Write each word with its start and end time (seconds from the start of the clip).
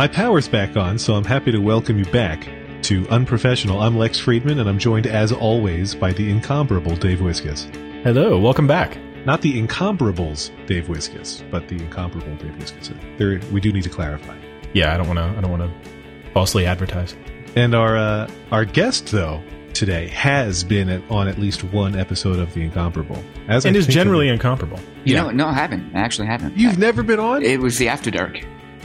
My 0.00 0.08
power's 0.08 0.48
back 0.48 0.78
on, 0.78 0.98
so 0.98 1.14
I'm 1.14 1.26
happy 1.26 1.52
to 1.52 1.58
welcome 1.58 1.98
you 1.98 2.06
back 2.06 2.48
to 2.84 3.06
Unprofessional. 3.10 3.82
I'm 3.82 3.98
Lex 3.98 4.18
Friedman, 4.18 4.58
and 4.58 4.66
I'm 4.66 4.78
joined 4.78 5.06
as 5.06 5.30
always 5.30 5.94
by 5.94 6.10
the 6.10 6.30
incomparable 6.30 6.96
Dave 6.96 7.18
Wiskus. 7.18 7.66
Hello, 8.02 8.38
welcome 8.38 8.66
back. 8.66 8.96
Not 9.26 9.42
the 9.42 9.60
incomparables 9.60 10.52
Dave 10.64 10.86
Wiskus, 10.86 11.44
but 11.50 11.68
the 11.68 11.74
incomparable 11.74 12.34
Dave 12.36 12.54
Wiskus. 12.54 13.18
There, 13.18 13.42
we 13.52 13.60
do 13.60 13.74
need 13.74 13.82
to 13.82 13.90
clarify. 13.90 14.38
Yeah, 14.72 14.94
I 14.94 14.96
don't 14.96 15.06
want 15.06 15.18
to. 15.18 15.24
I 15.36 15.40
don't 15.42 15.50
want 15.50 15.64
to 15.64 16.32
falsely 16.32 16.64
advertise. 16.64 17.14
And 17.54 17.74
our 17.74 17.98
uh, 17.98 18.30
our 18.52 18.64
guest 18.64 19.08
though 19.08 19.42
today 19.74 20.08
has 20.08 20.64
been 20.64 20.88
at, 20.88 21.02
on 21.10 21.28
at 21.28 21.38
least 21.38 21.62
one 21.62 21.94
episode 21.94 22.38
of 22.38 22.54
the 22.54 22.62
Incomparable, 22.62 23.22
as 23.48 23.66
and 23.66 23.76
I 23.76 23.78
is 23.78 23.86
generally 23.86 24.28
incomparable. 24.30 24.80
You 25.04 25.16
yeah. 25.16 25.22
know, 25.24 25.30
no, 25.30 25.48
I 25.48 25.52
haven't. 25.52 25.94
I 25.94 25.98
actually 26.00 26.28
haven't. 26.28 26.56
You've 26.56 26.78
I, 26.78 26.80
never 26.80 27.02
been 27.02 27.20
on. 27.20 27.42
It 27.42 27.60
was 27.60 27.76
the 27.76 27.90
After 27.90 28.10
Dark. 28.10 28.42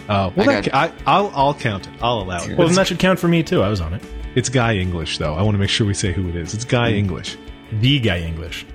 Uh, 0.08 0.32
well, 0.36 0.50
I 0.50 0.62
got, 0.62 0.96
I, 1.08 1.22
will 1.22 1.32
I'll 1.36 1.54
count 1.54 1.88
it. 1.88 1.94
I'll 2.02 2.22
allow 2.22 2.44
it. 2.44 2.58
Well, 2.58 2.68
then 2.68 2.76
that 2.76 2.88
should 2.88 3.00
count 3.00 3.20
for 3.20 3.28
me 3.28 3.42
too. 3.42 3.62
I 3.62 3.70
was 3.70 3.82
on 3.82 3.94
it. 3.94 4.04
It's 4.36 4.50
Guy 4.50 4.76
English, 4.76 5.18
though. 5.18 5.34
I 5.34 5.42
want 5.42 5.56
to 5.56 5.60
make 5.60 5.70
sure 5.70 5.88
we 5.88 5.94
say 5.94 6.12
who 6.12 6.28
it 6.30 6.36
is. 6.36 6.54
It's 6.54 6.66
Guy 6.66 6.92
mm. 6.92 6.98
English. 6.98 7.38
The 7.72 8.00
Guy 8.00 8.20
English. 8.20 8.66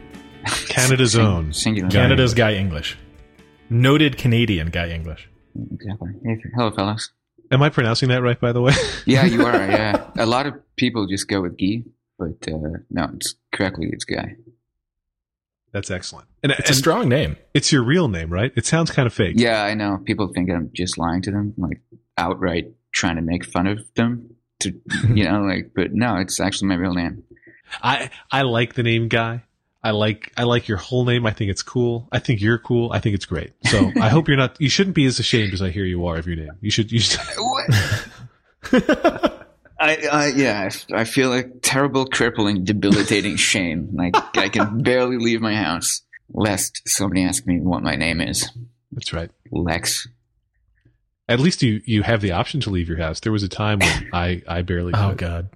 Canada's 0.68 1.12
Sing, 1.12 1.20
own. 1.20 1.52
Singular. 1.52 1.90
Canada's 1.90 2.34
Guy 2.34 2.54
English. 2.54 2.98
Noted 3.68 4.16
Canadian 4.16 4.70
Guy 4.70 4.88
English. 4.88 5.28
Exactly. 5.72 6.10
Hello, 6.54 6.70
fellas. 6.70 7.10
Am 7.52 7.62
I 7.62 7.68
pronouncing 7.68 8.08
that 8.08 8.22
right, 8.22 8.40
by 8.40 8.52
the 8.52 8.60
way? 8.60 8.72
yeah, 9.06 9.24
you 9.24 9.44
are. 9.44 9.50
Yeah. 9.70 10.10
A 10.18 10.26
lot 10.26 10.46
of 10.46 10.54
people 10.76 11.06
just 11.06 11.28
go 11.28 11.42
with 11.42 11.58
Guy, 11.58 11.84
but 12.18 12.48
uh, 12.48 12.78
no, 12.90 13.10
it's 13.14 13.34
correctly, 13.52 13.90
it's 13.92 14.04
Guy. 14.04 14.36
That's 15.72 15.90
excellent. 15.90 16.28
And 16.42 16.52
it's 16.52 16.68
and 16.68 16.70
a 16.70 16.74
strong 16.74 17.08
name. 17.08 17.36
It's 17.54 17.70
your 17.70 17.82
real 17.82 18.08
name, 18.08 18.32
right? 18.32 18.52
It 18.56 18.66
sounds 18.66 18.90
kind 18.90 19.06
of 19.06 19.14
fake. 19.14 19.34
Yeah, 19.36 19.62
I 19.62 19.74
know. 19.74 19.98
People 20.04 20.28
think 20.28 20.50
I'm 20.50 20.70
just 20.72 20.98
lying 20.98 21.22
to 21.22 21.30
them, 21.30 21.54
like 21.56 21.80
outright 22.18 22.72
trying 22.92 23.16
to 23.16 23.22
make 23.22 23.44
fun 23.44 23.66
of 23.66 23.80
them. 23.94 24.34
To 24.60 24.72
you 25.14 25.24
know, 25.24 25.42
like, 25.42 25.72
but 25.74 25.92
no, 25.92 26.16
it's 26.16 26.40
actually 26.40 26.68
my 26.68 26.74
real 26.74 26.94
name. 26.94 27.22
I 27.82 28.10
I 28.30 28.42
like 28.42 28.74
the 28.74 28.82
name 28.82 29.08
Guy. 29.08 29.44
I 29.82 29.92
like 29.92 30.32
I 30.36 30.42
like 30.42 30.68
your 30.68 30.76
whole 30.76 31.04
name. 31.04 31.24
I 31.24 31.30
think 31.30 31.50
it's 31.50 31.62
cool. 31.62 32.08
I 32.12 32.18
think 32.18 32.40
you're 32.42 32.58
cool. 32.58 32.92
I 32.92 32.98
think 33.00 33.14
it's 33.14 33.24
great. 33.24 33.52
So 33.66 33.90
I 34.00 34.08
hope 34.08 34.28
you're 34.28 34.36
not. 34.36 34.60
You 34.60 34.68
shouldn't 34.68 34.96
be 34.96 35.06
as 35.06 35.18
ashamed 35.18 35.54
as 35.54 35.62
I 35.62 35.70
hear 35.70 35.84
you 35.84 36.06
are 36.06 36.18
of 36.18 36.26
your 36.26 36.36
name. 36.36 36.52
You 36.60 36.70
should. 36.70 36.92
You 36.92 37.00
should. 37.00 37.20
I, 39.80 39.96
I 40.12 40.26
yeah, 40.28 40.68
I, 40.92 41.00
I 41.00 41.04
feel 41.04 41.30
like 41.30 41.62
terrible, 41.62 42.04
crippling, 42.06 42.64
debilitating 42.64 43.36
shame. 43.50 43.88
Like 43.94 44.14
I 44.36 44.48
can 44.50 44.82
barely 44.82 45.16
leave 45.16 45.40
my 45.40 45.54
house 45.54 46.02
lest 46.32 46.82
somebody 46.86 47.24
ask 47.24 47.46
me 47.46 47.60
what 47.60 47.82
my 47.82 47.96
name 47.96 48.20
is. 48.20 48.50
That's 48.92 49.12
right, 49.12 49.30
Lex. 49.50 50.06
At 51.28 51.40
least 51.40 51.62
you 51.62 51.80
you 51.86 52.02
have 52.02 52.20
the 52.20 52.32
option 52.32 52.60
to 52.60 52.70
leave 52.70 52.88
your 52.88 52.98
house. 52.98 53.20
There 53.20 53.32
was 53.32 53.42
a 53.42 53.48
time 53.48 53.78
when 53.78 54.10
I 54.12 54.42
I 54.46 54.62
barely. 54.62 54.92
oh 54.94 55.14
God. 55.14 55.48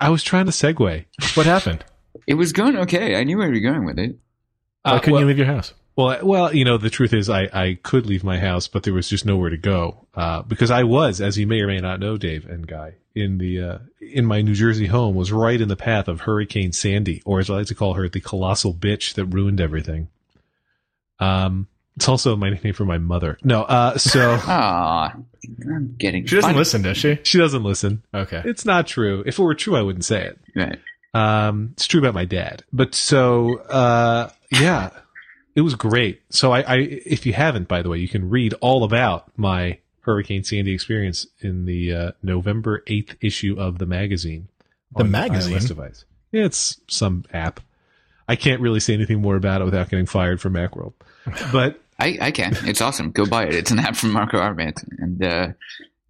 I 0.00 0.10
was 0.10 0.22
trying 0.22 0.46
to 0.46 0.52
segue. 0.52 1.04
What 1.34 1.46
happened? 1.46 1.84
It 2.26 2.34
was 2.34 2.52
going 2.52 2.76
okay. 2.78 3.16
I 3.16 3.24
knew 3.24 3.36
where 3.36 3.52
you 3.52 3.54
were 3.66 3.72
going 3.72 3.84
with 3.84 3.98
it. 3.98 4.16
Why 4.82 4.92
uh, 4.92 4.98
couldn't 5.00 5.14
well, 5.14 5.22
you 5.22 5.26
leave 5.26 5.38
your 5.38 5.46
house? 5.46 5.74
Well, 5.98 6.24
well, 6.24 6.54
you 6.54 6.64
know, 6.64 6.78
the 6.78 6.90
truth 6.90 7.12
is, 7.12 7.28
I, 7.28 7.48
I 7.52 7.76
could 7.82 8.06
leave 8.06 8.22
my 8.22 8.38
house, 8.38 8.68
but 8.68 8.84
there 8.84 8.94
was 8.94 9.08
just 9.08 9.26
nowhere 9.26 9.50
to 9.50 9.56
go 9.56 10.06
uh, 10.14 10.42
because 10.42 10.70
I 10.70 10.84
was, 10.84 11.20
as 11.20 11.36
you 11.36 11.44
may 11.44 11.60
or 11.60 11.66
may 11.66 11.80
not 11.80 11.98
know, 11.98 12.16
Dave 12.16 12.46
and 12.46 12.68
Guy, 12.68 12.94
in 13.16 13.38
the 13.38 13.60
uh, 13.60 13.78
in 14.00 14.24
my 14.24 14.40
New 14.40 14.54
Jersey 14.54 14.86
home, 14.86 15.16
was 15.16 15.32
right 15.32 15.60
in 15.60 15.66
the 15.66 15.74
path 15.74 16.06
of 16.06 16.20
Hurricane 16.20 16.70
Sandy, 16.70 17.20
or 17.24 17.40
as 17.40 17.50
I 17.50 17.54
like 17.54 17.66
to 17.66 17.74
call 17.74 17.94
her, 17.94 18.08
the 18.08 18.20
colossal 18.20 18.72
bitch 18.72 19.14
that 19.14 19.24
ruined 19.24 19.60
everything. 19.60 20.06
Um, 21.18 21.66
it's 21.96 22.08
also 22.08 22.36
my 22.36 22.50
nickname 22.50 22.74
for 22.74 22.84
my 22.84 22.98
mother. 22.98 23.36
No, 23.42 23.64
uh, 23.64 23.98
so 23.98 24.38
ah, 24.46 25.16
I'm 25.66 25.96
getting. 25.98 26.24
She 26.26 26.36
doesn't 26.36 26.54
listen, 26.54 26.82
does 26.82 26.96
she? 26.96 27.18
She 27.24 27.38
doesn't 27.38 27.64
listen. 27.64 28.04
Okay, 28.14 28.40
it's 28.44 28.64
not 28.64 28.86
true. 28.86 29.24
If 29.26 29.40
it 29.40 29.42
were 29.42 29.56
true, 29.56 29.74
I 29.74 29.82
wouldn't 29.82 30.04
say 30.04 30.26
it. 30.26 30.38
Right. 30.54 30.78
Um, 31.12 31.70
it's 31.72 31.88
true 31.88 31.98
about 31.98 32.14
my 32.14 32.24
dad, 32.24 32.62
but 32.72 32.94
so 32.94 33.56
uh, 33.62 34.30
yeah. 34.52 34.90
It 35.58 35.62
was 35.62 35.74
great. 35.74 36.22
So 36.30 36.52
I, 36.52 36.60
I, 36.60 36.76
if 36.76 37.26
you 37.26 37.32
haven't, 37.32 37.66
by 37.66 37.82
the 37.82 37.88
way, 37.88 37.98
you 37.98 38.06
can 38.06 38.30
read 38.30 38.54
all 38.60 38.84
about 38.84 39.36
my 39.36 39.78
Hurricane 40.02 40.44
Sandy 40.44 40.72
experience 40.72 41.26
in 41.40 41.64
the 41.64 41.92
uh, 41.92 42.12
November 42.22 42.84
8th 42.86 43.16
issue 43.20 43.56
of 43.58 43.78
the 43.78 43.84
magazine. 43.84 44.46
The 44.94 45.02
magazine? 45.02 45.58
Device. 45.58 46.04
Yeah, 46.30 46.44
it's 46.44 46.80
some 46.86 47.24
app. 47.32 47.58
I 48.28 48.36
can't 48.36 48.60
really 48.60 48.78
say 48.78 48.94
anything 48.94 49.20
more 49.20 49.34
about 49.34 49.60
it 49.60 49.64
without 49.64 49.88
getting 49.88 50.06
fired 50.06 50.40
from 50.40 50.52
Macworld. 50.52 50.92
But 51.52 51.80
I, 51.98 52.16
I 52.20 52.30
can. 52.30 52.56
It's 52.62 52.80
awesome. 52.80 53.10
Go 53.10 53.26
buy 53.26 53.46
it. 53.46 53.54
It's 53.56 53.72
an 53.72 53.80
app 53.80 53.96
from 53.96 54.12
Marco 54.12 54.38
Arment. 54.38 54.80
And 54.98 55.20
uh, 55.24 55.48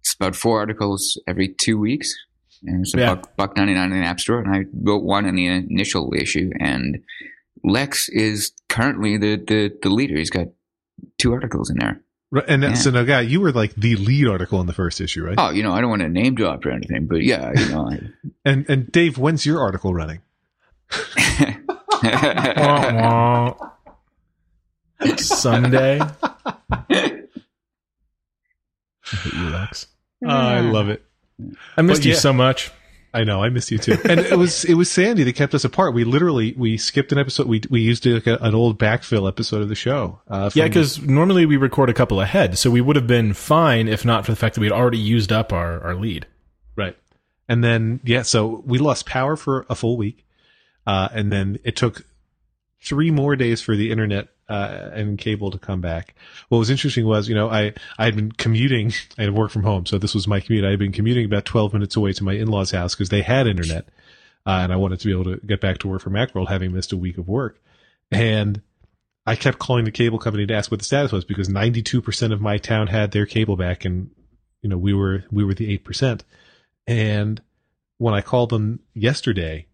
it's 0.01 0.13
about 0.13 0.35
four 0.35 0.59
articles 0.59 1.19
every 1.25 1.47
two 1.47 1.79
weeks. 1.79 2.13
And 2.61 2.85
it's 2.85 2.93
a 2.93 2.99
yeah. 2.99 3.15
buck, 3.15 3.35
buck 3.35 3.57
99 3.57 3.93
in 3.93 3.99
the 3.99 4.05
App 4.05 4.19
Store. 4.19 4.41
And 4.41 4.53
I 4.53 4.65
wrote 4.71 5.01
one 5.01 5.25
in 5.25 5.35
the 5.35 5.47
initial 5.47 6.13
issue. 6.13 6.51
And 6.59 7.01
Lex 7.63 8.09
is 8.09 8.51
currently 8.67 9.17
the, 9.17 9.35
the, 9.35 9.77
the 9.81 9.89
leader. 9.89 10.17
He's 10.17 10.29
got 10.29 10.47
two 11.17 11.33
articles 11.33 11.69
in 11.69 11.77
there. 11.77 12.01
Right, 12.31 12.45
and 12.47 12.61
yeah. 12.61 12.73
so 12.75 12.91
now, 12.91 13.03
guy, 13.03 13.21
you 13.21 13.41
were 13.41 13.51
like 13.51 13.73
the 13.75 13.95
lead 13.95 14.27
article 14.27 14.61
in 14.61 14.67
the 14.67 14.73
first 14.73 15.01
issue, 15.01 15.25
right? 15.25 15.35
Oh, 15.37 15.49
you 15.49 15.63
know, 15.63 15.73
I 15.73 15.81
don't 15.81 15.89
want 15.89 16.03
to 16.03 16.09
name 16.09 16.35
drop 16.35 16.63
or 16.63 16.69
anything, 16.69 17.07
but 17.07 17.23
yeah, 17.23 17.51
you 17.55 17.69
know. 17.69 17.89
I... 17.89 17.99
and 18.45 18.69
and 18.69 18.91
Dave, 18.91 19.17
when's 19.17 19.47
your 19.47 19.59
article 19.61 19.95
running? 19.95 20.21
Sunday. 25.17 25.99
I 26.01 27.15
you, 29.33 29.49
Lex. 29.49 29.87
I 30.25 30.59
love 30.59 30.89
it. 30.89 31.03
I 31.77 31.81
missed 31.81 32.01
but, 32.01 32.05
you 32.05 32.11
yeah. 32.11 32.19
so 32.19 32.33
much. 32.33 32.71
I 33.13 33.23
know, 33.23 33.43
I 33.43 33.49
miss 33.49 33.71
you 33.71 33.79
too. 33.79 33.97
And 34.05 34.19
it 34.19 34.37
was 34.37 34.65
it 34.65 34.75
was 34.75 34.89
Sandy 34.89 35.23
that 35.23 35.33
kept 35.33 35.55
us 35.55 35.63
apart. 35.63 35.93
We 35.93 36.03
literally 36.03 36.53
we 36.57 36.77
skipped 36.77 37.11
an 37.11 37.17
episode. 37.17 37.47
We 37.47 37.61
we 37.69 37.81
used 37.81 38.05
like 38.05 38.27
a, 38.27 38.37
an 38.37 38.53
old 38.53 38.77
backfill 38.77 39.27
episode 39.27 39.61
of 39.61 39.69
the 39.69 39.75
show. 39.75 40.19
Uh, 40.27 40.49
yeah, 40.53 40.67
because 40.67 41.01
normally 41.01 41.45
we 41.45 41.57
record 41.57 41.89
a 41.89 41.93
couple 41.93 42.21
ahead, 42.21 42.57
so 42.57 42.69
we 42.69 42.81
would 42.81 42.95
have 42.95 43.07
been 43.07 43.33
fine 43.33 43.87
if 43.87 44.05
not 44.05 44.25
for 44.25 44.31
the 44.31 44.35
fact 44.35 44.55
that 44.55 44.61
we 44.61 44.67
had 44.67 44.73
already 44.73 44.99
used 44.99 45.31
up 45.31 45.51
our 45.51 45.81
our 45.83 45.95
lead. 45.95 46.27
Right. 46.75 46.95
And 47.47 47.63
then 47.63 47.99
yeah, 48.03 48.21
so 48.21 48.63
we 48.65 48.77
lost 48.77 49.07
power 49.07 49.35
for 49.35 49.65
a 49.69 49.75
full 49.75 49.97
week, 49.97 50.25
uh, 50.85 51.09
and 51.11 51.31
then 51.31 51.57
it 51.63 51.75
took 51.75 52.05
three 52.81 53.11
more 53.11 53.35
days 53.35 53.61
for 53.61 53.75
the 53.75 53.91
internet 53.91 54.29
uh, 54.47 54.89
and 54.93 55.17
cable 55.17 55.51
to 55.51 55.59
come 55.59 55.81
back. 55.81 56.15
What 56.49 56.57
was 56.57 56.69
interesting 56.69 57.05
was, 57.05 57.29
you 57.29 57.35
know, 57.35 57.49
I, 57.49 57.73
I 57.97 58.05
had 58.05 58.15
been 58.15 58.31
commuting, 58.31 58.93
I 59.17 59.23
had 59.23 59.35
worked 59.35 59.53
from 59.53 59.63
home. 59.63 59.85
So 59.85 59.97
this 59.97 60.15
was 60.15 60.27
my 60.27 60.39
commute. 60.39 60.65
I 60.65 60.71
had 60.71 60.79
been 60.79 60.91
commuting 60.91 61.25
about 61.25 61.45
12 61.45 61.73
minutes 61.73 61.95
away 61.95 62.13
to 62.13 62.23
my 62.23 62.33
in-laws 62.33 62.71
house 62.71 62.95
because 62.95 63.09
they 63.09 63.21
had 63.21 63.47
internet. 63.47 63.87
Uh, 64.45 64.61
and 64.63 64.73
I 64.73 64.77
wanted 64.77 64.99
to 65.01 65.05
be 65.05 65.11
able 65.11 65.25
to 65.25 65.45
get 65.45 65.61
back 65.61 65.79
to 65.79 65.87
work 65.87 66.01
for 66.01 66.09
Macworld 66.09 66.47
having 66.47 66.73
missed 66.73 66.93
a 66.93 66.97
week 66.97 67.17
of 67.17 67.27
work. 67.27 67.61
And 68.11 68.61
I 69.25 69.35
kept 69.35 69.59
calling 69.59 69.85
the 69.85 69.91
cable 69.91 70.17
company 70.17 70.47
to 70.47 70.53
ask 70.53 70.71
what 70.71 70.79
the 70.79 70.85
status 70.85 71.11
was 71.11 71.25
because 71.25 71.49
92% 71.49 72.33
of 72.33 72.41
my 72.41 72.57
town 72.57 72.87
had 72.87 73.11
their 73.11 73.25
cable 73.25 73.57
back 73.57 73.85
and, 73.85 74.09
you 74.61 74.69
know, 74.69 74.77
we 74.77 74.93
were, 74.93 75.25
we 75.29 75.43
were 75.43 75.53
the 75.53 75.77
8%. 75.77 76.21
And 76.87 77.41
when 77.99 78.15
I 78.15 78.21
called 78.21 78.49
them 78.49 78.79
yesterday, 78.95 79.67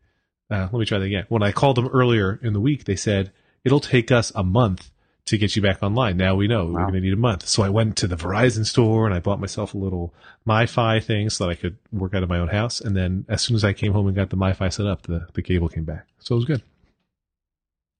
uh, 0.52 0.70
let 0.72 0.74
me 0.74 0.86
try 0.86 1.00
that 1.00 1.06
again. 1.06 1.26
When 1.30 1.44
I 1.44 1.52
called 1.52 1.78
them 1.78 1.88
earlier 1.88 2.40
in 2.42 2.54
the 2.54 2.60
week, 2.60 2.86
they 2.86 2.96
said, 2.96 3.32
it'll 3.64 3.80
take 3.80 4.12
us 4.12 4.32
a 4.36 4.44
month 4.44 4.92
to 5.26 5.38
get 5.38 5.56
you 5.56 5.62
back 5.62 5.82
online. 5.82 6.18
Now 6.18 6.36
we 6.36 6.48
know 6.48 6.66
wow. 6.66 6.72
we're 6.72 6.82
going 6.82 6.94
to 6.94 7.00
need 7.02 7.14
a 7.14 7.18
month. 7.18 7.48
So 7.48 7.64
I 7.64 7.70
went 7.70 7.98
to 7.98 8.08
the 8.08 8.16
Verizon 8.16 8.66
store 8.66 9.08
and 9.08 9.16
I 9.16 9.20
bought 9.20 9.40
myself 9.40 9.74
a 9.74 9.78
little 9.78 10.14
MiFi 10.48 11.04
thing 11.04 11.30
so 11.32 11.46
that 11.46 11.52
I 11.52 11.56
could 11.56 11.78
work 11.92 12.14
out 12.14 12.22
of 12.22 12.30
my 12.30 12.38
own 12.38 12.50
house. 12.50 12.80
And 12.80 12.96
then 12.96 13.26
as 13.28 13.42
soon 13.42 13.56
as 13.56 13.64
I 13.64 13.74
came 13.74 13.94
home 13.94 14.06
and 14.06 14.16
got 14.16 14.30
the 14.30 14.38
MiFi 14.38 14.72
set 14.72 14.86
up, 14.86 15.04
the, 15.04 15.28
the 15.34 15.42
cable 15.42 15.68
came 15.68 15.84
back. 15.84 16.08
So 16.20 16.36
it 16.36 16.38
was 16.38 16.46
good. 16.46 16.62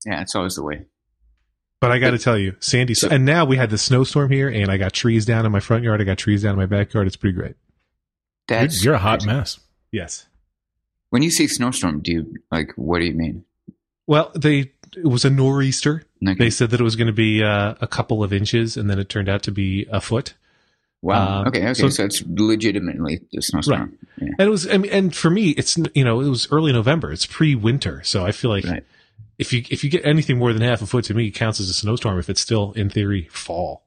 Yeah, 0.04 0.20
it's 0.20 0.36
always 0.36 0.54
the 0.54 0.62
way. 0.62 0.86
But 1.80 1.90
I 1.90 1.98
got 1.98 2.12
to 2.12 2.18
tell 2.18 2.38
you, 2.38 2.54
Sandy, 2.60 2.94
so, 2.94 3.08
and 3.08 3.24
now 3.24 3.44
we 3.44 3.56
had 3.56 3.70
the 3.70 3.78
snowstorm 3.78 4.30
here 4.30 4.48
and 4.48 4.70
I 4.70 4.76
got 4.76 4.92
trees 4.92 5.26
down 5.26 5.44
in 5.44 5.52
my 5.52 5.60
front 5.60 5.82
yard. 5.82 6.00
I 6.00 6.04
got 6.04 6.18
trees 6.18 6.44
down 6.44 6.52
in 6.52 6.58
my 6.58 6.66
backyard. 6.66 7.08
It's 7.08 7.16
pretty 7.16 7.36
great. 7.36 7.56
That's 8.46 8.82
you're, 8.82 8.92
you're 8.92 8.94
a 8.94 9.02
hot 9.02 9.20
crazy. 9.20 9.36
mess. 9.36 9.60
Yes. 9.90 10.26
When 11.10 11.22
you 11.22 11.30
say 11.30 11.46
snowstorm, 11.46 12.00
do 12.00 12.12
you 12.12 12.34
like, 12.50 12.72
what 12.76 12.98
do 12.98 13.04
you 13.04 13.14
mean? 13.14 13.44
Well, 14.06 14.30
they 14.34 14.72
it 14.96 15.06
was 15.06 15.24
a 15.24 15.30
nor'easter. 15.30 16.04
Okay. 16.26 16.34
They 16.38 16.50
said 16.50 16.70
that 16.70 16.80
it 16.80 16.84
was 16.84 16.96
going 16.96 17.08
to 17.08 17.12
be 17.12 17.42
uh, 17.42 17.74
a 17.80 17.86
couple 17.86 18.24
of 18.24 18.32
inches, 18.32 18.76
and 18.76 18.88
then 18.88 18.98
it 18.98 19.08
turned 19.08 19.28
out 19.28 19.42
to 19.44 19.52
be 19.52 19.86
a 19.90 20.00
foot. 20.00 20.34
Wow. 21.02 21.42
Uh, 21.42 21.48
okay. 21.48 21.62
Okay. 21.62 21.74
So, 21.74 21.88
so, 21.88 22.04
it's 22.04 22.22
legitimately 22.26 23.20
a 23.36 23.42
snowstorm. 23.42 23.80
Right. 23.80 23.90
Yeah. 24.18 24.34
And 24.38 24.48
it 24.48 24.50
was. 24.50 24.68
I 24.68 24.78
mean, 24.78 24.90
and 24.92 25.14
for 25.14 25.30
me, 25.30 25.50
it's 25.50 25.76
you 25.94 26.04
know, 26.04 26.20
it 26.20 26.28
was 26.28 26.50
early 26.50 26.72
November. 26.72 27.12
It's 27.12 27.26
pre-winter, 27.26 28.02
so 28.04 28.24
I 28.24 28.32
feel 28.32 28.50
like 28.50 28.64
right. 28.64 28.84
if 29.38 29.52
you 29.52 29.62
if 29.70 29.84
you 29.84 29.90
get 29.90 30.04
anything 30.06 30.38
more 30.38 30.52
than 30.52 30.62
half 30.62 30.82
a 30.82 30.86
foot 30.86 31.04
to 31.06 31.14
me, 31.14 31.26
it 31.26 31.32
counts 31.32 31.60
as 31.60 31.68
a 31.68 31.74
snowstorm. 31.74 32.18
If 32.18 32.30
it's 32.30 32.40
still 32.40 32.72
in 32.72 32.88
theory 32.88 33.28
fall. 33.30 33.84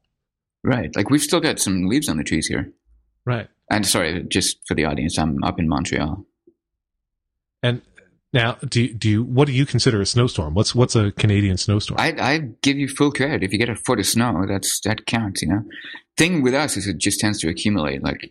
Right. 0.63 0.95
Like 0.95 1.10
we've 1.10 1.21
still 1.21 1.39
got 1.39 1.60
some 1.60 1.88
leaves 1.88 2.10
on 2.10 2.18
the 2.18 2.24
trees 2.24 2.48
here. 2.48 2.71
Right. 3.25 3.48
And 3.71 3.86
sorry, 3.86 4.24
just 4.24 4.57
for 4.68 4.74
the 4.74 4.86
audience, 4.86 5.18
I'm 5.18 5.44
up 5.44 5.60
in 5.60 5.68
Montreal. 5.68 6.25
Now, 8.31 8.57
do 8.67 8.93
do 8.93 9.09
you, 9.09 9.23
what 9.23 9.47
do 9.47 9.53
you 9.53 9.65
consider 9.65 10.01
a 10.01 10.05
snowstorm? 10.05 10.53
What's 10.53 10.75
what's 10.75 10.95
a 10.95 11.11
Canadian 11.11 11.57
snowstorm? 11.57 11.99
I 11.99 12.13
I 12.19 12.37
give 12.61 12.77
you 12.77 12.87
full 12.87 13.11
credit. 13.11 13.43
If 13.43 13.51
you 13.51 13.57
get 13.57 13.69
a 13.69 13.75
foot 13.75 13.99
of 13.99 14.05
snow, 14.05 14.45
that's 14.47 14.79
that 14.81 15.07
counts. 15.07 15.41
You 15.41 15.47
know, 15.47 15.63
thing 16.15 16.43
with 16.43 16.53
us 16.53 16.77
is 16.77 16.85
it 16.85 16.99
just 16.99 17.19
tends 17.19 17.39
to 17.39 17.49
accumulate. 17.49 18.03
Like 18.03 18.29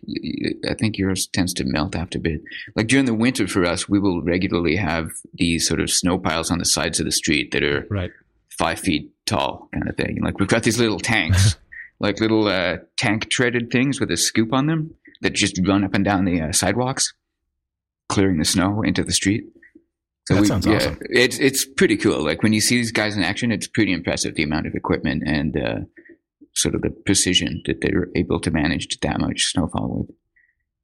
I 0.69 0.75
think 0.75 0.97
yours 0.97 1.27
tends 1.27 1.53
to 1.55 1.65
melt 1.65 1.95
after 1.95 2.17
a 2.17 2.21
bit. 2.21 2.41
Like 2.77 2.87
during 2.87 3.05
the 3.05 3.13
winter 3.13 3.45
for 3.45 3.65
us, 3.65 3.89
we 3.89 3.99
will 3.99 4.21
regularly 4.21 4.77
have 4.77 5.09
these 5.33 5.67
sort 5.67 5.81
of 5.81 5.89
snow 5.89 6.17
piles 6.17 6.49
on 6.49 6.59
the 6.59 6.65
sides 6.65 7.01
of 7.01 7.05
the 7.05 7.11
street 7.11 7.51
that 7.51 7.63
are 7.63 7.85
right. 7.89 8.11
five 8.57 8.79
feet 8.79 9.11
tall, 9.25 9.67
kind 9.73 9.89
of 9.89 9.97
thing. 9.97 10.19
Like 10.21 10.39
we've 10.39 10.47
got 10.47 10.63
these 10.63 10.79
little 10.79 10.99
tanks, 10.99 11.57
like 11.99 12.21
little 12.21 12.47
uh, 12.47 12.77
tank 12.95 13.29
treaded 13.29 13.69
things 13.69 13.99
with 13.99 14.11
a 14.11 14.17
scoop 14.17 14.53
on 14.53 14.67
them 14.67 14.93
that 15.19 15.33
just 15.33 15.59
run 15.67 15.83
up 15.83 15.93
and 15.93 16.05
down 16.05 16.23
the 16.23 16.41
uh, 16.41 16.51
sidewalks, 16.53 17.13
clearing 18.07 18.37
the 18.37 18.45
snow 18.45 18.81
into 18.81 19.03
the 19.03 19.11
street. 19.11 19.43
So 20.29 20.35
that 20.35 20.41
we, 20.41 20.47
sounds 20.47 20.67
yeah, 20.67 20.75
awesome. 20.75 20.99
It's 21.09 21.39
it's 21.39 21.65
pretty 21.65 21.97
cool. 21.97 22.23
Like 22.23 22.43
when 22.43 22.53
you 22.53 22.61
see 22.61 22.75
these 22.75 22.91
guys 22.91 23.17
in 23.17 23.23
action, 23.23 23.51
it's 23.51 23.65
pretty 23.65 23.91
impressive 23.91 24.35
the 24.35 24.43
amount 24.43 24.67
of 24.67 24.75
equipment 24.75 25.23
and 25.25 25.57
uh, 25.57 25.79
sort 26.53 26.75
of 26.75 26.83
the 26.83 26.91
precision 26.91 27.63
that 27.65 27.81
they're 27.81 28.09
able 28.15 28.39
to 28.41 28.51
manage 28.51 28.99
that 28.99 29.19
much 29.19 29.45
snowfall 29.45 29.89
with. 29.89 30.15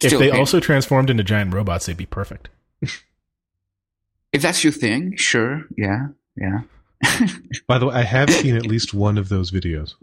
Still, 0.01 0.19
if 0.19 0.31
they 0.31 0.35
also 0.35 0.59
transformed 0.59 1.11
into 1.11 1.23
giant 1.23 1.53
robots, 1.53 1.85
they'd 1.85 1.95
be 1.95 2.07
perfect. 2.07 2.49
if 2.81 4.41
that's 4.41 4.63
your 4.63 4.73
thing, 4.73 5.15
sure, 5.15 5.65
yeah, 5.77 6.07
yeah. 6.35 6.61
By 7.67 7.77
the 7.77 7.85
way, 7.85 7.93
I 7.93 8.01
have 8.01 8.31
seen 8.31 8.55
at 8.55 8.65
least 8.65 8.95
one 8.95 9.19
of 9.19 9.29
those 9.29 9.51
videos. 9.51 9.93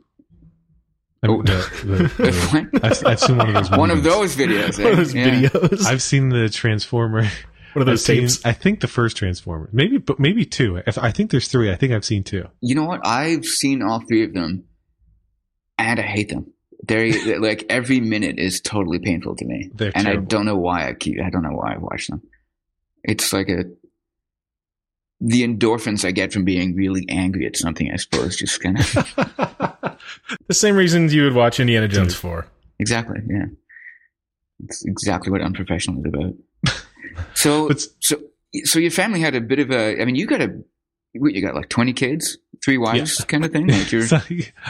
Oh. 1.25 1.43
The, 1.43 1.53
the, 1.85 1.97
the, 2.73 2.81
I've, 2.81 3.07
I've, 3.07 3.19
seen 3.19 3.39
one 3.39 3.49
of 3.49 3.55
those. 3.55 3.71
Movies. 3.71 3.79
One 3.79 3.91
of 3.91 4.03
those 4.05 4.37
videos. 4.37 4.79
Eh? 4.79 4.85
One 4.85 4.93
of 4.93 4.99
those 4.99 5.15
yeah. 5.15 5.29
videos. 5.31 5.85
I've 5.85 6.03
seen 6.03 6.29
the 6.29 6.49
Transformer 6.49 7.29
what 7.73 7.83
are 7.83 7.85
those 7.85 8.09
I've 8.09 8.17
tapes? 8.17 8.35
Seen, 8.41 8.51
I 8.51 8.53
think 8.53 8.81
the 8.81 8.89
first 8.89 9.17
Transformer, 9.17 9.69
maybe, 9.73 9.99
but 9.99 10.19
maybe 10.19 10.45
two. 10.45 10.77
If 10.87 10.99
I 10.99 11.11
think 11.11 11.31
there's 11.31 11.49
three, 11.49 11.71
I 11.71 11.77
think 11.77 11.93
I've 11.93 12.05
seen 12.05 12.25
two. 12.25 12.49
You 12.61 12.75
know 12.75 12.85
what? 12.85 13.07
I've 13.07 13.45
seen 13.45 13.83
all 13.83 14.01
three 14.01 14.25
of 14.25 14.35
them, 14.35 14.65
and 15.79 15.99
I 15.99 16.03
hate 16.03 16.29
them. 16.29 16.53
They're 16.85 17.39
like 17.41 17.65
every 17.69 18.01
minute 18.01 18.39
is 18.39 18.61
totally 18.61 18.99
painful 18.99 19.37
to 19.37 19.45
me, 19.45 19.71
They're 19.75 19.93
and 19.95 20.05
terrible. 20.05 20.23
I 20.23 20.27
don't 20.27 20.47
know 20.47 20.57
why 20.57 20.89
I 20.89 20.95
keep. 20.95 21.21
I 21.21 21.31
don't 21.31 21.43
know 21.43 21.53
why 21.53 21.75
I 21.75 21.79
watch 21.79 22.09
them. 22.09 22.23
It's 23.05 23.33
like 23.33 23.49
a 23.49 23.65
the 25.25 25.45
endorphins 25.45 26.05
I 26.05 26.11
get 26.11 26.33
from 26.33 26.45
being 26.45 26.75
really 26.75 27.07
angry 27.09 27.47
at 27.47 27.57
something. 27.57 27.91
I 27.93 27.97
suppose 27.97 28.37
just 28.37 28.61
kind 28.61 28.79
of 28.79 28.93
the 30.49 30.55
same 30.55 30.75
reasons 30.75 31.15
you 31.15 31.23
would 31.23 31.35
watch 31.35 31.61
Indiana 31.61 31.87
Jones 31.87 32.15
for. 32.15 32.47
Exactly. 32.81 33.21
Yeah, 33.29 33.47
it's 34.65 34.85
exactly 34.85 35.31
what 35.31 35.41
unprofessional 35.41 36.01
is 36.01 36.07
about. 36.07 36.35
So, 37.35 37.69
but, 37.69 37.81
so, 38.01 38.21
so 38.65 38.79
your 38.79 38.91
family 38.91 39.21
had 39.21 39.35
a 39.35 39.41
bit 39.41 39.59
of 39.59 39.71
a. 39.71 40.01
I 40.01 40.05
mean, 40.05 40.15
you 40.15 40.27
got 40.27 40.41
a. 40.41 40.63
What, 41.15 41.35
you 41.35 41.43
got 41.43 41.55
like 41.55 41.69
twenty 41.69 41.93
kids, 41.93 42.39
three 42.65 42.79
wives, 42.79 43.21
yeah. 43.21 43.27
kind 43.27 43.45
of 43.45 43.53
thing. 43.53 43.67
Like 43.67 43.93
you're, 43.93 44.07
so, 44.07 44.21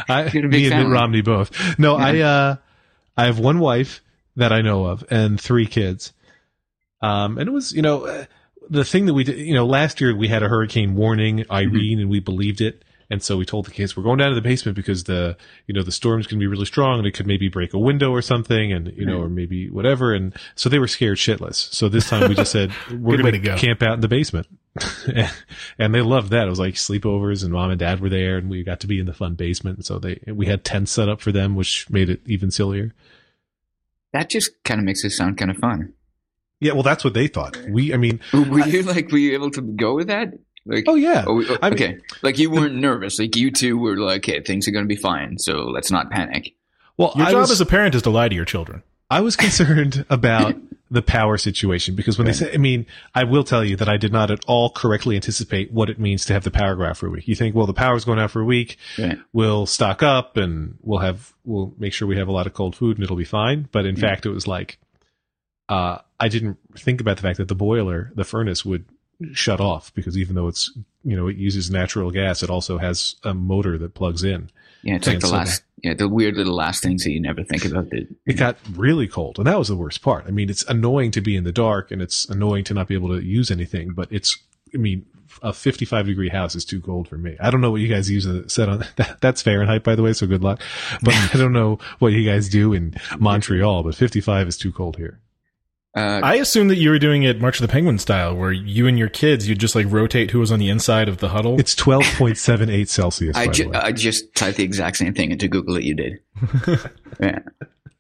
I, 0.09 0.27
you 0.33 0.43
me 0.43 0.71
and 0.71 0.83
Mitt 0.89 0.93
Romney 0.93 1.23
both. 1.23 1.79
No, 1.79 1.99
yeah. 1.99 2.05
I. 2.05 2.21
uh 2.21 2.57
I 3.17 3.27
have 3.27 3.39
one 3.39 3.59
wife 3.59 4.01
that 4.37 4.53
I 4.53 4.63
know 4.63 4.87
of 4.87 5.05
and 5.11 5.41
three 5.41 5.67
kids. 5.67 6.13
Um, 7.01 7.39
and 7.39 7.49
it 7.49 7.53
was, 7.53 7.73
you 7.73 7.83
know, 7.83 8.07
uh, 8.07 8.25
the 8.71 8.85
thing 8.85 9.07
that 9.07 9.15
we 9.15 9.25
did, 9.25 9.39
you 9.39 9.55
know, 9.55 9.67
last 9.67 10.01
year 10.01 10.17
we 10.17 10.29
had 10.29 10.43
a 10.43 10.49
hurricane 10.49 10.95
warning, 10.95 11.45
Irene, 11.51 11.73
mm-hmm. 11.73 12.01
and 12.01 12.11
we 12.11 12.21
believed 12.21 12.61
it. 12.61 12.85
And 13.13 13.23
so 13.23 13.37
we 13.37 13.45
told 13.45 13.67
the 13.67 13.71
kids, 13.71 13.95
we're 13.95 14.03
going 14.05 14.17
down 14.17 14.31
to 14.31 14.35
the 14.35 14.41
basement 14.41 14.75
because 14.75 15.05
the, 15.05 15.37
you 15.67 15.75
know, 15.75 15.83
the 15.83 15.93
storm's 15.93 16.27
going 16.27 16.41
to 16.41 16.43
be 16.43 16.47
really 16.47 16.65
strong 16.65 16.97
and 16.97 17.07
it 17.07 17.13
could 17.13 17.27
maybe 17.27 17.51
break 17.51 17.75
a 17.75 17.79
window 17.79 18.11
or 18.11 18.23
something 18.23 18.73
and, 18.73 18.91
you 18.97 19.05
know, 19.05 19.21
or 19.21 19.29
maybe 19.29 19.69
whatever. 19.69 20.15
And 20.15 20.35
so 20.55 20.71
they 20.71 20.79
were 20.79 20.89
scared 20.89 21.19
shitless. 21.19 21.57
So 21.75 21.91
this 21.91 22.09
time 22.09 22.27
we 22.31 22.35
just 22.35 22.51
said, 22.51 22.73
we're 22.91 23.19
going 23.19 23.35
to 23.35 23.39
go. 23.39 23.59
camp 23.59 23.83
out 23.83 23.93
in 23.93 24.01
the 24.01 24.09
basement. 24.09 24.47
and 25.79 25.95
they 25.95 26.01
loved 26.01 26.31
that. 26.31 26.47
It 26.47 26.51
was 26.51 26.59
like 26.59 26.73
sleepovers 26.73 27.45
and 27.45 27.53
mom 27.53 27.69
and 27.69 27.79
dad 27.79 28.01
were 28.01 28.09
there 28.09 28.39
and 28.39 28.49
we 28.49 28.65
got 28.65 28.81
to 28.81 28.87
be 28.87 28.99
in 28.99 29.05
the 29.05 29.13
fun 29.13 29.35
basement. 29.35 29.77
And 29.77 29.85
so 29.85 29.99
they, 29.99 30.19
we 30.27 30.47
had 30.47 30.65
tents 30.65 30.91
set 30.91 31.11
up 31.11 31.21
for 31.21 31.33
them, 31.33 31.55
which 31.55 31.91
made 31.91 32.09
it 32.09 32.23
even 32.25 32.51
sillier. 32.51 32.95
That 34.15 34.31
just 34.31 34.53
kind 34.65 34.81
of 34.81 34.87
makes 34.87 35.05
it 35.05 35.11
sound 35.11 35.37
kind 35.37 35.51
of 35.51 35.59
fun. 35.59 35.93
Yeah, 36.61 36.73
well, 36.73 36.83
that's 36.83 37.05
what 37.05 37.13
they 37.13 37.27
thought. 37.27 37.59
We, 37.69 37.93
I 37.93 37.99
mean, 37.99 38.21
were 38.33 38.67
you 38.67 38.85
like, 38.85 39.11
were 39.13 39.19
you 39.19 39.35
able 39.35 39.51
to 39.51 39.61
go 39.61 39.97
with 39.97 40.07
that? 40.07 40.33
Like, 40.65 40.85
oh 40.87 40.95
yeah. 40.95 41.25
Oh, 41.27 41.43
okay. 41.63 41.89
Mean, 41.89 42.03
like 42.23 42.39
you 42.39 42.51
weren't 42.51 42.75
nervous. 42.75 43.19
Like 43.19 43.37
you 43.37 43.51
two 43.51 43.79
were 43.79 43.97
like, 43.97 44.29
okay, 44.29 44.41
things 44.41 44.69
are 44.69 44.71
going 44.71 44.85
to 44.85 44.89
be 44.89 44.97
fine. 44.97 45.39
So 45.39 45.65
let's 45.65 45.91
not 45.91 46.11
panic. 46.11 46.55
Well, 46.97 47.13
your 47.17 47.27
I 47.27 47.31
job 47.33 47.41
was, 47.41 47.51
as 47.51 47.61
a 47.61 47.67
parent 47.67 47.95
is 47.95 48.03
to 48.03 48.11
lie 48.11 48.29
to 48.29 48.35
your 48.35 48.45
children. 48.45 48.83
I 49.11 49.21
was 49.21 49.37
concerned 49.37 50.05
about 50.11 50.57
the 50.91 51.03
power 51.03 51.39
situation 51.39 51.95
because 51.95 52.19
when 52.19 52.27
right. 52.27 52.37
they 52.37 52.47
say, 52.47 52.55
I 52.55 52.59
mean, 52.59 52.87
I 53.15 53.25
will 53.25 53.45
tell 53.45 53.65
you 53.65 53.77
that 53.77 53.89
I 53.89 53.97
did 53.97 54.13
not 54.13 54.31
at 54.31 54.45
all 54.47 54.71
correctly 54.71 55.17
anticipate 55.17 55.73
what 55.73 55.91
it 55.91 55.99
means 55.99 56.27
to 56.27 56.35
have 56.35 56.45
the 56.45 56.51
power 56.51 56.77
go 56.77 56.85
out 56.85 56.97
for 56.97 57.07
a 57.07 57.11
week. 57.11 57.27
You 57.27 57.35
think, 57.35 57.55
well, 57.55 57.67
the 57.67 57.73
power's 57.73 58.05
going 58.05 58.19
out 58.19 58.31
for 58.31 58.41
a 58.41 58.45
week. 58.45 58.77
Right. 58.99 59.19
We'll 59.33 59.67
stock 59.67 60.03
up 60.03 60.37
and 60.37 60.77
we'll 60.83 61.01
have, 61.01 61.33
we'll 61.45 61.75
make 61.79 61.93
sure 61.93 62.07
we 62.07 62.19
have 62.19 62.29
a 62.29 62.33
lot 62.33 62.47
of 62.47 62.53
cold 62.53 62.77
food 62.77 62.99
and 62.99 63.05
it'll 63.05 63.17
be 63.17 63.25
fine. 63.25 63.69
But 63.73 63.87
in 63.87 63.97
fact, 63.97 64.27
it 64.27 64.31
was 64.31 64.47
like, 64.47 64.79
uh, 65.69 65.99
I 66.21 66.29
didn't 66.29 66.59
think 66.77 67.01
about 67.01 67.17
the 67.17 67.23
fact 67.23 67.39
that 67.39 67.49
the 67.49 67.55
boiler, 67.55 68.13
the 68.15 68.25
furnace 68.25 68.65
would 68.65 68.85
shut 69.33 69.61
off 69.61 69.93
because 69.95 70.17
even 70.17 70.35
though 70.35 70.49
it's 70.49 70.71
you 71.05 71.17
know 71.17 71.29
it 71.29 71.37
uses 71.37 71.71
natural 71.71 72.11
gas, 72.11 72.43
it 72.43 72.51
also 72.51 72.79
has 72.79 73.17
a 73.25 73.35
motor 73.35 73.79
that 73.79 73.95
plugs 73.95 74.25
in. 74.25 74.51
Yeah, 74.83 74.97
it's 74.97 75.07
like 75.07 75.21
the 75.21 75.29
so 75.29 75.35
last, 75.35 75.63
that, 75.63 75.89
yeah, 75.89 75.95
the 75.95 76.09
weird 76.09 76.37
little 76.37 76.55
last 76.55 76.83
things 76.83 77.05
that 77.05 77.13
you 77.13 77.21
never 77.21 77.45
think 77.45 77.65
about. 77.65 77.91
That 77.91 78.09
it 78.27 78.35
got 78.35 78.57
really 78.75 79.07
cold, 79.07 79.39
and 79.39 79.47
that 79.47 79.59
was 79.59 79.69
the 79.69 79.77
worst 79.77 80.03
part. 80.03 80.25
I 80.27 80.31
mean, 80.31 80.51
it's 80.51 80.65
annoying 80.65 81.13
to 81.13 81.21
be 81.21 81.37
in 81.37 81.45
the 81.45 81.53
dark, 81.53 81.91
and 81.91 82.03
it's 82.03 82.25
annoying 82.29 82.65
to 82.65 82.75
not 82.75 82.89
be 82.89 82.95
able 82.95 83.09
to 83.11 83.25
use 83.25 83.51
anything. 83.51 83.93
But 83.93 84.09
it's, 84.11 84.37
I 84.75 84.79
mean, 84.79 85.07
a 85.41 85.53
55 85.53 86.07
degree 86.07 86.29
house 86.29 86.55
is 86.55 86.65
too 86.65 86.81
cold 86.81 87.09
for 87.09 87.17
me. 87.17 87.37
I 87.41 87.51
don't 87.51 87.61
know 87.61 87.71
what 87.71 87.81
you 87.81 87.89
guys 87.89 88.11
use 88.11 88.27
set 88.53 88.69
on 88.69 88.85
that. 88.97 89.21
That's 89.21 89.43
Fahrenheit, 89.43 89.85
by 89.85 89.95
the 89.95 90.03
way, 90.03 90.13
so 90.13 90.27
good 90.27 90.43
luck. 90.43 90.61
But 91.03 91.15
I 91.15 91.39
don't 91.39 91.53
know 91.53 91.79
what 92.01 92.13
you 92.13 92.29
guys 92.29 92.49
do 92.49 92.73
in 92.73 92.95
Montreal, 93.19 93.85
but 93.85 93.95
55 93.95 94.49
is 94.49 94.57
too 94.57 94.73
cold 94.73 94.97
here. 94.97 95.21
Uh, 95.95 96.21
I 96.23 96.37
assume 96.37 96.69
that 96.69 96.77
you 96.77 96.89
were 96.89 96.99
doing 96.99 97.23
it 97.23 97.41
March 97.41 97.61
of 97.61 97.67
the 97.67 97.71
Penguin 97.71 97.99
style, 97.99 98.35
where 98.35 98.51
you 98.51 98.87
and 98.87 98.99
your 98.99 99.11
kids, 99.11 99.47
you'd 99.47 99.59
just 99.59 99.75
like 99.75 99.87
rotate 99.91 100.31
who 100.31 100.39
was 100.39 100.51
on 100.51 100.59
the 100.59 100.71
inside 100.71 101.09
of 101.09 101.19
the 101.19 101.29
huddle. 101.29 101.61
It's 101.61 101.75
12.78 101.75 102.89
Celsius. 102.89 103.37
I, 103.37 103.49
ju- 103.49 103.71
I 103.75 103.93
just 103.93 104.35
typed 104.35 104.57
the 104.57 104.65
exact 104.65 104.97
same 104.97 105.13
thing 105.13 105.33
into 105.33 105.49
Google 105.49 105.75
that 105.75 105.85
you 105.85 105.95
did. 105.95 106.21
yeah. 107.21 107.41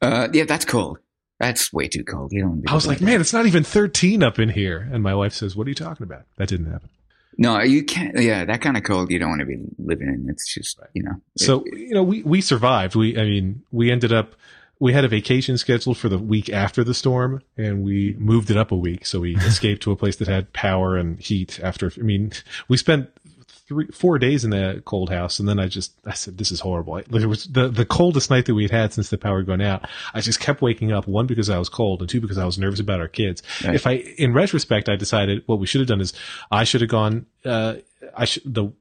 Uh, 0.00 0.28
yeah, 0.32 0.44
that's 0.44 0.64
cold. 0.64 0.98
That's 1.38 1.72
way 1.72 1.88
too 1.88 2.04
cold. 2.04 2.32
You 2.32 2.42
don't. 2.42 2.62
I 2.66 2.74
was 2.74 2.86
like, 2.86 3.00
man, 3.00 3.20
it's 3.20 3.32
not 3.32 3.46
even 3.46 3.64
13 3.64 4.22
up 4.22 4.38
in 4.38 4.48
here. 4.48 4.88
And 4.92 5.02
my 5.02 5.14
wife 5.14 5.34
says, 5.34 5.54
what 5.54 5.66
are 5.66 5.70
you 5.70 5.74
talking 5.74 6.04
about? 6.04 6.22
That 6.38 6.48
didn't 6.48 6.70
happen. 6.72 6.88
No, 7.36 7.60
you 7.60 7.82
can't. 7.84 8.18
Yeah, 8.18 8.44
that 8.44 8.60
kind 8.60 8.76
of 8.76 8.84
cold 8.84 9.10
you 9.10 9.18
don't 9.18 9.30
want 9.30 9.40
to 9.40 9.46
be 9.46 9.58
living 9.78 10.08
in. 10.08 10.26
It's 10.30 10.52
just, 10.52 10.78
you 10.94 11.02
know. 11.02 11.14
So, 11.36 11.62
it, 11.66 11.78
you 11.78 11.94
know, 11.94 12.02
we, 12.02 12.22
we 12.22 12.40
survived. 12.40 12.94
We, 12.94 13.18
I 13.18 13.24
mean, 13.24 13.62
we 13.70 13.90
ended 13.90 14.12
up 14.12 14.34
we 14.82 14.92
had 14.92 15.04
a 15.04 15.08
vacation 15.08 15.56
scheduled 15.56 15.96
for 15.96 16.08
the 16.08 16.18
week 16.18 16.50
after 16.50 16.82
the 16.82 16.92
storm 16.92 17.40
and 17.56 17.84
we 17.84 18.16
moved 18.18 18.50
it 18.50 18.56
up 18.56 18.72
a 18.72 18.76
week. 18.76 19.06
So 19.06 19.20
we 19.20 19.36
escaped 19.46 19.84
to 19.84 19.92
a 19.92 19.96
place 19.96 20.16
that 20.16 20.26
had 20.26 20.52
power 20.52 20.96
and 20.96 21.20
heat 21.20 21.60
after, 21.62 21.92
I 21.96 22.00
mean, 22.00 22.32
we 22.66 22.76
spent 22.76 23.08
three, 23.46 23.86
four 23.92 24.18
days 24.18 24.42
in 24.42 24.50
the 24.50 24.82
cold 24.84 25.08
house. 25.08 25.38
And 25.38 25.48
then 25.48 25.60
I 25.60 25.68
just, 25.68 25.92
I 26.04 26.14
said, 26.14 26.36
this 26.36 26.50
is 26.50 26.58
horrible. 26.58 26.96
It 26.96 27.12
was 27.12 27.44
the, 27.44 27.68
the 27.68 27.84
coldest 27.84 28.28
night 28.28 28.46
that 28.46 28.56
we'd 28.56 28.72
had 28.72 28.92
since 28.92 29.08
the 29.08 29.18
power 29.18 29.38
had 29.38 29.46
gone 29.46 29.60
out. 29.60 29.88
I 30.14 30.20
just 30.20 30.40
kept 30.40 30.62
waking 30.62 30.90
up, 30.90 31.06
one, 31.06 31.28
because 31.28 31.48
I 31.48 31.58
was 31.58 31.68
cold 31.68 32.00
and 32.00 32.10
two, 32.10 32.20
because 32.20 32.38
I 32.38 32.44
was 32.44 32.58
nervous 32.58 32.80
about 32.80 32.98
our 32.98 33.06
kids. 33.06 33.40
Right. 33.64 33.76
If 33.76 33.86
I, 33.86 33.92
in 33.92 34.34
retrospect, 34.34 34.88
I 34.88 34.96
decided 34.96 35.44
what 35.46 35.60
we 35.60 35.66
should 35.68 35.80
have 35.80 35.88
done 35.88 36.00
is 36.00 36.12
I 36.50 36.64
should 36.64 36.80
have 36.80 36.90
gone, 36.90 37.26
uh, 37.44 37.76
I 38.16 38.24
should, 38.24 38.52
the, 38.52 38.72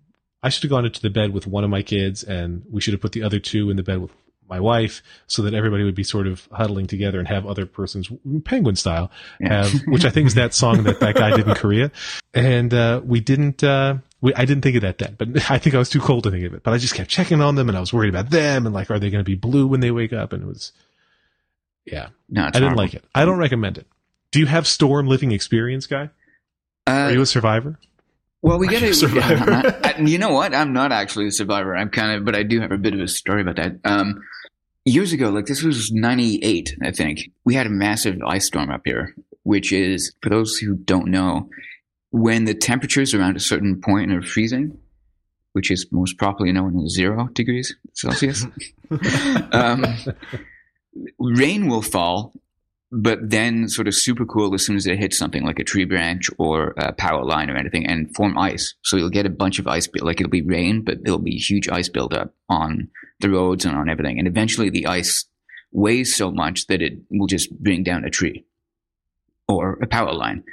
I 0.42 0.50
should 0.50 0.64
have 0.64 0.72
gone 0.72 0.86
into 0.86 1.02
the 1.02 1.12
bed 1.12 1.32
with 1.32 1.46
one 1.46 1.64
of 1.64 1.70
my 1.70 1.84
kids 1.84 2.24
and 2.24 2.64
we 2.72 2.82
should 2.82 2.96
have 2.96 3.02
put 3.02 3.12
the 3.12 3.22
other 3.22 3.40
two 3.40 3.70
in 3.70 3.78
the 3.78 3.84
bed 3.84 4.02
with 4.02 4.12
my 4.52 4.60
wife 4.60 5.02
so 5.28 5.42
that 5.42 5.54
everybody 5.54 5.84
would 5.84 5.96
be 5.96 6.04
sort 6.04 6.28
of 6.28 6.48
huddling 6.52 6.86
together 6.86 7.18
and 7.18 7.28
have 7.28 7.48
other 7.48 7.66
persons 7.66 8.12
penguin 8.44 8.76
style 8.76 9.10
have, 9.42 9.72
which 9.88 10.06
I 10.06 10.10
think 10.10 10.28
is 10.28 10.36
that 10.36 10.54
song 10.54 10.84
that 10.84 11.00
that 11.00 11.16
guy 11.16 11.36
did 11.36 11.48
in 11.48 11.56
Korea. 11.56 11.90
And, 12.34 12.74
uh, 12.74 13.02
we 13.04 13.22
didn't, 13.22 13.64
uh, 13.64 13.96
we, 14.20 14.34
I 14.36 14.46
didn't 14.46 14.62
think 14.62 14.76
of 14.76 14.82
that 14.84 14.98
then, 14.98 15.16
but 15.18 15.30
I 15.50 15.58
think 15.58 15.74
I 15.74 15.80
was 15.80 15.90
too 15.90 16.02
cold 16.02 16.26
to 16.26 16.32
think 16.32 16.46
of 16.46 16.54
it, 16.54 16.64
but 16.64 16.74
I 16.74 16.78
just 16.78 16.94
kept 16.94 17.10
checking 17.10 17.42
on 17.42 17.56
them 17.56 17.70
and 17.70 17.78
I 17.78 17.80
was 17.80 17.94
worried 17.94 18.10
about 18.14 18.30
them 18.30 18.66
and 18.66 18.76
like, 18.76 18.92
are 18.92 19.00
they 19.00 19.10
going 19.10 19.24
to 19.24 19.30
be 19.30 19.36
blue 19.36 19.66
when 19.66 19.80
they 19.80 19.92
wake 19.92 20.14
up? 20.14 20.34
And 20.34 20.44
it 20.44 20.48
was, 20.48 20.74
yeah, 21.86 22.10
no, 22.30 22.44
I 22.44 22.46
didn't 22.48 22.64
horrible. 22.64 22.84
like 22.84 22.94
it. 22.94 23.06
I 23.16 23.26
don't 23.26 23.40
recommend 23.40 23.78
it. 23.78 23.88
Do 24.32 24.40
you 24.40 24.46
have 24.46 24.68
storm 24.68 25.08
living 25.08 25.32
experience, 25.32 25.88
guy? 25.88 26.10
Uh, 26.88 26.92
are 26.92 27.12
you 27.12 27.22
a 27.22 27.26
survivor? 27.26 27.80
Well, 28.42 28.58
we 28.58 28.68
get 28.68 28.80
to. 28.80 29.94
you 30.04 30.18
know 30.18 30.32
what? 30.32 30.56
I'm 30.56 30.74
not 30.74 30.92
actually 30.92 31.28
a 31.28 31.32
survivor. 31.32 31.76
I'm 31.76 31.90
kind 31.90 32.18
of, 32.18 32.26
but 32.26 32.36
I 32.36 32.44
do 32.44 32.60
have 32.60 32.72
a 32.72 32.78
bit 32.78 32.94
of 32.94 33.00
a 33.00 33.08
story 33.08 33.42
about 33.42 33.58
that. 33.58 33.80
Um, 33.84 34.24
years 34.86 35.14
ago, 35.14 35.30
like 35.30 35.46
this 35.46 35.64
was 35.64 35.92
98, 35.92 36.78
I 36.82 36.92
think, 36.92 37.32
we 37.46 37.56
had 37.56 37.68
a 37.68 37.72
massive 37.72 38.18
ice 38.26 38.46
storm 38.46 38.70
up 38.70 38.82
here, 38.86 39.16
which 39.44 39.72
is, 39.72 40.14
for 40.22 40.30
those 40.30 40.58
who 40.58 40.76
don't 40.76 41.08
know, 41.08 41.50
when 42.12 42.46
the 42.46 42.54
temperatures 42.54 43.14
around 43.14 43.36
a 43.36 43.42
certain 43.42 43.82
point 43.82 44.12
are 44.12 44.22
freezing, 44.22 44.78
which 45.54 45.72
is 45.72 45.88
most 45.92 46.18
properly 46.18 46.52
known 46.52 46.84
as 46.84 46.94
zero 46.94 47.28
degrees 47.34 47.76
Celsius, 47.94 48.46
um, 49.52 49.86
rain 51.20 51.68
will 51.68 51.82
fall 51.82 52.34
but 52.92 53.20
then 53.22 53.70
sort 53.70 53.88
of 53.88 53.96
super 53.96 54.26
cool 54.26 54.54
as 54.54 54.66
soon 54.66 54.76
as 54.76 54.86
it 54.86 55.00
hits 55.00 55.18
something 55.18 55.44
like 55.46 55.60
a 55.60 55.64
tree 55.64 55.86
branch 55.86 56.30
or 56.38 56.74
a 56.78 56.92
power 56.92 57.24
line 57.24 57.50
or 57.50 57.56
anything 57.56 57.86
and 57.86 58.14
form 58.14 58.38
ice. 58.38 58.76
So 58.84 58.98
you'll 58.98 59.10
get 59.10 59.26
a 59.26 59.30
bunch 59.30 59.60
of 59.60 59.68
ice, 59.68 59.88
like 60.02 60.20
it'll 60.20 60.30
be 60.30 60.42
rain, 60.42 60.84
but 60.84 61.04
there'll 61.04 61.20
be 61.20 61.38
huge 61.38 61.70
ice 61.70 61.88
buildup 61.88 62.34
on 62.50 62.90
the 63.22 63.30
roads 63.30 63.64
and 63.64 63.78
on 63.78 63.90
everything. 63.90 64.20
And 64.20 64.28
eventually 64.28 64.70
the 64.70 64.88
ice 64.88 65.26
weighs 65.72 66.16
so 66.16 66.32
much 66.32 66.68
that 66.68 66.82
it 66.82 66.94
will 67.10 67.28
just 67.28 67.58
bring 67.58 67.84
down 67.84 68.04
a 68.04 68.10
tree 68.10 68.46
or 69.48 69.80
a 69.82 69.88
power 69.88 70.14
line. 70.14 70.44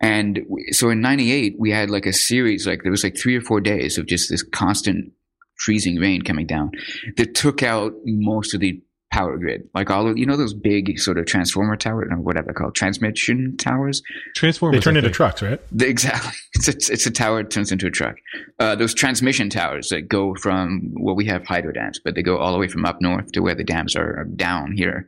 And 0.00 0.40
so 0.70 0.88
in 0.88 1.02
98, 1.02 1.56
we 1.58 1.70
had 1.70 1.90
like 1.90 2.06
a 2.06 2.12
series, 2.12 2.66
like 2.66 2.82
there 2.82 2.90
was 2.90 3.04
like 3.04 3.18
three 3.18 3.36
or 3.36 3.42
four 3.42 3.60
days 3.60 3.98
of 3.98 4.06
just 4.06 4.30
this 4.30 4.42
constant 4.42 5.12
freezing 5.56 5.98
rain 5.98 6.22
coming 6.22 6.46
down 6.46 6.72
that 7.18 7.34
took 7.34 7.62
out 7.62 7.92
most 8.04 8.54
of 8.54 8.60
the 8.60 8.82
power 9.12 9.36
grid. 9.36 9.68
Like 9.74 9.90
all 9.90 10.08
of, 10.08 10.16
you 10.16 10.24
know, 10.24 10.36
those 10.36 10.54
big 10.54 10.98
sort 10.98 11.18
of 11.18 11.26
transformer 11.26 11.76
towers, 11.76 12.08
or 12.10 12.16
whatever 12.16 12.46
they're 12.46 12.54
called, 12.54 12.74
transmission 12.74 13.56
towers. 13.58 14.02
Transformers. 14.34 14.80
They 14.80 14.82
turn 14.82 14.96
into 14.96 15.10
trucks, 15.10 15.42
right? 15.42 15.60
The, 15.70 15.88
exactly. 15.88 16.32
It's 16.54 16.68
a, 16.68 16.92
it's 16.92 17.06
a 17.06 17.10
tower 17.10 17.42
that 17.42 17.50
turns 17.50 17.70
into 17.70 17.86
a 17.86 17.90
truck. 17.90 18.16
Uh, 18.58 18.74
those 18.74 18.94
transmission 18.94 19.50
towers 19.50 19.90
that 19.90 20.08
go 20.08 20.34
from, 20.34 20.94
well, 20.98 21.14
we 21.14 21.26
have 21.26 21.46
hydro 21.46 21.72
dams, 21.72 22.00
but 22.02 22.14
they 22.14 22.22
go 22.22 22.38
all 22.38 22.52
the 22.52 22.58
way 22.58 22.68
from 22.68 22.84
up 22.84 23.00
north 23.00 23.30
to 23.32 23.40
where 23.40 23.54
the 23.54 23.64
dams 23.64 23.94
are 23.94 24.24
down 24.36 24.72
here. 24.72 25.06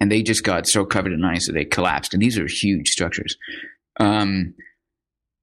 And 0.00 0.12
they 0.12 0.22
just 0.22 0.44
got 0.44 0.66
so 0.66 0.84
covered 0.84 1.12
in 1.12 1.24
ice 1.24 1.46
that 1.46 1.54
they 1.54 1.64
collapsed. 1.64 2.12
And 2.12 2.22
these 2.22 2.38
are 2.38 2.46
huge 2.46 2.90
structures. 2.90 3.36
Um, 3.98 4.54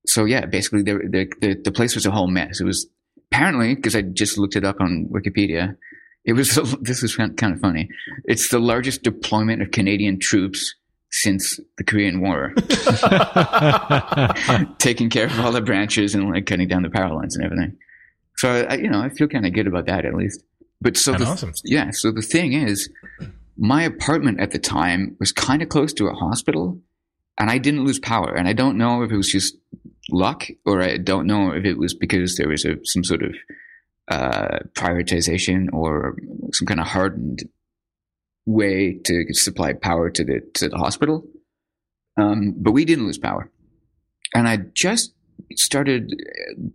so 0.05 0.25
yeah, 0.25 0.45
basically 0.45 0.83
the, 0.83 1.27
the, 1.39 1.55
the 1.63 1.71
place 1.71 1.95
was 1.95 2.05
a 2.05 2.11
whole 2.11 2.27
mess. 2.27 2.59
It 2.59 2.65
was 2.65 2.87
apparently, 3.31 3.73
because 3.75 3.95
I 3.95 4.01
just 4.01 4.37
looked 4.37 4.55
it 4.55 4.65
up 4.65 4.79
on 4.79 5.09
Wikipedia, 5.11 5.75
it 6.25 6.33
was 6.33 6.55
this 6.81 7.03
is 7.03 7.15
kind 7.15 7.41
of 7.41 7.59
funny. 7.59 7.89
It's 8.25 8.49
the 8.49 8.59
largest 8.59 9.03
deployment 9.03 9.61
of 9.61 9.71
Canadian 9.71 10.19
troops 10.19 10.75
since 11.11 11.59
the 11.77 11.83
Korean 11.83 12.21
War, 12.21 12.53
taking 14.79 15.11
care 15.11 15.27
of 15.27 15.39
all 15.39 15.51
the 15.51 15.61
branches 15.61 16.15
and 16.15 16.31
like 16.31 16.47
cutting 16.47 16.67
down 16.67 16.81
the 16.81 16.89
power 16.89 17.13
lines 17.13 17.35
and 17.35 17.45
everything. 17.45 17.77
So 18.37 18.65
I, 18.67 18.75
you 18.75 18.89
know, 18.89 18.99
I 18.99 19.09
feel 19.09 19.27
kind 19.27 19.45
of 19.45 19.53
good 19.53 19.67
about 19.67 19.85
that 19.85 20.05
at 20.05 20.15
least. 20.15 20.43
But 20.81 20.97
so 20.97 21.13
the, 21.13 21.25
awesome. 21.25 21.53
yeah, 21.63 21.91
so 21.91 22.11
the 22.11 22.23
thing 22.23 22.53
is, 22.53 22.89
my 23.57 23.83
apartment 23.83 24.39
at 24.39 24.51
the 24.51 24.59
time 24.59 25.15
was 25.19 25.31
kind 25.31 25.61
of 25.61 25.69
close 25.69 25.93
to 25.93 26.07
a 26.07 26.13
hospital, 26.13 26.79
and 27.37 27.49
I 27.49 27.59
didn't 27.59 27.85
lose 27.85 27.99
power. 27.99 28.35
And 28.35 28.47
I 28.47 28.53
don't 28.53 28.77
know 28.77 29.03
if 29.03 29.11
it 29.11 29.15
was 29.15 29.29
just 29.29 29.55
luck 30.09 30.47
or 30.65 30.81
I 30.81 30.97
don't 30.97 31.27
know 31.27 31.51
if 31.51 31.63
it 31.63 31.77
was 31.77 31.93
because 31.93 32.35
there 32.35 32.49
was 32.49 32.65
a, 32.65 32.75
some 32.83 33.03
sort 33.03 33.23
of 33.23 33.33
uh, 34.09 34.59
prioritization 34.73 35.67
or 35.73 36.15
some 36.51 36.65
kind 36.65 36.79
of 36.79 36.87
hardened 36.87 37.43
way 38.45 38.99
to 39.05 39.25
supply 39.33 39.73
power 39.73 40.09
to 40.09 40.23
the 40.23 40.41
to 40.55 40.69
the 40.69 40.77
hospital. 40.77 41.25
Um, 42.17 42.53
but 42.57 42.71
we 42.71 42.85
didn't 42.85 43.05
lose 43.05 43.17
power, 43.17 43.49
and 44.35 44.47
I 44.47 44.57
just 44.57 45.13
started 45.55 46.13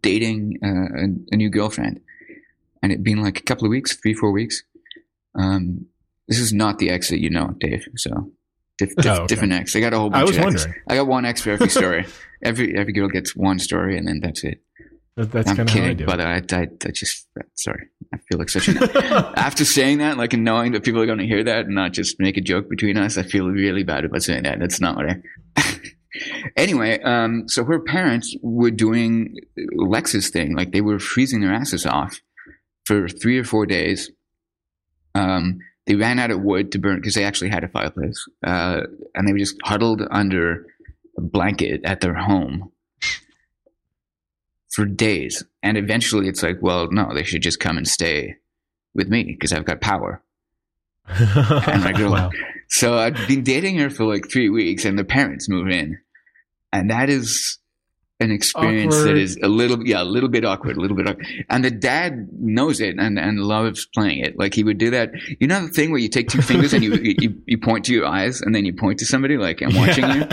dating 0.00 0.58
uh, 0.64 0.68
a, 0.68 1.35
a, 1.35 1.37
new 1.37 1.49
girlfriend, 1.49 2.00
and 2.82 2.92
it 2.92 3.04
been 3.04 3.23
like 3.23 3.38
a 3.38 3.42
couple 3.42 3.66
of 3.66 3.70
weeks, 3.70 3.94
three 3.94 4.14
four 4.14 4.32
weeks. 4.32 4.64
Um, 5.35 5.87
this 6.26 6.40
is 6.40 6.52
not 6.52 6.78
the 6.78 6.90
ex 6.90 7.11
that 7.11 7.20
you 7.20 7.30
know, 7.30 7.54
Dave. 7.61 7.87
So 7.97 8.32
diff, 8.78 8.97
diff, 8.97 9.06
oh, 9.06 9.12
okay. 9.12 9.26
different 9.26 9.52
ex. 9.52 9.76
I 9.76 9.80
got 9.80 9.92
a 9.92 9.99
whole 9.99 10.11
bunch. 10.11 10.23
I 10.23 10.25
was 10.25 10.37
of 10.37 10.44
wondering. 10.44 10.75
I 10.88 10.94
got 10.97 11.06
one 11.06 11.25
ex 11.25 11.40
for 11.42 11.50
every 11.50 11.68
story. 11.80 12.06
every 12.42 12.76
every 12.76 12.92
girl 12.92 13.08
gets 13.08 13.37
one 13.37 13.58
story, 13.58 13.97
and 13.97 14.08
then 14.08 14.20
that's 14.20 14.42
it. 14.42 14.62
That, 15.18 15.32
that's 15.32 15.48
kind 15.52 15.68
of 15.68 15.75
kidding, 15.75 16.06
but 16.06 16.20
I, 16.20 16.37
I, 16.52 16.68
I, 16.84 16.90
just 16.92 17.26
sorry. 17.54 17.88
I 18.14 18.18
feel 18.18 18.38
like 18.38 18.48
such 18.48 18.68
an 18.68 18.78
after 19.37 19.64
saying 19.64 19.98
that, 19.98 20.16
like 20.16 20.32
and 20.32 20.44
knowing 20.44 20.70
that 20.72 20.84
people 20.84 21.02
are 21.02 21.06
going 21.06 21.18
to 21.18 21.26
hear 21.26 21.42
that 21.42 21.66
and 21.66 21.75
not 21.75 21.92
just 21.92 22.20
make 22.20 22.37
a 22.37 22.40
joke 22.40 22.70
between 22.70 22.96
us. 22.96 23.18
I 23.18 23.25
feel 23.25 23.48
really 23.48 23.82
bad 23.82 24.04
about 24.04 24.22
saying 24.22 24.44
that. 24.44 24.60
That's 24.60 24.80
not 24.80 24.94
what 24.94 25.06
I. 25.10 25.80
anyway, 26.56 27.00
um, 27.00 27.48
so 27.48 27.64
her 27.64 27.80
parents 27.80 28.37
were 28.42 28.70
doing 28.70 29.34
Lex's 29.75 30.28
thing, 30.28 30.54
like 30.54 30.70
they 30.70 30.82
were 30.82 31.00
freezing 31.00 31.40
their 31.40 31.52
asses 31.52 31.84
off 31.84 32.20
for 32.87 33.08
three 33.08 33.40
or 33.40 33.44
four 33.44 33.66
days. 33.66 34.12
Um, 35.16 35.58
they 35.88 35.96
ran 35.96 36.20
out 36.20 36.30
of 36.30 36.42
wood 36.42 36.70
to 36.72 36.78
burn 36.78 37.00
because 37.00 37.14
they 37.14 37.25
actually 37.25 37.50
had 37.50 37.64
a 37.64 37.68
fireplace, 37.68 38.25
uh, 38.46 38.82
and 39.16 39.26
they 39.26 39.32
were 39.32 39.40
just 39.40 39.56
huddled 39.64 40.00
under 40.12 40.64
a 41.16 41.22
blanket 41.22 41.80
at 41.82 42.02
their 42.02 42.14
home 42.14 42.70
for 44.70 44.84
days. 44.84 45.44
And 45.62 45.76
eventually 45.76 46.28
it's 46.28 46.42
like, 46.42 46.58
well, 46.60 46.90
no, 46.90 47.12
they 47.14 47.25
should 47.25 47.42
just 47.42 47.60
come 47.60 47.76
and 47.76 47.87
stay 47.87 48.37
with 48.94 49.08
me 49.08 49.25
because 49.25 49.52
I've 49.52 49.64
got 49.64 49.80
power. 49.80 50.22
and 51.08 51.82
my 51.84 51.92
girl, 51.92 52.12
wow. 52.12 52.30
so 52.68 52.98
I've 52.98 53.26
been 53.26 53.42
dating 53.42 53.78
her 53.78 53.88
for 53.88 54.04
like 54.04 54.30
three 54.30 54.50
weeks 54.50 54.84
and 54.84 54.98
the 54.98 55.04
parents 55.04 55.48
move 55.48 55.68
in. 55.68 55.98
And 56.70 56.90
that 56.90 57.08
is 57.08 57.58
an 58.20 58.30
experience 58.30 58.94
awkward. 58.94 59.08
that 59.08 59.16
is 59.16 59.38
a 59.42 59.48
little, 59.48 59.87
yeah, 59.87 60.02
a 60.02 60.04
little 60.04 60.28
bit 60.28 60.44
awkward, 60.44 60.76
a 60.76 60.80
little 60.80 60.96
bit 60.96 61.08
awkward. 61.08 61.26
And 61.48 61.64
the 61.64 61.70
dad 61.70 62.28
knows 62.32 62.80
it 62.80 62.96
and, 62.98 63.18
and 63.18 63.40
loves 63.40 63.87
playing 63.94 64.18
it. 64.18 64.38
Like 64.38 64.52
he 64.52 64.64
would 64.64 64.76
do 64.76 64.90
that. 64.90 65.12
You 65.40 65.46
know 65.46 65.66
the 65.66 65.72
thing 65.72 65.90
where 65.90 66.00
you 66.00 66.08
take 66.08 66.28
two 66.28 66.42
fingers 66.42 66.75
and 66.75 66.84
you, 66.84 66.94
you, 67.18 67.40
you 67.46 67.58
point 67.58 67.87
to 67.87 67.94
your 67.94 68.06
eyes 68.06 68.42
and 68.42 68.54
then 68.54 68.66
you 68.66 68.75
point 68.75 68.98
to 68.98 69.06
somebody 69.06 69.38
like, 69.38 69.62
I'm 69.62 69.75
watching 69.75 70.04
yeah. 70.04 70.14
you 70.16 70.26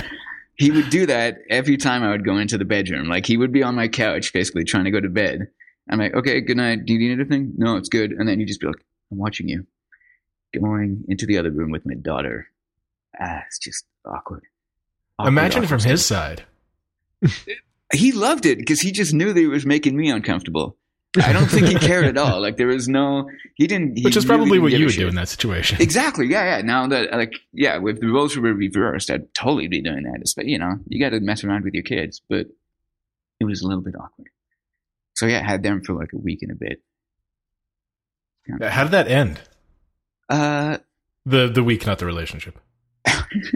he 0.57 0.71
would 0.71 0.89
do 0.89 1.05
that 1.05 1.39
every 1.49 1.77
time 1.77 2.03
I 2.03 2.09
would 2.11 2.25
go 2.25 2.37
into 2.37 2.57
the 2.57 2.65
bedroom. 2.65 3.07
Like 3.07 3.25
he 3.25 3.37
would 3.37 3.51
be 3.51 3.63
on 3.63 3.75
my 3.75 3.87
couch, 3.87 4.31
basically 4.33 4.63
trying 4.63 4.85
to 4.85 4.91
go 4.91 5.01
to 5.01 5.09
bed. 5.09 5.47
I'm 5.89 5.99
like, 5.99 6.13
okay, 6.15 6.41
good 6.41 6.57
night. 6.57 6.85
Do 6.85 6.93
you 6.93 6.99
need 6.99 7.11
anything? 7.11 7.53
No, 7.57 7.77
it's 7.77 7.89
good. 7.89 8.11
And 8.11 8.27
then 8.27 8.39
he'd 8.39 8.47
just 8.47 8.61
be 8.61 8.67
like, 8.67 8.83
I'm 9.11 9.17
watching 9.17 9.47
you. 9.49 9.65
Going 10.53 11.03
into 11.07 11.25
the 11.25 11.37
other 11.37 11.51
room 11.51 11.71
with 11.71 11.85
my 11.85 11.95
daughter. 11.95 12.47
Ah, 13.19 13.41
it's 13.45 13.59
just 13.59 13.85
awkward. 14.05 14.43
awkward 15.19 15.27
Imagine 15.29 15.57
awkward 15.59 15.69
from 15.69 15.79
stuff. 15.81 15.91
his 15.91 16.05
side. 16.05 16.43
he 17.93 18.11
loved 18.13 18.45
it 18.45 18.57
because 18.57 18.81
he 18.81 18.91
just 18.91 19.13
knew 19.13 19.33
that 19.33 19.39
he 19.39 19.47
was 19.47 19.65
making 19.65 19.95
me 19.97 20.09
uncomfortable. 20.09 20.77
I 21.17 21.33
don't 21.33 21.47
think 21.47 21.67
he 21.67 21.75
cared 21.75 22.05
at 22.05 22.17
all. 22.17 22.41
Like 22.41 22.57
there 22.57 22.67
was 22.67 22.87
no, 22.87 23.29
he 23.55 23.67
didn't. 23.67 23.97
He 23.97 24.03
Which 24.03 24.17
is 24.17 24.25
probably 24.25 24.59
what 24.59 24.71
you 24.71 24.85
would 24.85 24.95
do 24.95 25.07
in 25.07 25.15
that 25.15 25.29
situation. 25.29 25.81
Exactly. 25.81 26.27
Yeah. 26.27 26.57
Yeah. 26.57 26.61
Now 26.61 26.87
that 26.87 27.11
like, 27.11 27.33
yeah, 27.53 27.79
if 27.83 27.99
the 27.99 28.07
roles 28.07 28.35
were 28.37 28.53
reversed, 28.53 29.09
I'd 29.09 29.33
totally 29.33 29.67
be 29.67 29.81
doing 29.81 30.03
that. 30.03 30.33
But 30.35 30.45
you 30.45 30.59
know, 30.59 30.77
you 30.87 30.99
got 30.99 31.09
to 31.09 31.19
mess 31.19 31.43
around 31.43 31.63
with 31.63 31.73
your 31.73 31.83
kids, 31.83 32.21
but 32.29 32.47
it 33.39 33.45
was 33.45 33.61
a 33.61 33.67
little 33.67 33.83
bit 33.83 33.95
awkward. 33.95 34.29
So 35.15 35.25
yeah, 35.25 35.39
I 35.39 35.43
had 35.43 35.63
them 35.63 35.83
for 35.83 35.93
like 35.93 36.13
a 36.13 36.17
week 36.17 36.39
and 36.41 36.51
a 36.51 36.55
bit. 36.55 36.81
Yeah. 38.47 38.69
How 38.69 38.83
did 38.83 38.91
that 38.91 39.07
end? 39.07 39.39
Uh, 40.29 40.77
the 41.25 41.47
the 41.47 41.63
week, 41.63 41.85
not 41.85 41.99
the 41.99 42.05
relationship. 42.05 42.59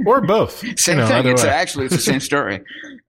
Or 0.05 0.21
both. 0.21 0.59
Same 0.79 0.97
you 0.97 1.03
know, 1.03 1.07
thing. 1.07 1.27
It's 1.27 1.43
actually 1.43 1.85
it's 1.85 1.95
the 1.95 2.01
same 2.01 2.19
story. 2.19 2.61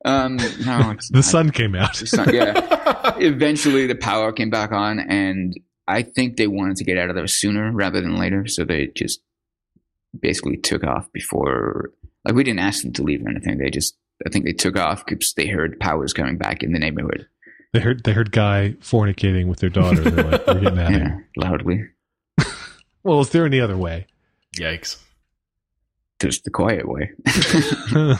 Um, 0.04 0.36
no, 0.36 0.44
the 0.64 1.10
not. 1.12 1.24
sun 1.24 1.50
came 1.50 1.74
out. 1.74 1.96
Sun, 1.96 2.34
yeah. 2.34 3.14
Eventually, 3.18 3.86
the 3.86 3.94
power 3.94 4.32
came 4.32 4.50
back 4.50 4.72
on, 4.72 4.98
and 4.98 5.54
I 5.86 6.02
think 6.02 6.36
they 6.36 6.46
wanted 6.46 6.76
to 6.76 6.84
get 6.84 6.98
out 6.98 7.10
of 7.10 7.16
there 7.16 7.26
sooner 7.26 7.72
rather 7.72 8.00
than 8.00 8.16
later. 8.18 8.46
So 8.46 8.64
they 8.64 8.88
just 8.96 9.20
basically 10.18 10.56
took 10.56 10.84
off 10.84 11.10
before. 11.12 11.90
Like 12.24 12.34
we 12.34 12.44
didn't 12.44 12.60
ask 12.60 12.82
them 12.82 12.92
to 12.94 13.02
leave 13.02 13.24
or 13.24 13.30
anything. 13.30 13.58
They 13.58 13.70
just, 13.70 13.96
I 14.26 14.30
think 14.30 14.44
they 14.44 14.52
took 14.52 14.78
off 14.78 15.06
because 15.06 15.32
they 15.34 15.46
heard 15.46 15.80
power 15.80 16.00
was 16.00 16.12
coming 16.12 16.36
back 16.36 16.62
in 16.62 16.72
the 16.72 16.78
neighborhood. 16.78 17.26
They 17.72 17.80
heard 17.80 18.04
they 18.04 18.12
heard 18.12 18.32
guy 18.32 18.74
fornicating 18.80 19.46
with 19.46 19.60
their 19.60 19.70
daughter. 19.70 20.02
They're 20.02 20.24
like, 20.24 20.46
we're 20.46 20.60
getting 20.60 20.78
out 20.78 20.90
yeah, 20.90 21.18
loudly. 21.36 21.84
well, 23.04 23.20
is 23.20 23.30
there 23.30 23.46
any 23.46 23.60
other 23.60 23.76
way? 23.76 24.06
Yikes! 24.56 24.96
There's 26.20 26.40
the 26.42 26.50
quiet 26.50 26.86
way. 26.86 27.10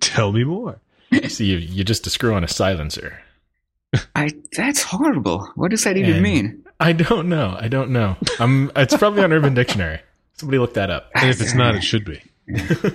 Tell 0.00 0.32
me 0.32 0.44
more. 0.44 0.80
So 1.28 1.44
you 1.44 1.56
you 1.58 1.84
just 1.84 2.04
to 2.04 2.10
screw 2.10 2.34
on 2.34 2.44
a 2.44 2.48
silencer. 2.48 3.20
I 4.14 4.30
that's 4.56 4.82
horrible. 4.82 5.50
What 5.54 5.70
does 5.70 5.84
that 5.84 5.96
even 5.96 6.14
and 6.14 6.22
mean? 6.22 6.64
I 6.80 6.92
don't 6.92 7.28
know. 7.28 7.56
I 7.58 7.68
don't 7.68 7.90
know. 7.90 8.16
I'm. 8.38 8.70
It's 8.76 8.96
probably 8.96 9.22
on 9.22 9.32
Urban 9.32 9.54
Dictionary. 9.54 10.00
Somebody 10.34 10.58
look 10.58 10.74
that 10.74 10.90
up. 10.90 11.10
And 11.14 11.30
if 11.30 11.40
it's 11.40 11.54
not, 11.54 11.74
it 11.74 11.82
should 11.82 12.04
be. 12.04 12.22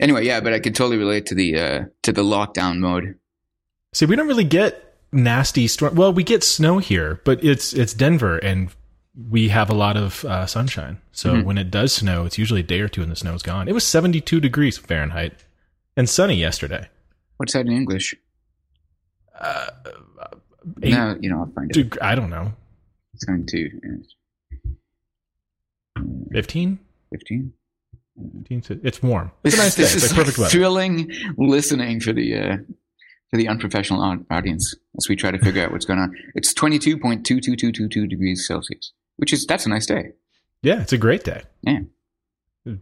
anyway, 0.00 0.24
yeah, 0.24 0.40
but 0.40 0.52
I 0.52 0.60
can 0.60 0.72
totally 0.72 0.96
relate 0.96 1.26
to 1.26 1.34
the 1.34 1.58
uh, 1.58 1.84
to 2.02 2.12
the 2.12 2.22
lockdown 2.22 2.78
mode. 2.78 3.16
See, 3.92 4.06
we 4.06 4.16
don't 4.16 4.28
really 4.28 4.44
get 4.44 4.96
nasty 5.12 5.66
storm. 5.66 5.96
Well, 5.96 6.12
we 6.12 6.24
get 6.24 6.42
snow 6.42 6.78
here, 6.78 7.20
but 7.24 7.44
it's 7.44 7.72
it's 7.72 7.92
Denver, 7.92 8.38
and 8.38 8.70
we 9.14 9.48
have 9.48 9.70
a 9.70 9.74
lot 9.74 9.96
of 9.96 10.24
uh, 10.24 10.46
sunshine. 10.46 11.00
So 11.12 11.32
mm-hmm. 11.32 11.46
when 11.46 11.58
it 11.58 11.70
does 11.70 11.92
snow, 11.92 12.24
it's 12.24 12.38
usually 12.38 12.60
a 12.60 12.64
day 12.64 12.80
or 12.80 12.88
two, 12.88 13.02
and 13.02 13.10
the 13.10 13.16
snow 13.16 13.34
is 13.34 13.42
gone. 13.42 13.68
It 13.68 13.74
was 13.74 13.86
seventy 13.86 14.20
two 14.20 14.40
degrees 14.40 14.78
Fahrenheit 14.78 15.34
and 15.96 16.08
sunny 16.08 16.36
yesterday. 16.36 16.88
What's 17.36 17.54
that 17.54 17.66
in 17.66 17.72
English? 17.72 18.14
Uh, 19.38 19.70
no, 20.76 21.16
you 21.20 21.30
know, 21.30 21.40
I'll 21.40 21.52
find 21.54 21.74
it. 21.74 21.96
I 22.02 22.14
don't 22.14 22.30
know. 22.30 22.52
Seventy-two. 23.16 24.04
Fifteen. 26.32 26.78
Fifteen. 27.10 27.52
It's 28.82 29.02
warm. 29.02 29.32
It's 29.44 29.54
a 29.54 29.58
nice 29.58 29.74
day. 29.76 29.84
It's 29.84 30.02
like 30.02 30.14
perfect 30.14 30.38
weather. 30.38 30.50
Thrilling 30.50 31.10
listening 31.38 32.00
for 32.00 32.12
the 32.12 32.36
uh, 32.36 32.56
for 33.30 33.36
the 33.38 33.48
unprofessional 33.48 34.18
audience 34.30 34.74
as 34.98 35.08
we 35.08 35.16
try 35.16 35.30
to 35.30 35.38
figure 35.38 35.62
out 35.64 35.72
what's 35.72 35.86
going 35.86 35.98
on. 35.98 36.14
It's 36.34 36.52
twenty 36.52 36.78
two 36.78 36.98
point 36.98 37.24
two 37.24 37.40
two 37.40 37.56
two 37.56 37.72
two 37.72 37.88
two 37.88 38.06
degrees 38.06 38.46
Celsius, 38.46 38.92
which 39.20 39.32
is 39.32 39.46
that's 39.46 39.66
a 39.66 39.68
nice 39.68 39.86
day. 39.86 40.12
Yeah, 40.62 40.80
it's 40.82 40.92
a 40.92 40.98
great 40.98 41.24
day. 41.24 41.42
Yeah. 41.62 41.80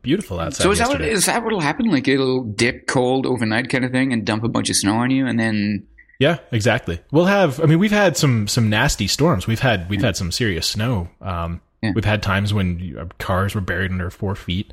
Beautiful 0.03 0.41
outside. 0.41 0.63
So 0.65 0.71
is 0.73 0.79
that, 0.79 0.89
what, 0.89 1.01
is 1.01 1.27
that 1.27 1.45
what'll 1.45 1.61
happen? 1.61 1.89
Like 1.91 2.09
it'll 2.09 2.43
dip 2.43 2.89
cold 2.89 3.27
overnight 3.27 3.69
kind 3.71 3.85
of 3.85 3.93
thing 3.93 4.13
and 4.13 4.25
dump 4.27 4.43
a 4.43 4.49
bunch 4.49 4.71
of 4.71 4.77
snow 4.77 4.97
on 4.97 5.11
you 5.11 5.25
and 5.27 5.39
then 5.39 5.87
Yeah, 6.19 6.39
exactly. 6.51 6.99
We'll 7.13 7.27
have. 7.27 7.61
I 7.61 7.67
mean, 7.67 7.79
we've 7.79 7.93
had 7.93 8.17
some 8.17 8.49
some 8.49 8.69
nasty 8.69 9.07
storms. 9.07 9.47
We've 9.47 9.61
had 9.61 9.89
we've 9.89 10.03
had 10.03 10.17
some 10.17 10.33
serious 10.33 10.67
snow. 10.69 11.09
Um, 11.21 11.61
Yeah. 11.81 11.93
we've 11.95 12.05
had 12.05 12.25
times 12.25 12.53
when 12.53 13.09
cars 13.19 13.55
were 13.55 13.61
buried 13.61 13.93
under 13.93 14.11
four 14.11 14.35
feet 14.35 14.73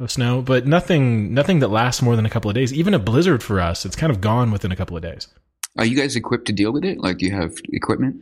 of 0.00 0.10
snow, 0.10 0.42
but 0.42 0.66
nothing 0.66 1.32
nothing 1.32 1.60
that 1.60 1.68
lasts 1.68 2.02
more 2.02 2.16
than 2.16 2.26
a 2.26 2.30
couple 2.30 2.50
of 2.50 2.56
days. 2.56 2.72
Even 2.72 2.92
a 2.92 2.98
blizzard 2.98 3.40
for 3.42 3.60
us, 3.60 3.86
it's 3.86 3.94
kind 3.96 4.10
of 4.10 4.20
gone 4.20 4.50
within 4.50 4.72
a 4.72 4.76
couple 4.76 4.96
of 4.96 5.02
days. 5.04 5.28
are 5.78 5.84
you 5.86 5.96
guys 5.96 6.16
equipped 6.16 6.46
to 6.46 6.52
deal 6.52 6.72
with 6.72 6.84
it? 6.84 6.98
Like 6.98 7.18
do 7.18 7.26
you 7.26 7.32
have 7.32 7.52
equipment? 7.72 8.16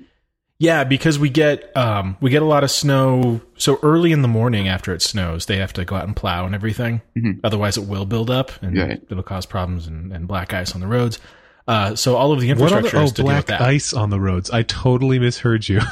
Yeah, 0.62 0.85
because 0.85 1.19
we 1.19 1.28
get 1.28 1.76
um, 1.76 2.16
we 2.21 2.31
get 2.31 2.40
a 2.40 2.45
lot 2.45 2.62
of 2.62 2.71
snow 2.71 3.40
so 3.57 3.81
early 3.83 4.12
in 4.12 4.23
the 4.23 4.28
morning 4.28 4.69
after 4.69 4.95
it 4.95 5.02
snows. 5.02 5.47
They 5.47 5.57
have 5.57 5.73
to 5.73 5.85
go 5.85 5.97
out 5.97 6.04
and 6.07 6.14
plow 6.14 6.47
and 6.47 6.54
everything. 6.54 7.00
Mhm. 7.19 7.40
Otherwise, 7.42 7.76
it 7.76 7.87
will 7.87 8.04
build 8.07 8.31
up 8.31 8.52
and 8.62 8.78
Right. 8.78 9.02
it'll 9.11 9.25
cause 9.25 9.45
problems 9.45 9.88
and, 9.88 10.12
and 10.12 10.28
black 10.28 10.54
ice 10.54 10.73
on 10.76 10.81
the 10.81 10.87
roads. 10.87 11.19
Uh, 11.66 11.97
so 11.97 12.14
all 12.14 12.31
of 12.33 12.40
the 12.40 12.49
infrastructure 12.50 12.90
the, 12.92 12.99
oh, 13.00 13.02
is 13.04 13.11
to 13.12 13.23
deal 13.23 13.26
with 13.26 13.47
black 13.47 13.47
that. 13.47 13.61
ice 13.61 13.92
on 13.92 14.11
the 14.11 14.21
roads. 14.21 14.50
I 14.52 14.62
totally 14.62 15.19
misheard 15.19 15.69
you. 15.69 15.81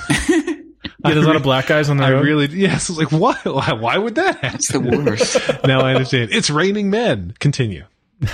Yeah, 1.02 1.14
there's 1.14 1.24
a 1.24 1.28
lot 1.28 1.36
of 1.36 1.42
black 1.42 1.66
guys 1.66 1.88
on 1.88 1.96
the 1.96 2.02
roads. 2.02 2.10
I 2.12 2.14
road. 2.16 2.24
really, 2.26 2.46
yes. 2.48 2.90
I 2.90 2.92
was 2.92 2.98
like, 2.98 3.10
what? 3.12 3.42
Why, 3.46 3.72
why 3.72 3.96
would 3.96 4.16
that 4.16 4.34
happen? 4.36 4.56
It's 4.56 4.68
the 4.68 4.80
worst. 4.80 5.38
now 5.66 5.80
I 5.80 5.94
understand. 5.94 6.30
It's 6.30 6.50
raining 6.50 6.90
men. 6.90 7.34
Continue. 7.40 7.84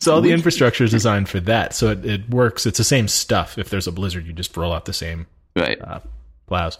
So 0.00 0.12
all 0.14 0.20
the 0.20 0.32
infrastructure 0.32 0.84
is 0.84 0.90
designed 0.90 1.30
for 1.30 1.40
that. 1.40 1.72
So 1.72 1.88
it, 1.90 2.04
it 2.04 2.28
works. 2.28 2.66
It's 2.66 2.76
the 2.76 2.84
same 2.84 3.08
stuff. 3.08 3.56
If 3.56 3.70
there's 3.70 3.86
a 3.86 3.92
blizzard, 3.92 4.26
you 4.26 4.34
just 4.34 4.54
roll 4.54 4.72
out 4.74 4.84
the 4.84 4.92
same 4.92 5.26
right. 5.56 5.80
uh, 5.80 6.00
plows. 6.46 6.78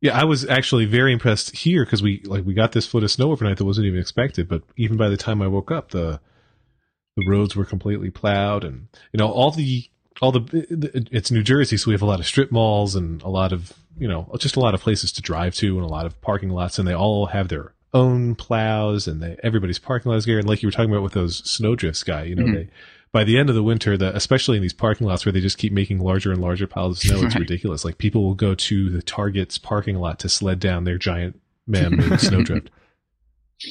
Yeah, 0.00 0.18
I 0.18 0.24
was 0.24 0.46
actually 0.48 0.84
very 0.84 1.12
impressed 1.12 1.56
here 1.56 1.84
because 1.84 2.02
we 2.02 2.20
like 2.24 2.44
we 2.44 2.54
got 2.54 2.72
this 2.72 2.86
foot 2.86 3.02
of 3.02 3.10
snow 3.10 3.32
overnight 3.32 3.56
that 3.56 3.64
wasn't 3.64 3.86
even 3.86 3.98
expected. 3.98 4.48
But 4.48 4.62
even 4.76 4.96
by 4.96 5.08
the 5.08 5.16
time 5.16 5.40
I 5.40 5.46
woke 5.46 5.70
up, 5.70 5.90
the 5.90 6.20
the 7.16 7.26
roads 7.28 7.56
were 7.56 7.64
completely 7.64 8.10
plowed, 8.10 8.62
and 8.62 8.88
you 9.12 9.18
know 9.18 9.30
all 9.30 9.50
the 9.50 9.88
all 10.20 10.32
the 10.32 11.06
it's 11.10 11.30
New 11.30 11.42
Jersey, 11.42 11.76
so 11.78 11.88
we 11.88 11.94
have 11.94 12.02
a 12.02 12.06
lot 12.06 12.20
of 12.20 12.26
strip 12.26 12.52
malls 12.52 12.94
and 12.94 13.22
a 13.22 13.28
lot 13.28 13.52
of 13.52 13.72
you 13.98 14.06
know 14.06 14.30
just 14.38 14.56
a 14.56 14.60
lot 14.60 14.74
of 14.74 14.80
places 14.82 15.12
to 15.12 15.22
drive 15.22 15.54
to 15.56 15.76
and 15.76 15.84
a 15.84 15.88
lot 15.90 16.04
of 16.06 16.20
parking 16.20 16.50
lots, 16.50 16.78
and 16.78 16.86
they 16.86 16.94
all 16.94 17.26
have 17.26 17.48
their 17.48 17.72
own 17.94 18.34
plows, 18.34 19.08
and 19.08 19.22
they 19.22 19.38
everybody's 19.42 19.78
parking 19.78 20.12
lots 20.12 20.26
here. 20.26 20.38
And 20.38 20.46
like 20.46 20.62
you 20.62 20.68
were 20.68 20.72
talking 20.72 20.90
about 20.90 21.02
with 21.02 21.14
those 21.14 21.38
snowdrifts, 21.50 22.02
guy, 22.02 22.24
you 22.24 22.34
know 22.34 22.44
Mhm. 22.44 22.54
they. 22.54 22.68
By 23.12 23.24
the 23.24 23.38
end 23.38 23.48
of 23.48 23.54
the 23.54 23.62
winter, 23.62 23.96
the, 23.96 24.14
especially 24.14 24.56
in 24.56 24.62
these 24.62 24.74
parking 24.74 25.06
lots 25.06 25.24
where 25.24 25.32
they 25.32 25.40
just 25.40 25.56
keep 25.58 25.72
making 25.72 26.00
larger 26.00 26.32
and 26.32 26.40
larger 26.40 26.66
piles 26.66 26.98
of 26.98 27.08
snow, 27.08 27.16
it's 27.24 27.34
Right. 27.34 27.40
ridiculous. 27.40 27.84
Like 27.84 27.96
people 27.98 28.24
will 28.24 28.34
go 28.34 28.54
to 28.54 28.90
the 28.90 29.00
Target's 29.02 29.56
parking 29.58 29.96
lot 29.96 30.18
to 30.20 30.28
sled 30.28 30.60
down 30.60 30.84
their 30.84 30.98
giant 30.98 31.40
man-made 31.66 32.20
snowdrift. 32.20 32.70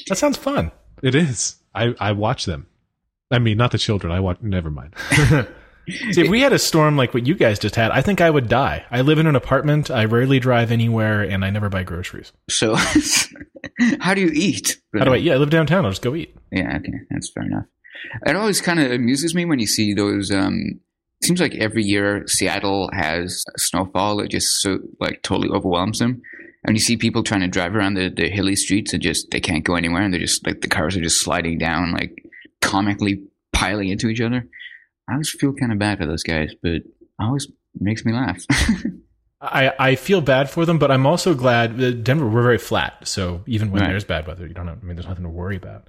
That 0.08 0.16
sounds 0.16 0.36
fun. 0.36 0.72
It 1.02 1.14
is. 1.14 1.56
I 1.74 1.94
I 2.00 2.12
watch 2.12 2.44
them. 2.46 2.66
I 3.30 3.38
mean, 3.38 3.56
not 3.58 3.70
the 3.70 3.78
children. 3.78 4.12
I 4.12 4.20
watch. 4.20 4.38
Never 4.40 4.70
mind. 4.70 4.94
See, 6.10 6.20
if 6.22 6.28
we 6.28 6.40
had 6.40 6.52
a 6.52 6.58
storm 6.58 6.96
like 6.96 7.14
what 7.14 7.26
you 7.28 7.34
guys 7.36 7.60
just 7.60 7.76
had, 7.76 7.92
I 7.92 8.00
think 8.02 8.20
I 8.20 8.28
would 8.28 8.48
die. 8.48 8.84
I 8.90 9.02
live 9.02 9.18
in 9.18 9.28
an 9.28 9.36
apartment. 9.36 9.88
I 9.88 10.06
rarely 10.06 10.40
drive 10.40 10.72
anywhere, 10.72 11.22
and 11.22 11.44
I 11.44 11.50
never 11.50 11.68
buy 11.68 11.84
groceries. 11.84 12.32
So 12.50 12.74
how 14.00 14.14
do 14.14 14.20
you 14.20 14.30
eat? 14.32 14.80
How 14.98 15.04
do 15.04 15.12
I? 15.12 15.16
Yeah, 15.16 15.34
I 15.34 15.36
live 15.36 15.50
downtown. 15.50 15.84
I'll 15.84 15.92
just 15.92 16.02
go 16.02 16.16
eat. 16.16 16.34
Yeah, 16.50 16.76
okay, 16.78 16.92
that's 17.10 17.30
fair 17.30 17.44
enough. 17.44 17.66
It 18.26 18.36
always 18.36 18.60
kind 18.60 18.80
of 18.80 18.90
amuses 18.92 19.34
me 19.34 19.44
when 19.44 19.58
you 19.58 19.66
see 19.66 19.94
those. 19.94 20.30
Um, 20.30 20.80
it 21.20 21.26
seems 21.26 21.40
like 21.40 21.54
every 21.54 21.82
year 21.82 22.24
Seattle 22.26 22.90
has 22.92 23.42
a 23.54 23.58
snowfall 23.58 24.16
that 24.18 24.30
just 24.30 24.46
so 24.60 24.78
like 25.00 25.22
totally 25.22 25.48
overwhelms 25.48 25.98
them, 25.98 26.20
and 26.64 26.76
you 26.76 26.80
see 26.80 26.96
people 26.96 27.22
trying 27.22 27.40
to 27.40 27.48
drive 27.48 27.74
around 27.74 27.94
the, 27.94 28.08
the 28.10 28.28
hilly 28.28 28.54
streets 28.56 28.92
and 28.92 29.02
just 29.02 29.30
they 29.30 29.40
can't 29.40 29.64
go 29.64 29.74
anywhere, 29.76 30.02
and 30.02 30.12
they're 30.12 30.20
just 30.20 30.46
like 30.46 30.60
the 30.60 30.68
cars 30.68 30.96
are 30.96 31.00
just 31.02 31.20
sliding 31.20 31.58
down, 31.58 31.92
like 31.92 32.22
comically 32.60 33.22
piling 33.52 33.88
into 33.88 34.08
each 34.08 34.20
other. 34.20 34.46
I 35.08 35.12
always 35.12 35.30
feel 35.30 35.52
kind 35.54 35.72
of 35.72 35.78
bad 35.78 35.98
for 35.98 36.06
those 36.06 36.22
guys, 36.22 36.52
but 36.62 36.72
it 36.72 36.82
always 37.18 37.46
makes 37.78 38.04
me 38.04 38.12
laugh. 38.12 38.42
I, 39.40 39.72
I 39.78 39.94
feel 39.96 40.20
bad 40.22 40.48
for 40.50 40.64
them, 40.64 40.78
but 40.78 40.90
I'm 40.90 41.06
also 41.06 41.34
glad 41.34 41.76
that 41.78 42.02
Denver 42.02 42.26
we're 42.26 42.42
very 42.42 42.58
flat. 42.58 43.06
So 43.06 43.42
even 43.46 43.70
when 43.70 43.82
Right. 43.82 43.88
there's 43.90 44.04
bad 44.04 44.26
weather, 44.26 44.46
you 44.46 44.54
don't. 44.54 44.66
Have, 44.66 44.78
I 44.82 44.86
mean, 44.86 44.96
there's 44.96 45.06
nothing 45.06 45.24
to 45.24 45.28
worry 45.30 45.56
about. 45.56 45.88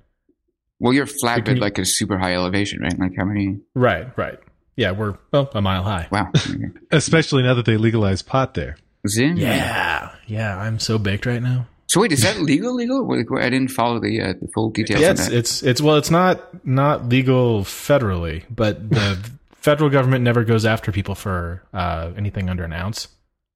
Well, 0.80 0.94
you're 0.94 1.06
flat, 1.06 1.36
Like, 1.38 1.46
but 1.46 1.56
you- 1.56 1.62
like 1.62 1.78
a 1.78 1.86
super 1.86 2.18
high 2.18 2.34
elevation, 2.36 2.82
right? 2.82 2.98
Like 3.00 3.14
how 3.18 3.26
many? 3.26 3.60
Right, 3.76 4.08
right. 4.18 4.40
Yeah, 4.76 4.92
we're 4.92 5.18
well 5.32 5.50
a 5.54 5.62
mile 5.62 5.84
high. 5.84 6.08
Wow. 6.12 6.32
Especially 6.92 7.44
now 7.44 7.56
that 7.56 7.66
they 7.66 7.78
legalized 7.78 8.28
pot 8.28 8.54
there. 8.54 8.78
Was 9.04 9.18
it? 9.18 9.38
Yeah, 9.38 10.12
yeah. 10.28 10.58
I'm 10.58 10.78
so 10.80 10.98
baked 11.00 11.26
right 11.26 11.42
now. 11.42 11.68
So 11.88 12.02
wait, 12.02 12.12
is 12.12 12.22
that 12.24 12.40
legal? 12.42 12.76
Legal? 12.76 13.08
Like, 13.08 13.28
I 13.44 13.50
didn't 13.50 13.70
follow 13.72 14.00
the 14.00 14.22
uh, 14.22 14.34
the 14.40 14.48
full 14.54 14.70
details. 14.70 15.02
Yeah, 15.02 15.12
it's, 15.12 15.28
it's 15.30 15.64
it's 15.64 15.82
well, 15.82 15.96
it's 15.96 16.12
not 16.12 16.66
not 16.66 17.10
legal 17.10 17.62
federally, 17.64 18.44
but 18.50 18.90
the 18.90 19.18
federal 19.56 19.90
government 19.90 20.24
never 20.24 20.44
goes 20.44 20.66
after 20.66 20.92
people 20.92 21.16
for 21.16 21.64
uh, 21.74 22.12
anything 22.16 22.50
under 22.50 22.64
an 22.64 22.74
ounce. 22.74 23.08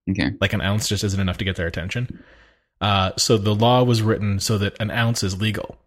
okay. 0.10 0.32
Like 0.42 0.54
an 0.54 0.62
ounce 0.62 0.88
just 0.88 1.04
isn't 1.04 1.20
enough 1.20 1.38
to 1.38 1.46
get 1.46 1.56
their 1.56 1.68
attention. 1.68 2.24
Uh, 2.80 3.12
so 3.18 3.38
the 3.38 3.54
law 3.54 3.84
was 3.84 4.02
written 4.02 4.40
so 4.40 4.58
that 4.58 4.76
an 4.80 4.90
ounce 4.90 5.22
is 5.24 5.40
legal, 5.40 5.78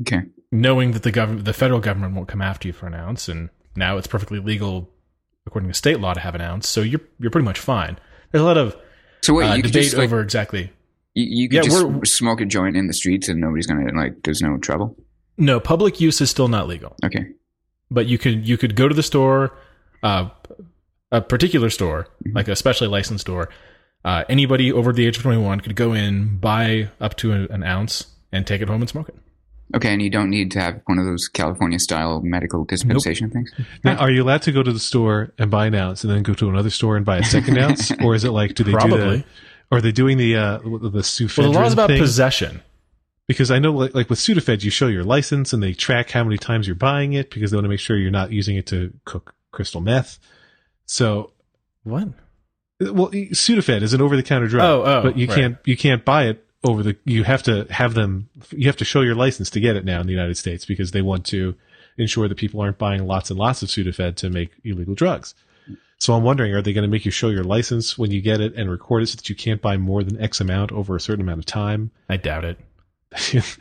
Okay. 0.00 0.22
knowing 0.52 0.92
that 0.92 1.02
the 1.02 1.10
government, 1.12 1.44
the 1.44 1.52
federal 1.52 1.80
government, 1.80 2.14
won't 2.14 2.28
come 2.28 2.42
after 2.42 2.68
you 2.68 2.72
for 2.72 2.86
an 2.86 2.94
ounce, 2.94 3.28
and 3.28 3.48
now 3.74 3.96
it's 3.98 4.06
perfectly 4.06 4.38
legal 4.40 4.90
according 5.46 5.68
to 5.70 5.74
state 5.74 6.00
law 6.00 6.12
to 6.14 6.20
have 6.20 6.34
an 6.34 6.40
ounce. 6.40 6.68
So 6.68 6.80
you're 6.82 7.00
you're 7.18 7.30
pretty 7.30 7.44
much 7.44 7.58
fine. 7.58 7.98
There's 8.32 8.42
a 8.42 8.44
lot 8.44 8.58
of 8.58 8.76
So 9.22 9.34
wait, 9.34 9.46
uh, 9.48 9.56
debate 9.56 9.72
just 9.72 9.96
like 9.96 10.04
over 10.06 10.20
exactly. 10.20 10.72
you, 11.14 11.24
you 11.42 11.48
could 11.48 11.56
Yeah, 11.56 11.62
just 11.62 12.16
smoke 12.16 12.40
a 12.40 12.44
joint 12.46 12.76
in 12.76 12.86
the 12.88 12.92
streets 12.94 13.28
and 13.28 13.40
nobody's 13.40 13.66
gonna 13.66 13.90
like. 13.98 14.22
There's 14.22 14.42
no 14.42 14.56
trouble. 14.58 14.96
No, 15.38 15.60
public 15.60 16.00
use 16.00 16.20
is 16.20 16.30
still 16.30 16.48
not 16.48 16.66
legal. 16.68 16.96
Okay. 17.04 17.26
but 17.90 18.06
you 18.06 18.18
could 18.18 18.46
you 18.48 18.56
could 18.58 18.74
go 18.74 18.88
to 18.88 18.94
the 18.94 19.02
store, 19.02 19.56
uh, 20.02 20.28
a 21.12 21.20
particular 21.20 21.70
store, 21.70 22.08
like 22.32 22.48
a 22.48 22.56
specially 22.56 22.88
licensed 22.88 23.22
store. 23.22 23.48
Uh, 24.04 24.24
anybody 24.28 24.72
over 24.72 24.92
the 24.92 25.06
age 25.06 25.16
of 25.16 25.22
twenty 25.22 25.40
one 25.40 25.60
could 25.60 25.76
go 25.76 25.92
in, 25.92 26.38
buy 26.38 26.88
up 27.00 27.16
to 27.18 27.32
an 27.32 27.62
ounce, 27.62 28.06
and 28.32 28.46
take 28.46 28.60
it 28.60 28.68
home 28.68 28.80
and 28.82 28.88
smoke 28.88 29.08
it. 29.08 29.16
Okay, 29.74 29.92
and 29.92 30.00
you 30.00 30.10
don't 30.10 30.30
need 30.30 30.52
to 30.52 30.60
have 30.60 30.80
one 30.86 30.98
of 30.98 31.06
those 31.06 31.26
California 31.28 31.78
style 31.80 32.20
medical 32.22 32.64
dispensation 32.64 33.30
things. 33.30 33.50
Now, 33.82 33.96
are 33.96 34.10
you 34.10 34.22
allowed 34.22 34.42
to 34.42 34.52
go 34.52 34.62
to 34.62 34.72
the 34.72 34.78
store 34.78 35.32
and 35.38 35.50
buy 35.50 35.66
an 35.66 35.74
ounce 35.74 36.04
and 36.04 36.12
then 36.12 36.22
go 36.22 36.34
to 36.34 36.48
another 36.48 36.70
store 36.70 36.96
and 36.96 37.04
buy 37.04 37.18
a 37.18 37.24
second 37.24 37.58
ounce, 37.58 37.90
or 38.02 38.14
is 38.14 38.24
it 38.24 38.30
like 38.30 38.54
do 38.54 38.62
they 38.62 38.70
do 38.70 38.76
Probably. 38.76 39.16
the? 39.18 39.24
Or 39.72 39.78
are 39.78 39.80
they 39.80 39.90
doing 39.90 40.18
the 40.18 40.36
uh, 40.36 40.58
the 40.58 41.00
Sudafed 41.02 41.38
Well, 41.38 41.52
the 41.52 41.58
law 41.58 41.66
is 41.66 41.72
about 41.72 41.88
thing? 41.88 42.00
possession. 42.00 42.62
because 43.26 43.50
I 43.50 43.58
know 43.58 43.72
like, 43.72 43.94
like 43.94 44.08
with 44.08 44.20
Sudafed, 44.20 44.62
you 44.62 44.70
show 44.70 44.86
your 44.86 45.02
license 45.02 45.52
and 45.52 45.60
they 45.60 45.72
track 45.72 46.10
how 46.10 46.22
many 46.22 46.38
times 46.38 46.68
you're 46.68 46.76
buying 46.76 47.14
it 47.14 47.30
because 47.30 47.50
they 47.50 47.56
want 47.56 47.64
to 47.64 47.68
make 47.68 47.80
sure 47.80 47.96
you're 47.96 48.12
not 48.12 48.30
using 48.30 48.56
it 48.56 48.66
to 48.68 48.92
cook 49.04 49.34
crystal 49.50 49.80
meth. 49.80 50.20
So, 50.86 51.32
What? 51.82 52.08
well, 52.80 53.08
Sudafed 53.10 53.82
is 53.82 53.92
an 53.94 54.00
over-the-counter 54.02 54.46
drug, 54.46 54.62
Oh, 54.64 54.84
oh, 54.84 55.02
but 55.02 55.18
you 55.18 55.26
right. 55.26 55.34
can't 55.36 55.56
you 55.64 55.76
can't 55.76 56.04
buy 56.04 56.26
it 56.26 56.45
over 56.66 56.82
the. 56.82 56.96
You 57.04 57.24
have 57.24 57.42
to 57.44 57.66
have 57.70 57.94
them. 57.94 58.28
You 58.50 58.66
have 58.66 58.76
to 58.76 58.84
show 58.84 59.00
your 59.00 59.14
license 59.14 59.50
to 59.50 59.60
get 59.60 59.76
it 59.76 59.84
now 59.84 60.00
in 60.00 60.06
the 60.06 60.12
United 60.12 60.36
States 60.36 60.64
because 60.64 60.90
they 60.90 61.02
want 61.02 61.24
to 61.26 61.54
ensure 61.98 62.28
that 62.28 62.36
people 62.36 62.60
aren't 62.60 62.78
buying 62.78 63.06
lots 63.06 63.30
and 63.30 63.38
lots 63.38 63.62
of 63.62 63.68
Sudafed 63.68 64.16
to 64.16 64.30
make 64.30 64.50
illegal 64.64 64.94
drugs. 64.94 65.34
So 65.98 66.12
I'm 66.12 66.22
wondering, 66.22 66.52
are 66.52 66.60
they 66.60 66.74
going 66.74 66.82
to 66.82 66.90
make 66.90 67.06
you 67.06 67.10
show 67.10 67.30
your 67.30 67.44
license 67.44 67.96
when 67.96 68.10
you 68.10 68.20
get 68.20 68.40
it 68.40 68.54
and 68.54 68.70
record 68.70 69.02
it 69.02 69.06
so 69.06 69.16
that 69.16 69.30
you 69.30 69.34
can't 69.34 69.62
buy 69.62 69.78
more 69.78 70.04
than 70.04 70.20
X 70.20 70.40
amount 70.40 70.72
over 70.72 70.94
a 70.94 71.00
certain 71.00 71.22
amount 71.22 71.38
of 71.38 71.46
time? 71.46 71.90
I 72.08 72.18
doubt 72.18 72.44
it. 72.44 72.58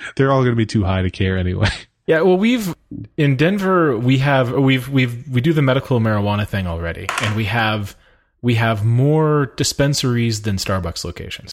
They're 0.16 0.32
all 0.32 0.42
going 0.42 0.52
to 0.52 0.58
be 0.58 0.66
too 0.66 0.84
high 0.84 1.02
to 1.02 1.10
care 1.10 1.38
anyway. 1.38 1.70
Yeah, 2.08 2.22
well, 2.22 2.38
we've 2.38 2.76
in 3.18 3.36
Denver 3.36 3.98
we 3.98 4.20
have 4.20 4.52
we've 4.52 4.88
we've 4.90 5.28
we 5.28 5.42
do 5.42 5.54
the 5.54 5.64
medical 5.64 6.00
marijuana 6.00 6.48
thing 6.48 6.68
already, 6.68 7.08
and 7.24 7.36
we 7.36 7.46
have 7.46 7.96
we 8.44 8.54
have 8.56 8.86
more 8.86 9.48
dispensaries 9.58 10.44
than 10.44 10.58
Starbucks 10.58 11.04
locations. 11.04 11.52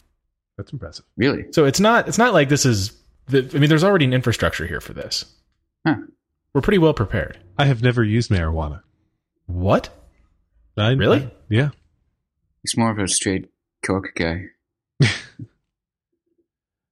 That's 0.57 0.71
impressive. 0.71 1.05
Really? 1.17 1.45
So 1.51 1.65
it's 1.65 1.79
not 1.79 2.07
it's 2.07 2.17
not 2.17 2.33
like 2.33 2.49
this 2.49 2.65
is. 2.65 2.93
The, 3.27 3.49
I 3.55 3.57
mean, 3.57 3.69
there's 3.69 3.83
already 3.85 4.05
an 4.05 4.13
infrastructure 4.13 4.65
here 4.67 4.81
for 4.81 4.93
this. 4.93 5.25
Huh. 5.87 5.95
We're 6.53 6.61
pretty 6.61 6.77
well 6.77 6.93
prepared. 6.93 7.39
I 7.57 7.65
have 7.65 7.81
never 7.81 8.03
used 8.03 8.29
marijuana. 8.29 8.81
What? 9.47 9.89
I, 10.77 10.91
Really? 10.91 11.23
I- 11.23 11.31
yeah. 11.49 11.69
He's 12.63 12.77
more 12.77 12.91
of 12.91 12.99
a 12.99 13.07
straight 13.07 13.49
coke 13.83 14.13
guy. 14.15 14.45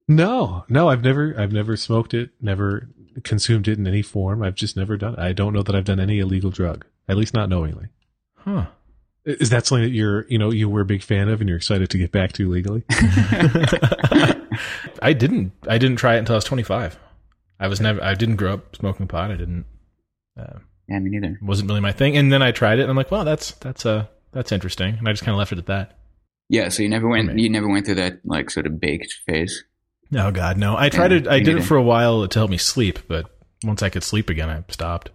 No, 0.08 0.64
no, 0.68 0.88
I've 0.88 1.02
never, 1.04 1.34
I've 1.38 1.52
never 1.52 1.76
smoked 1.76 2.12
it, 2.12 2.30
never 2.40 2.88
consumed 3.22 3.68
it 3.68 3.78
in 3.78 3.86
any 3.86 4.02
form. 4.02 4.42
I've 4.42 4.56
just 4.56 4.76
never 4.76 4.96
done. 4.96 5.14
it. 5.14 5.18
I 5.20 5.32
don't 5.32 5.52
know 5.52 5.62
that 5.62 5.74
I've 5.74 5.84
done 5.84 6.00
any 6.00 6.18
illegal 6.18 6.50
drug, 6.50 6.84
at 7.08 7.16
least 7.16 7.34
not 7.34 7.48
knowingly. 7.48 7.86
Huh. 8.34 8.66
Is 9.24 9.50
that 9.50 9.66
something 9.66 9.84
that 9.84 9.90
you're, 9.94 10.26
you 10.28 10.36
know, 10.38 10.50
you 10.50 10.68
were 10.68 10.80
a 10.80 10.84
big 10.84 11.02
fan 11.02 11.28
of 11.28 11.40
and 11.40 11.48
you're 11.48 11.56
excited 11.56 11.90
to 11.90 11.98
get 11.98 12.10
back 12.10 12.32
to 12.32 12.50
legally? 12.50 12.82
I 15.02 15.12
didn't. 15.12 15.52
I 15.68 15.78
didn't 15.78 15.96
try 15.96 16.16
it 16.16 16.18
until 16.18 16.34
I 16.34 16.38
was 16.38 16.44
25. 16.44 16.98
I 17.60 17.68
was 17.68 17.80
never. 17.80 18.02
I 18.02 18.14
didn't 18.14 18.36
grow 18.36 18.54
up 18.54 18.76
smoking 18.76 19.06
pot. 19.08 19.30
I 19.30 19.36
didn't. 19.36 19.64
Uh, 20.38 20.58
Yeah, 20.88 20.98
me 20.98 21.10
neither. 21.10 21.38
wasn't 21.42 21.68
really 21.68 21.80
my 21.80 21.92
thing. 21.92 22.16
And 22.16 22.32
then 22.32 22.42
I 22.42 22.50
tried 22.52 22.78
it, 22.78 22.82
and 22.82 22.90
I'm 22.90 22.96
like, 22.96 23.10
well, 23.10 23.24
that's 23.24 23.52
that's 23.52 23.86
uh 23.86 24.06
that's 24.32 24.52
interesting. 24.52 24.96
And 24.98 25.08
I 25.08 25.12
just 25.12 25.22
kind 25.24 25.34
of 25.34 25.38
left 25.38 25.52
it 25.52 25.58
at 25.58 25.66
that. 25.66 25.98
Yeah, 26.48 26.68
so 26.68 26.82
you 26.82 26.88
never 26.88 27.08
went. 27.08 27.30
Okay. 27.30 27.40
You 27.40 27.48
never 27.48 27.68
went 27.68 27.86
through 27.86 27.94
that 27.96 28.20
like 28.24 28.50
sort 28.50 28.66
of 28.66 28.80
baked 28.80 29.14
phase. 29.26 29.64
Oh 30.14 30.30
God, 30.30 30.58
no! 30.58 30.76
I 30.76 30.88
tried 30.88 31.12
Yeah, 31.12 31.18
it. 31.18 31.28
I 31.28 31.38
me 31.38 31.44
did 31.44 31.56
it 31.58 31.62
for 31.62 31.76
a 31.76 31.82
while 31.82 32.26
to 32.26 32.38
help 32.38 32.50
me 32.50 32.58
sleep, 32.58 32.98
but 33.08 33.30
once 33.64 33.82
I 33.82 33.88
could 33.88 34.02
sleep 34.02 34.28
again, 34.28 34.50
I 34.50 34.64
stopped. 34.68 35.10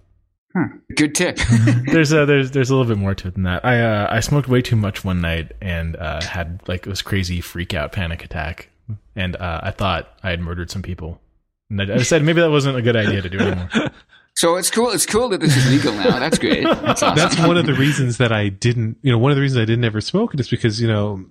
Huh. 0.55 0.67
Good 0.95 1.15
tip. 1.15 1.39
there's 1.85 2.11
a 2.11 2.25
there's 2.25 2.51
there's 2.51 2.69
a 2.69 2.75
little 2.75 2.87
bit 2.93 2.99
more 2.99 3.15
to 3.15 3.27
it 3.27 3.33
than 3.33 3.43
that. 3.43 3.65
I 3.65 3.81
uh, 3.81 4.07
I 4.09 4.19
smoked 4.21 4.47
way 4.47 4.61
too 4.61 4.75
much 4.75 5.03
one 5.03 5.21
night 5.21 5.53
and 5.61 5.95
uh, 5.95 6.21
had 6.21 6.61
like 6.67 6.83
this 6.83 7.01
crazy 7.01 7.41
freak 7.41 7.73
out 7.73 7.91
panic 7.91 8.23
attack, 8.23 8.69
and 9.15 9.35
uh, 9.35 9.61
I 9.63 9.71
thought 9.71 10.17
I 10.23 10.29
had 10.29 10.39
murdered 10.39 10.71
some 10.71 10.81
people. 10.81 11.21
And 11.69 11.81
I 11.81 11.95
I 11.95 12.01
said 12.03 12.23
maybe 12.23 12.41
that 12.41 12.49
wasn't 12.49 12.77
a 12.77 12.81
good 12.81 12.95
idea 12.95 13.21
to 13.21 13.29
do 13.29 13.39
anymore. 13.39 13.69
so 14.35 14.55
it's 14.55 14.71
cool. 14.71 14.89
It's 14.91 15.05
cool 15.05 15.29
that 15.29 15.41
this 15.41 15.55
is 15.55 15.69
legal 15.69 15.93
now. 15.93 16.19
That's 16.19 16.39
great. 16.39 16.63
That's 16.63 17.03
awesome. 17.03 17.15
That's 17.15 17.37
one 17.39 17.57
of 17.57 17.65
the 17.65 17.73
reasons 17.73 18.17
that 18.17 18.31
I 18.31 18.49
didn't, 18.49 18.97
you 19.01 19.11
know, 19.11 19.17
one 19.17 19.31
of 19.31 19.35
the 19.35 19.41
reasons 19.41 19.61
I 19.61 19.65
didn't 19.65 19.83
ever 19.83 20.01
smoke 20.01 20.33
it 20.33 20.39
is 20.39 20.49
because, 20.49 20.81
you 20.81 20.87
know, 20.87 21.25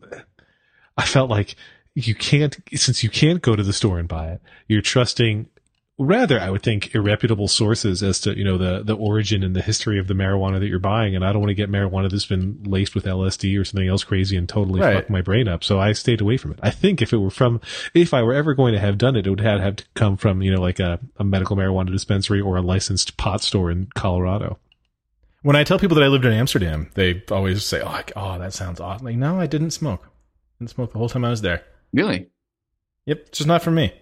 I 0.97 1.07
felt 1.07 1.31
like 1.31 1.57
you 1.95 2.15
can't, 2.15 2.57
since 2.75 3.03
you 3.03 3.09
can't 3.09 3.41
go 3.41 3.57
to 3.57 3.63
the 3.63 3.73
store 3.73 3.99
and 3.99 4.07
buy 4.07 4.33
it, 4.33 4.43
you're 4.69 4.83
trusting 4.83 5.49
rather, 5.99 6.39
I 6.41 6.51
would 6.51 6.63
think, 6.63 6.91
irreputable 6.93 7.49
sources 7.49 8.03
as 8.03 8.21
to, 8.21 8.37
you 8.37 8.45
know, 8.45 8.59
the, 8.59 8.83
the 8.83 8.95
origin 8.97 9.43
and 9.43 9.57
the 9.57 9.63
history 9.63 9.99
of 9.99 10.07
the 10.09 10.15
marijuana 10.15 10.61
that 10.61 10.67
you're 10.69 10.79
buying. 10.79 11.15
And 11.17 11.25
I 11.25 11.33
don't 11.33 11.41
want 11.41 11.51
to 11.51 11.55
get 11.55 11.71
marijuana 11.71 12.11
that's 12.11 12.27
been 12.27 12.63
laced 12.65 12.95
with 12.95 13.05
LSD 13.07 13.59
or 13.59 13.65
something 13.65 13.89
else 13.89 14.05
crazy 14.05 14.37
and 14.37 14.49
totally 14.49 14.81
Right. 14.81 14.97
fuck 14.97 15.11
my 15.11 15.23
brain 15.23 15.49
up. 15.49 15.65
So 15.65 15.81
I 15.81 15.93
stayed 15.93 16.21
away 16.21 16.37
from 16.37 16.53
it. 16.53 16.59
I 16.63 16.71
think 16.71 17.01
if 17.01 17.13
it 17.13 17.17
were 17.19 17.31
from, 17.31 17.61
if 17.95 18.13
I 18.13 18.23
were 18.23 18.35
ever 18.35 18.53
going 18.55 18.75
to 18.75 18.81
have 18.81 18.99
done 18.99 19.17
it, 19.17 19.27
it 19.27 19.31
would 19.31 19.41
have, 19.41 19.61
have 19.61 19.77
to 19.77 19.85
come 19.95 20.17
from, 20.17 20.43
you 20.43 20.55
know, 20.55 20.61
like 20.61 20.81
a, 20.81 21.01
a 21.17 21.25
medical 21.25 21.57
marijuana 21.57 21.91
dispensary 21.91 22.41
or 22.41 22.57
a 22.57 22.63
licensed 22.63 23.17
pot 23.17 23.41
store 23.43 23.71
in 23.71 23.89
Colorado. 23.95 24.59
When 25.43 25.57
I 25.57 25.65
tell 25.65 25.79
people 25.79 25.95
that 25.95 26.05
I 26.05 26.09
lived 26.09 26.25
in 26.25 26.33
Amsterdam, 26.33 26.91
they 26.95 27.23
always 27.31 27.65
say, 27.65 27.81
"Oh, 27.81 27.85
like, 27.87 28.13
oh 28.17 28.37
that 28.39 28.53
sounds 28.53 28.81
awesome." 28.81 29.05
Like, 29.07 29.15
no, 29.17 29.39
I 29.39 29.47
didn't 29.47 29.71
smoke. 29.71 30.09
didn't 30.59 30.71
smoke 30.73 30.91
the 30.93 30.99
whole 30.99 31.09
time 31.09 31.25
I 31.25 31.31
was 31.31 31.41
there. 31.43 31.63
really. 31.93 32.27
Yep, 33.05 33.19
it's 33.29 33.39
just 33.39 33.47
not 33.47 33.63
for 33.63 33.71
me. 33.71 33.93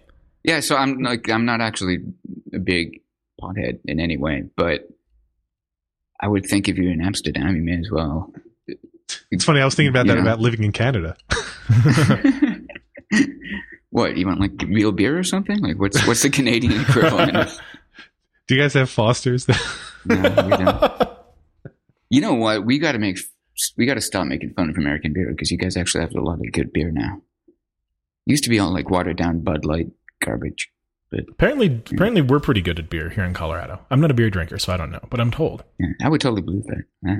Yeah. 0.45 0.59
So 0.61 0.75
I'm 0.75 0.99
like 0.99 1.29
I'm 1.29 1.45
not 1.45 1.61
actually 1.61 1.99
a 2.53 2.59
big 2.59 3.01
pothead 3.41 3.79
in 3.85 3.99
any 3.99 4.17
way, 4.17 4.43
but 4.55 4.87
I 6.21 6.27
would 6.27 6.45
think 6.45 6.69
if 6.69 6.77
you're 6.77 6.91
in 6.91 7.01
Amsterdam, 7.01 7.55
you 7.55 7.61
may 7.63 7.77
as 7.79 7.89
well. 7.91 8.31
It's 9.31 9.43
funny. 9.45 9.59
I 9.61 9.65
was 9.65 9.75
thinking 9.75 9.89
about 9.89 10.07
that 10.07 10.15
Yeah. 10.15 10.21
about 10.21 10.39
living 10.39 10.63
in 10.63 10.71
Canada. 10.71 11.15
what 13.89 14.17
you 14.17 14.25
want 14.25 14.39
like 14.39 14.51
real 14.67 14.91
beer 14.91 15.17
or 15.17 15.23
something? 15.23 15.59
Like 15.59 15.79
what's 15.79 16.05
what's 16.07 16.21
the 16.23 16.29
Canadian 16.29 16.81
equivalent? 16.81 17.35
of- 17.35 17.57
Do 18.47 18.55
you 18.55 18.61
guys 18.61 18.73
have 18.73 18.89
Fosters? 18.89 19.47
No, 20.07 20.17
we 20.21 20.49
don't. 20.55 21.09
You 22.11 22.21
know 22.21 22.35
what? 22.35 22.63
We 22.63 22.77
got 22.77 22.91
to 22.91 22.99
make 22.99 23.17
we 23.75 23.87
got 23.87 23.95
to 23.95 24.01
stop 24.01 24.27
making 24.27 24.53
fun 24.53 24.69
of 24.69 24.77
American 24.77 25.13
beer 25.13 25.31
because 25.31 25.49
you 25.49 25.57
guys 25.57 25.75
actually 25.75 26.01
have 26.01 26.13
a 26.13 26.21
lot 26.21 26.35
of 26.39 26.51
good 26.51 26.71
beer 26.71 26.91
now. 26.91 27.23
Used 28.27 28.43
to 28.43 28.51
be 28.51 28.59
all 28.59 28.71
like 28.71 28.91
watered 28.91 29.17
down 29.17 29.39
Bud 29.39 29.65
Light 29.65 29.87
garbage. 30.23 30.71
But 31.11 31.21
Apparently, 31.29 31.81
apparently, 31.91 32.21
we're 32.21 32.39
pretty 32.39 32.61
good 32.61 32.79
at 32.79 32.89
beer 32.89 33.09
here 33.09 33.23
in 33.23 33.33
Colorado. 33.33 33.79
I'm 33.91 34.01
not 34.01 34.11
a 34.11 34.15
beer 34.15 34.29
drinker, 34.29 34.57
so 34.57 34.73
I 34.73 34.77
don't 34.77 34.91
know, 34.91 35.03
but 35.09 35.19
I'm 35.19 35.31
told. 35.31 35.63
Yeah, 35.79 35.87
I 36.03 36.09
would 36.09 36.21
totally 36.21 36.41
believe 36.41 36.65
that. 36.65 36.83
Yeah. 37.03 37.17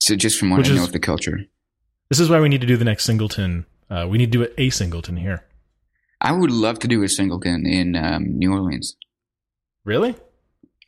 So 0.00 0.14
just 0.14 0.38
from 0.38 0.50
what 0.50 0.58
Which 0.58 0.70
I 0.70 0.74
know 0.74 0.82
is- 0.82 0.88
of 0.88 0.92
the 0.92 0.98
culture, 1.00 1.40
This 2.10 2.20
is 2.20 2.30
why 2.30 2.40
we 2.40 2.48
need 2.48 2.60
to 2.62 2.66
do 2.66 2.76
the 2.76 2.84
next 2.84 3.04
singleton. 3.04 3.66
Uh, 3.90 4.06
we 4.08 4.18
need 4.18 4.32
to 4.32 4.38
do 4.44 4.48
a 4.56 4.70
singleton 4.70 5.16
here. 5.16 5.44
I 6.20 6.32
would 6.32 6.50
love 6.50 6.78
to 6.80 6.88
do 6.88 7.02
a 7.02 7.08
singleton 7.08 7.66
in 7.66 7.96
um, 7.96 8.38
New 8.38 8.52
Orleans. 8.52 8.96
Really? 9.84 10.14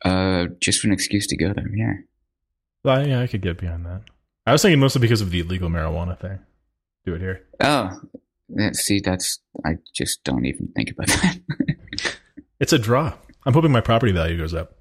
Uh, 0.03 0.47
just 0.59 0.79
for 0.79 0.87
an 0.87 0.93
excuse 0.93 1.27
to 1.27 1.37
go 1.37 1.53
there. 1.53 1.67
Yeah. 1.75 1.93
Well, 2.83 3.07
yeah, 3.07 3.21
I 3.21 3.27
could 3.27 3.41
get 3.41 3.59
behind 3.59 3.85
that. 3.85 4.01
I 4.45 4.51
was 4.51 4.61
thinking 4.61 4.79
mostly 4.79 4.99
because 5.01 5.21
of 5.21 5.29
the 5.31 5.39
illegal 5.39 5.69
marijuana 5.69 6.19
thing. 6.19 6.39
Do 7.05 7.13
it 7.15 7.21
here. 7.21 7.45
Oh, 7.61 7.65
yeah, 7.67 8.20
see, 8.73 8.99
that's 8.99 9.39
I 9.65 9.77
just 9.93 10.23
don't 10.23 10.45
even 10.45 10.69
think 10.75 10.91
about 10.91 11.07
that. 11.07 11.39
It's 12.59 12.73
a 12.73 12.79
draw. 12.79 13.13
I'm 13.45 13.53
hoping 13.53 13.71
my 13.71 13.81
property 13.81 14.11
value 14.11 14.37
goes 14.37 14.53
up. 14.53 14.75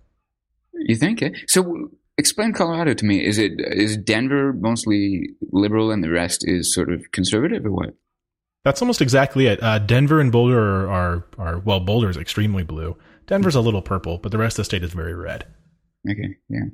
you 0.74 0.96
think? 0.96 1.22
Eh? 1.22 1.30
So 1.46 1.90
explain 2.18 2.52
Colorado 2.52 2.94
to 2.94 3.04
me. 3.04 3.24
Is 3.24 3.38
it 3.38 3.52
is 3.58 3.96
Denver 3.96 4.52
mostly 4.52 5.30
liberal 5.50 5.90
and 5.90 6.04
the 6.04 6.10
rest 6.10 6.46
is 6.46 6.74
sort 6.74 6.92
of 6.92 7.10
conservative, 7.12 7.64
or 7.64 7.72
what? 7.72 7.94
That's 8.64 8.82
almost 8.82 9.00
exactly 9.00 9.46
it. 9.46 9.62
Uh, 9.62 9.78
Denver 9.78 10.20
and 10.20 10.30
Boulder 10.30 10.58
are, 10.58 10.90
are, 10.90 11.26
are, 11.38 11.58
well, 11.60 11.80
Boulder 11.80 12.10
is 12.10 12.18
extremely 12.18 12.62
blue. 12.62 12.96
Denver's 13.26 13.54
a 13.54 13.60
little 13.60 13.80
purple, 13.80 14.18
but 14.18 14.32
the 14.32 14.38
rest 14.38 14.54
of 14.58 14.62
the 14.62 14.64
state 14.66 14.84
is 14.84 14.92
very 14.92 15.14
red. 15.14 15.46
Okay, 16.08 16.36
yeah. 16.50 16.66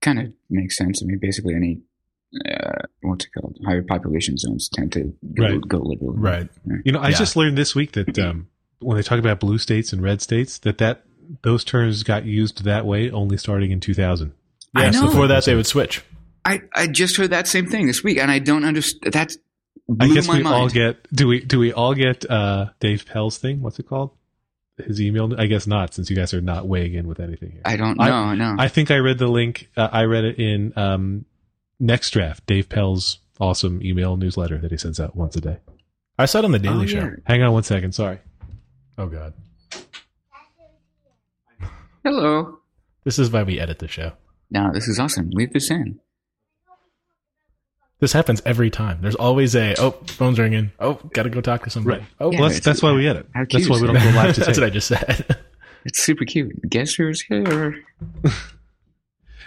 Kind 0.00 0.18
of 0.18 0.32
makes 0.48 0.76
sense. 0.76 1.02
I 1.02 1.06
mean, 1.06 1.20
basically 1.20 1.54
any 1.54 1.82
uh, 2.48 2.82
what's 3.02 3.24
it 3.26 3.30
called? 3.38 3.56
Higher 3.66 3.82
population 3.82 4.36
zones 4.38 4.68
tend 4.68 4.92
to 4.92 5.12
go, 5.34 5.44
Right. 5.44 5.60
go 5.68 5.78
liberal. 5.78 6.12
Right. 6.14 6.48
You 6.84 6.92
know, 6.92 7.00
I 7.00 7.08
Yeah. 7.10 7.18
just 7.18 7.36
learned 7.36 7.58
this 7.58 7.74
week 7.74 7.92
that 7.92 8.18
um, 8.18 8.46
when 8.80 8.96
they 8.96 9.02
talk 9.02 9.18
about 9.18 9.40
blue 9.40 9.58
states 9.58 9.92
and 9.92 10.02
red 10.02 10.22
states, 10.22 10.58
that 10.60 10.78
that 10.78 11.04
those 11.42 11.64
terms 11.64 12.02
got 12.02 12.24
used 12.24 12.64
that 12.64 12.86
way 12.86 13.10
only 13.10 13.36
starting 13.36 13.70
in 13.70 13.80
2000. 13.80 14.32
I 14.74 14.84
Yes, 14.84 14.94
know. 14.94 15.06
before 15.06 15.26
that, 15.28 15.44
they 15.44 15.54
would 15.54 15.66
switch. 15.66 16.02
I, 16.44 16.62
I 16.74 16.86
just 16.86 17.16
heard 17.16 17.30
that 17.30 17.46
same 17.46 17.66
thing 17.68 17.86
this 17.86 18.02
week, 18.02 18.18
and 18.18 18.30
I 18.30 18.38
don't 18.38 18.64
understand. 18.64 19.12
That 19.12 19.32
I 19.90 20.06
blew 20.06 20.14
guess 20.14 20.28
my 20.28 20.38
we 20.38 20.42
mind. 20.44 20.54
all 20.54 20.68
get. 20.68 21.06
Do 21.12 21.26
we? 21.28 21.40
Do 21.40 21.58
we 21.58 21.72
all 21.72 21.94
get 21.94 22.28
uh, 22.30 22.70
Dave 22.80 23.04
Pell's 23.06 23.36
thing? 23.38 23.60
What's 23.60 23.78
it 23.78 23.86
called? 23.88 24.12
His 24.78 25.00
email? 25.00 25.34
I 25.38 25.46
guess 25.46 25.66
not, 25.66 25.92
since 25.92 26.08
you 26.08 26.16
guys 26.16 26.32
are 26.32 26.40
not 26.40 26.66
weighing 26.66 26.94
in 26.94 27.06
with 27.06 27.20
anything 27.20 27.50
here. 27.50 27.60
I 27.64 27.76
don't 27.76 27.98
know. 27.98 28.04
I- 28.04 28.34
know. 28.34 28.54
No. 28.54 28.62
I 28.62 28.68
think 28.68 28.90
I 28.90 28.96
read 28.98 29.18
the 29.18 29.28
link. 29.28 29.68
Uh, 29.76 29.88
I 29.92 30.04
read 30.04 30.24
it 30.24 30.38
in 30.38 30.72
um, 30.76 31.26
Next 31.80 32.10
Draft, 32.10 32.44
Dave 32.46 32.68
Pell's 32.68 33.18
awesome 33.40 33.82
email 33.82 34.16
newsletter 34.16 34.58
that 34.58 34.70
he 34.70 34.76
sends 34.76 35.00
out 35.00 35.16
once 35.16 35.34
a 35.36 35.40
day. 35.40 35.58
I 36.18 36.26
saw 36.26 36.40
it 36.40 36.44
on 36.44 36.52
the 36.52 36.58
Daily 36.58 36.84
Oh, 36.84 36.86
Show. 36.86 36.98
yeah. 36.98 37.10
Hang 37.24 37.42
on 37.42 37.52
one 37.54 37.62
second. 37.62 37.92
Sorry. 37.92 38.18
Oh, 38.98 39.06
God. 39.06 39.32
Hello. 42.04 42.58
This 43.04 43.18
is 43.18 43.30
why 43.30 43.42
we 43.42 43.58
edit 43.58 43.78
the 43.78 43.88
show. 43.88 44.12
No, 44.50 44.70
this 44.72 44.88
is 44.88 44.98
awesome. 44.98 45.30
Leave 45.30 45.52
this 45.52 45.70
in. 45.70 45.98
This 48.00 48.12
happens 48.12 48.40
every 48.46 48.70
time. 48.70 48.98
There's 49.02 49.14
always 49.14 49.54
a, 49.54 49.74
oh, 49.78 49.90
phone's 50.06 50.38
ringing. 50.38 50.72
Oh, 50.80 50.94
got 51.12 51.24
to 51.24 51.30
go 51.30 51.40
talk 51.40 51.64
to 51.64 51.70
somebody. 51.70 52.00
Right. 52.00 52.08
Oh, 52.18 52.30
Yeah, 52.32 52.40
well, 52.40 52.48
that's, 52.48 52.60
that's 52.64 52.82
why 52.82 52.92
we 52.92 53.06
edit. 53.06 53.26
That's 53.34 53.68
why 53.68 53.80
we 53.80 53.86
don't 53.86 53.96
go 53.98 54.10
live 54.10 54.34
to 54.34 54.40
that's 54.44 54.58
what 54.58 54.66
I 54.66 54.70
just 54.70 54.88
said. 54.88 55.36
It's 55.84 56.02
super 56.02 56.24
cute. 56.24 56.68
Guess 56.68 56.94
who's 56.94 57.20
here? 57.22 57.82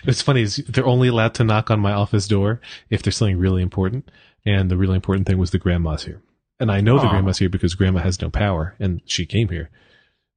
It's 0.06 0.22
funny 0.22 0.42
is 0.42 0.58
they're 0.68 0.86
only 0.86 1.08
allowed 1.08 1.34
to 1.36 1.44
knock 1.44 1.72
on 1.72 1.80
my 1.80 1.92
office 1.94 2.28
door 2.28 2.60
if 2.90 3.02
there's 3.04 3.18
something 3.18 3.38
really 3.38 3.62
important, 3.62 4.10
and 4.46 4.70
the 4.70 4.78
really 4.78 4.96
important 4.96 5.28
thing 5.28 5.38
was 5.38 5.52
the 5.52 5.60
grandma's 5.60 6.04
here, 6.04 6.22
and 6.60 6.72
I 6.72 6.82
know 6.82 7.00
the 7.00 7.08
grandma's 7.08 7.38
here 7.40 7.50
because 7.50 7.76
grandma 7.76 8.00
has 8.02 8.22
no 8.22 8.30
power, 8.30 8.76
and 8.80 9.02
she 9.06 9.26
came 9.26 9.50
here 9.50 9.70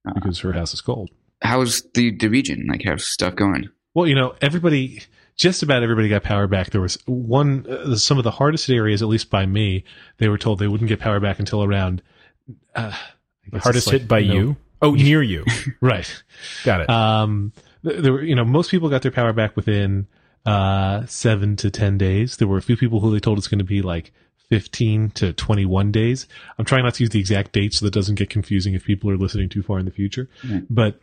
Uh, 0.09 0.15
because 0.15 0.39
her 0.41 0.53
house 0.53 0.73
is 0.75 0.81
cold. 0.81 1.11
how's 1.43 1.83
the, 1.95 2.11
the 2.17 2.29
region? 2.29 2.67
Like, 2.69 2.83
how's 2.85 3.05
stuff 3.07 3.35
going? 3.35 3.69
Well, 3.95 4.07
you 4.07 4.15
know, 4.15 4.35
everybody, 4.41 5.03
just 5.37 5.63
about 5.63 5.83
everybody 5.83 6.09
got 6.09 6.23
power 6.23 6.47
back. 6.47 6.71
There 6.71 6.81
was 6.81 6.99
one, 7.07 7.67
uh, 7.69 7.97
some 7.97 8.19
of 8.19 8.25
the 8.25 8.31
hardest 8.31 8.69
areas, 8.71 9.03
at 9.03 9.09
least 9.09 9.31
by 9.31 9.47
me, 9.47 9.85
they 10.19 10.29
were 10.29 10.39
told 10.39 10.59
they 10.59 10.69
wouldn't 10.69 10.89
get 10.89 11.01
power 11.01 11.19
back 11.19 11.39
until 11.39 11.63
around. 11.65 12.03
Uh, 12.75 12.93
Hardest 13.55 13.87
like 13.89 14.01
hit 14.01 14.09
by 14.09 14.21
no- 14.23 14.35
you? 14.35 14.57
Oh, 14.83 14.93
near 14.93 15.23
you. 15.23 15.45
right? 15.81 16.23
Got 16.65 16.83
it. 16.83 16.91
Um, 16.91 17.53
th- 17.55 17.66
there 17.87 18.13
were, 18.13 18.23
you 18.23 18.35
know, 18.35 18.45
most 18.45 18.71
people 18.71 18.89
got 18.89 19.03
their 19.03 19.11
power 19.11 19.33
back 19.33 19.57
within 19.57 20.07
uh, 20.45 21.07
seven 21.07 21.57
to 21.57 21.71
ten 21.71 21.97
days. 21.97 22.37
There 22.37 22.49
were 22.49 22.59
a 22.59 22.63
few 22.63 22.77
people 22.77 23.01
who 23.01 23.13
they 23.13 23.21
told 23.21 23.39
it's 23.39 23.49
going 23.49 23.59
to 23.59 23.65
be 23.65 23.83
like 23.83 24.13
fifteen 24.49 25.11
to 25.11 25.33
twenty-one 25.33 25.93
days. 25.93 26.29
I'm 26.59 26.65
trying 26.65 26.85
not 26.85 26.95
to 26.95 27.03
use 27.03 27.11
the 27.11 27.21
exact 27.21 27.53
dates 27.53 27.79
so 27.79 27.87
that 27.87 27.95
doesn't 27.95 28.17
get 28.17 28.31
confusing 28.31 28.75
if 28.75 28.85
people 28.85 29.11
are 29.11 29.17
listening 29.17 29.49
too 29.49 29.63
far 29.63 29.79
in 29.79 29.87
the 29.87 29.91
future. 29.91 30.29
Right. 30.49 30.63
But 30.69 31.01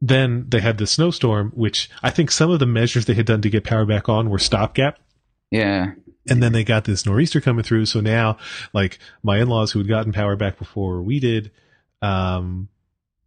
then 0.00 0.46
they 0.48 0.60
had 0.60 0.78
the 0.78 0.86
snowstorm, 0.86 1.50
which 1.54 1.90
I 2.02 2.10
think 2.10 2.30
some 2.30 2.50
of 2.50 2.60
the 2.60 2.66
measures 2.66 3.06
they 3.06 3.14
had 3.14 3.26
done 3.26 3.42
to 3.42 3.50
get 3.50 3.64
power 3.64 3.84
back 3.84 4.08
on 4.08 4.30
were 4.30 4.38
stopgap. 4.38 4.98
Yeah. 5.50 5.92
And 6.30 6.42
then 6.42 6.52
they 6.52 6.62
got 6.62 6.84
this 6.84 7.06
nor'easter 7.06 7.40
coming 7.40 7.64
through. 7.64 7.86
So 7.86 8.00
now, 8.00 8.36
like 8.74 8.98
my 9.22 9.38
in-laws 9.38 9.72
who 9.72 9.78
had 9.78 9.88
gotten 9.88 10.12
power 10.12 10.36
back 10.36 10.58
before 10.58 11.00
we 11.02 11.20
did, 11.20 11.50
um, 12.02 12.68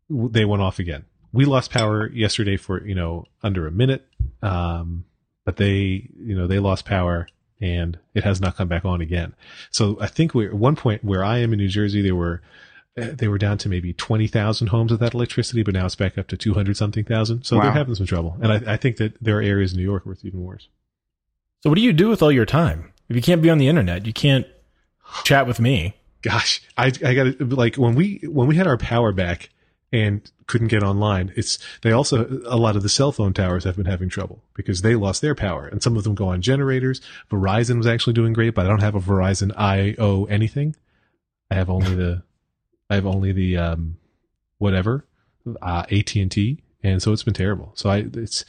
they 0.07 0.45
went 0.45 0.61
off 0.61 0.77
again. 0.77 1.05
We 1.33 1.45
lost 1.45 1.71
power 1.71 2.09
yesterday 2.09 2.57
for, 2.57 2.85
you 2.85 2.95
know, 2.95 3.25
under 3.41 3.67
a 3.67 3.71
minute. 3.71 4.07
Um, 4.41 5.05
but 5.45 5.57
they, 5.57 6.09
you 6.17 6.35
know, 6.35 6.47
they 6.47 6.59
lost 6.59 6.85
power 6.85 7.27
and 7.59 7.97
it 8.13 8.23
has 8.23 8.41
not 8.41 8.55
come 8.55 8.67
back 8.67 8.85
on 8.85 9.01
again. 9.01 9.33
So 9.69 9.97
I 10.01 10.07
think 10.07 10.33
we 10.33 10.47
at 10.47 10.53
one 10.53 10.75
point 10.75 11.03
where 11.03 11.23
I 11.23 11.37
am 11.39 11.53
in 11.53 11.59
New 11.59 11.67
Jersey, 11.67 12.01
they 12.01 12.11
were, 12.11 12.41
they 12.95 13.27
were 13.27 13.37
down 13.37 13.57
to 13.59 13.69
maybe 13.69 13.93
20,000 13.93 14.67
homes 14.67 14.91
without 14.91 15.13
electricity, 15.13 15.63
but 15.63 15.73
now 15.73 15.85
it's 15.85 15.95
back 15.95 16.17
up 16.17 16.27
to 16.27 16.37
200 16.37 16.75
something 16.75 17.05
thousand. 17.05 17.43
So 17.43 17.55
they're 17.55 17.71
having 17.71 17.95
some 17.95 18.05
trouble. 18.05 18.37
And 18.41 18.51
I, 18.51 18.73
I 18.73 18.77
think 18.77 18.97
that 18.97 19.13
there 19.21 19.37
are 19.37 19.41
areas 19.41 19.71
in 19.71 19.77
New 19.77 19.85
York 19.85 20.05
where 20.05 20.13
it's 20.13 20.25
even 20.25 20.43
worse. 20.43 20.67
so 21.61 21.69
what 21.69 21.75
do 21.75 21.81
you 21.81 21.93
do 21.93 22.09
with 22.09 22.21
all 22.21 22.31
your 22.31 22.45
time? 22.45 22.91
If 23.07 23.15
you 23.15 23.21
can't 23.21 23.41
be 23.41 23.49
on 23.49 23.57
the 23.57 23.67
internet, 23.67 24.05
you 24.05 24.13
can't 24.13 24.45
chat 25.23 25.47
with 25.47 25.59
me. 25.59 25.95
gosh, 26.21 26.61
I 26.77 26.91
I 27.03 27.13
got 27.13 27.41
like 27.51 27.75
when 27.75 27.95
we 27.95 28.21
when 28.23 28.47
we 28.47 28.55
had 28.55 28.67
our 28.67 28.77
power 28.77 29.11
back 29.11 29.49
and 29.91 30.31
couldn't 30.47 30.67
get 30.67 30.83
online. 30.83 31.31
It's 31.35 31.57
they 31.81 31.91
also 31.91 32.41
a 32.45 32.57
lot 32.57 32.75
of 32.75 32.83
the 32.83 32.89
cell 32.89 33.11
phone 33.11 33.33
towers 33.33 33.63
have 33.63 33.77
been 33.77 33.85
having 33.85 34.09
trouble 34.09 34.43
because 34.53 34.81
they 34.81 34.95
lost 34.95 35.21
their 35.21 35.35
power 35.35 35.65
and 35.65 35.81
some 35.81 35.95
of 35.95 36.03
them 36.03 36.15
go 36.15 36.27
on 36.27 36.41
generators. 36.41 37.01
Verizon 37.29 37.77
was 37.77 37.87
actually 37.87 38.13
doing 38.13 38.33
great, 38.33 38.53
but 38.53 38.65
I 38.65 38.69
don't 38.69 38.81
have 38.81 38.95
a 38.95 38.99
Verizon 38.99 39.51
IO 39.57 40.25
anything. 40.25 40.75
I 41.49 41.55
have 41.55 41.69
only 41.69 41.95
the 41.95 42.23
I 42.89 42.95
have 42.95 43.05
only 43.05 43.31
the 43.31 43.55
um, 43.55 43.97
whatever 44.57 45.05
uh, 45.61 45.85
AT 45.89 46.15
and 46.15 46.29
T, 46.29 46.61
and 46.83 47.01
so 47.01 47.13
it's 47.13 47.23
been 47.23 47.33
terrible. 47.33 47.71
So 47.75 47.89
I 47.89 48.05
it's 48.13 48.43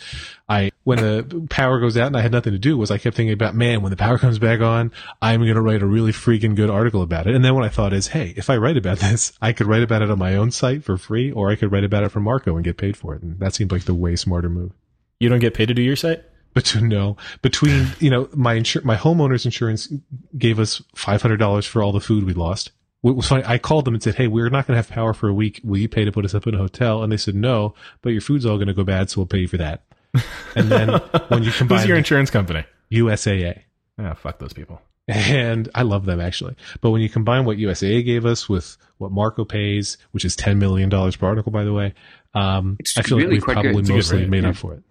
I 0.48 0.71
when 0.84 0.98
the 0.98 1.46
power 1.48 1.78
goes 1.78 1.96
out 1.96 2.08
and 2.08 2.16
I 2.16 2.20
had 2.20 2.32
nothing 2.32 2.52
to 2.52 2.58
do 2.58 2.76
was 2.76 2.90
I 2.90 2.98
kept 2.98 3.16
thinking 3.16 3.32
about 3.32 3.54
man 3.54 3.82
when 3.82 3.90
the 3.90 3.96
power 3.96 4.18
comes 4.18 4.38
back 4.38 4.60
on 4.60 4.92
I'm 5.20 5.40
going 5.40 5.54
to 5.54 5.60
write 5.60 5.82
a 5.82 5.86
really 5.86 6.12
freaking 6.12 6.56
good 6.56 6.70
article 6.70 7.02
about 7.02 7.26
it. 7.26 7.34
And 7.34 7.44
then 7.44 7.54
what 7.54 7.64
I 7.64 7.68
thought 7.68 7.92
is 7.92 8.08
hey 8.08 8.34
if 8.36 8.50
I 8.50 8.56
write 8.56 8.76
about 8.76 8.98
this 9.00 9.32
I 9.40 9.52
could 9.52 9.66
write 9.66 9.82
about 9.82 10.02
it 10.02 10.10
on 10.10 10.18
my 10.18 10.36
own 10.36 10.50
site 10.50 10.84
for 10.84 10.96
free 10.96 11.30
or 11.30 11.50
I 11.50 11.56
could 11.56 11.72
write 11.72 11.84
about 11.84 12.04
it 12.04 12.10
for 12.10 12.20
Marco 12.20 12.56
and 12.56 12.64
get 12.64 12.76
paid 12.76 12.96
for 12.96 13.14
it. 13.14 13.22
And 13.22 13.38
that 13.40 13.54
seemed 13.54 13.72
like 13.72 13.84
the 13.84 13.94
way 13.94 14.16
smarter 14.16 14.48
move. 14.48 14.72
You 15.20 15.28
don't 15.28 15.38
get 15.38 15.54
paid 15.54 15.66
to 15.66 15.74
do 15.74 15.82
your 15.82 15.96
site? 15.96 16.24
But 16.54 16.66
to 16.66 16.80
know 16.82 17.16
between 17.40 17.88
you 17.98 18.10
know 18.10 18.28
my 18.34 18.56
insur- 18.56 18.84
my 18.84 18.96
homeowner's 18.96 19.46
insurance 19.46 19.90
gave 20.36 20.58
us 20.58 20.82
five 20.94 21.22
hundred 21.22 21.38
dollars 21.38 21.64
for 21.64 21.82
all 21.82 21.92
the 21.92 22.00
food 22.00 22.24
we 22.24 22.34
lost. 22.34 22.72
What 23.00 23.16
was 23.16 23.26
funny, 23.26 23.42
I 23.46 23.56
called 23.56 23.86
them 23.86 23.94
and 23.94 24.02
said, 24.02 24.16
"Hey, 24.16 24.28
we're 24.28 24.50
not 24.50 24.66
going 24.66 24.74
to 24.74 24.82
have 24.82 24.90
power 24.90 25.14
for 25.14 25.28
a 25.28 25.34
week. 25.34 25.60
Will 25.64 25.78
you 25.78 25.88
pay 25.88 26.04
to 26.04 26.12
put 26.12 26.26
us 26.26 26.34
up 26.34 26.46
in 26.46 26.54
a 26.54 26.58
hotel?" 26.58 27.02
And 27.02 27.10
they 27.10 27.16
said, 27.16 27.34
"No, 27.34 27.74
but 28.02 28.10
your 28.10 28.20
food's 28.20 28.44
all 28.44 28.58
going 28.58 28.68
to 28.68 28.74
go 28.74 28.84
bad, 28.84 29.08
so 29.08 29.20
we'll 29.20 29.26
pay 29.26 29.38
you 29.38 29.48
for 29.48 29.56
that." 29.56 29.82
And 30.56 30.68
then 30.70 30.88
when 31.28 31.42
you 31.42 31.50
combine 31.52 31.78
Who's 31.80 31.88
your 31.88 31.96
insurance 31.96 32.30
company? 32.30 32.64
USAA, 32.92 33.62
Ah, 33.98 34.14
fuck 34.14 34.38
those 34.38 34.52
people. 34.52 34.80
and 35.08 35.68
I 35.74 35.82
love 35.82 36.04
them 36.04 36.20
actually, 36.20 36.54
but 36.80 36.90
when 36.90 37.00
you 37.02 37.08
combine 37.08 37.44
what 37.44 37.56
USAA 37.58 38.04
gave 38.04 38.24
us 38.26 38.48
with 38.48 38.76
what 38.98 39.10
Marco 39.10 39.44
pays, 39.44 39.96
which 40.12 40.24
is 40.24 40.36
ten 40.36 40.58
million 40.58 40.88
dollars 40.88 41.16
per 41.16 41.26
article, 41.26 41.50
by 41.50 41.64
the 41.64 41.72
way, 41.72 41.94
um, 42.34 42.76
I 42.96 43.02
feel 43.02 43.18
really 43.18 43.38
like 43.38 43.46
we've 43.46 43.54
probably 43.54 43.72
good 43.82 43.88
mostly 43.88 44.26
made 44.26 44.44
yeah. 44.44 44.50
up 44.50 44.56
for 44.56 44.74
it. 44.74 44.82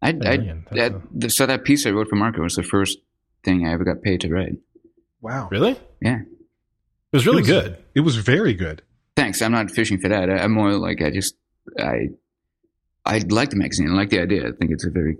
I, 0.00 0.08
I, 0.08 0.12
that, 0.72 1.02
a- 1.22 1.30
so 1.30 1.46
that 1.46 1.62
piece 1.64 1.86
I 1.86 1.90
wrote 1.90 2.08
for 2.08 2.16
Marco 2.16 2.42
was 2.42 2.56
the 2.56 2.62
first 2.64 2.98
thing 3.44 3.66
I 3.66 3.72
ever 3.72 3.84
got 3.84 4.02
paid 4.02 4.20
to 4.22 4.28
write. 4.28 4.56
Wow, 5.20 5.48
Really? 5.52 5.78
Yeah. 6.00 6.20
It 6.22 7.16
was 7.16 7.26
really 7.26 7.38
It 7.38 7.40
was- 7.42 7.62
good. 7.62 7.78
it 7.94 8.00
was 8.00 8.16
very 8.16 8.54
good. 8.54 8.82
Thanks. 9.14 9.40
I'm 9.42 9.52
not 9.52 9.70
fishing 9.70 10.00
for 10.00 10.08
that. 10.08 10.28
I, 10.30 10.38
I'm 10.38 10.50
more 10.52 10.72
like 10.72 11.02
I 11.02 11.10
just 11.10 11.34
I 11.78 12.08
I 13.04 13.18
like 13.28 13.50
the 13.50 13.56
magazine. 13.56 13.90
I 13.90 13.94
like 13.94 14.10
the 14.10 14.20
idea. 14.20 14.42
I 14.48 14.52
think 14.52 14.70
it's 14.70 14.86
a 14.86 14.90
very 14.90 15.16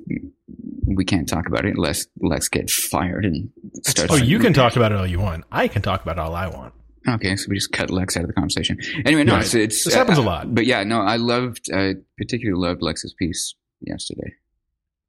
we 0.87 1.05
can't 1.05 1.29
talk 1.29 1.47
about 1.47 1.65
it 1.65 1.75
unless 1.77 2.07
Lex 2.21 2.49
gets 2.49 2.73
fired 2.87 3.25
and 3.25 3.51
starts. 3.85 4.13
Oh, 4.13 4.17
you 4.17 4.39
can 4.39 4.53
talk 4.53 4.77
about 4.77 4.93
it 4.93 4.99
all 4.99 5.07
you 5.07 5.21
want. 5.21 5.45
I 5.51 5.69
can 5.69 5.83
talk 5.83 6.03
about 6.03 6.17
it 6.19 6.21
all 6.21 6.35
I 6.35 6.49
want. 6.49 6.75
Okay, 7.09 7.35
so 7.35 7.47
we 7.49 7.57
just 7.57 7.73
cut 7.73 7.91
Lex 7.91 8.17
out 8.17 8.23
of 8.23 8.29
the 8.29 8.33
conversation. 8.35 8.79
Anyway, 9.05 9.25
no, 9.25 9.33
Right. 9.35 9.43
it's, 9.43 9.55
it's 9.55 9.85
This 9.85 9.95
happens 9.95 10.19
uh, 10.19 10.23
a 10.23 10.25
lot. 10.25 10.55
But 10.55 10.67
yeah, 10.67 10.85
no, 10.85 11.01
I 11.01 11.17
loved, 11.17 11.67
I 11.75 11.95
particularly 12.17 12.61
loved 12.61 12.81
Lex's 12.83 13.13
piece 13.15 13.55
yesterday. 13.81 14.35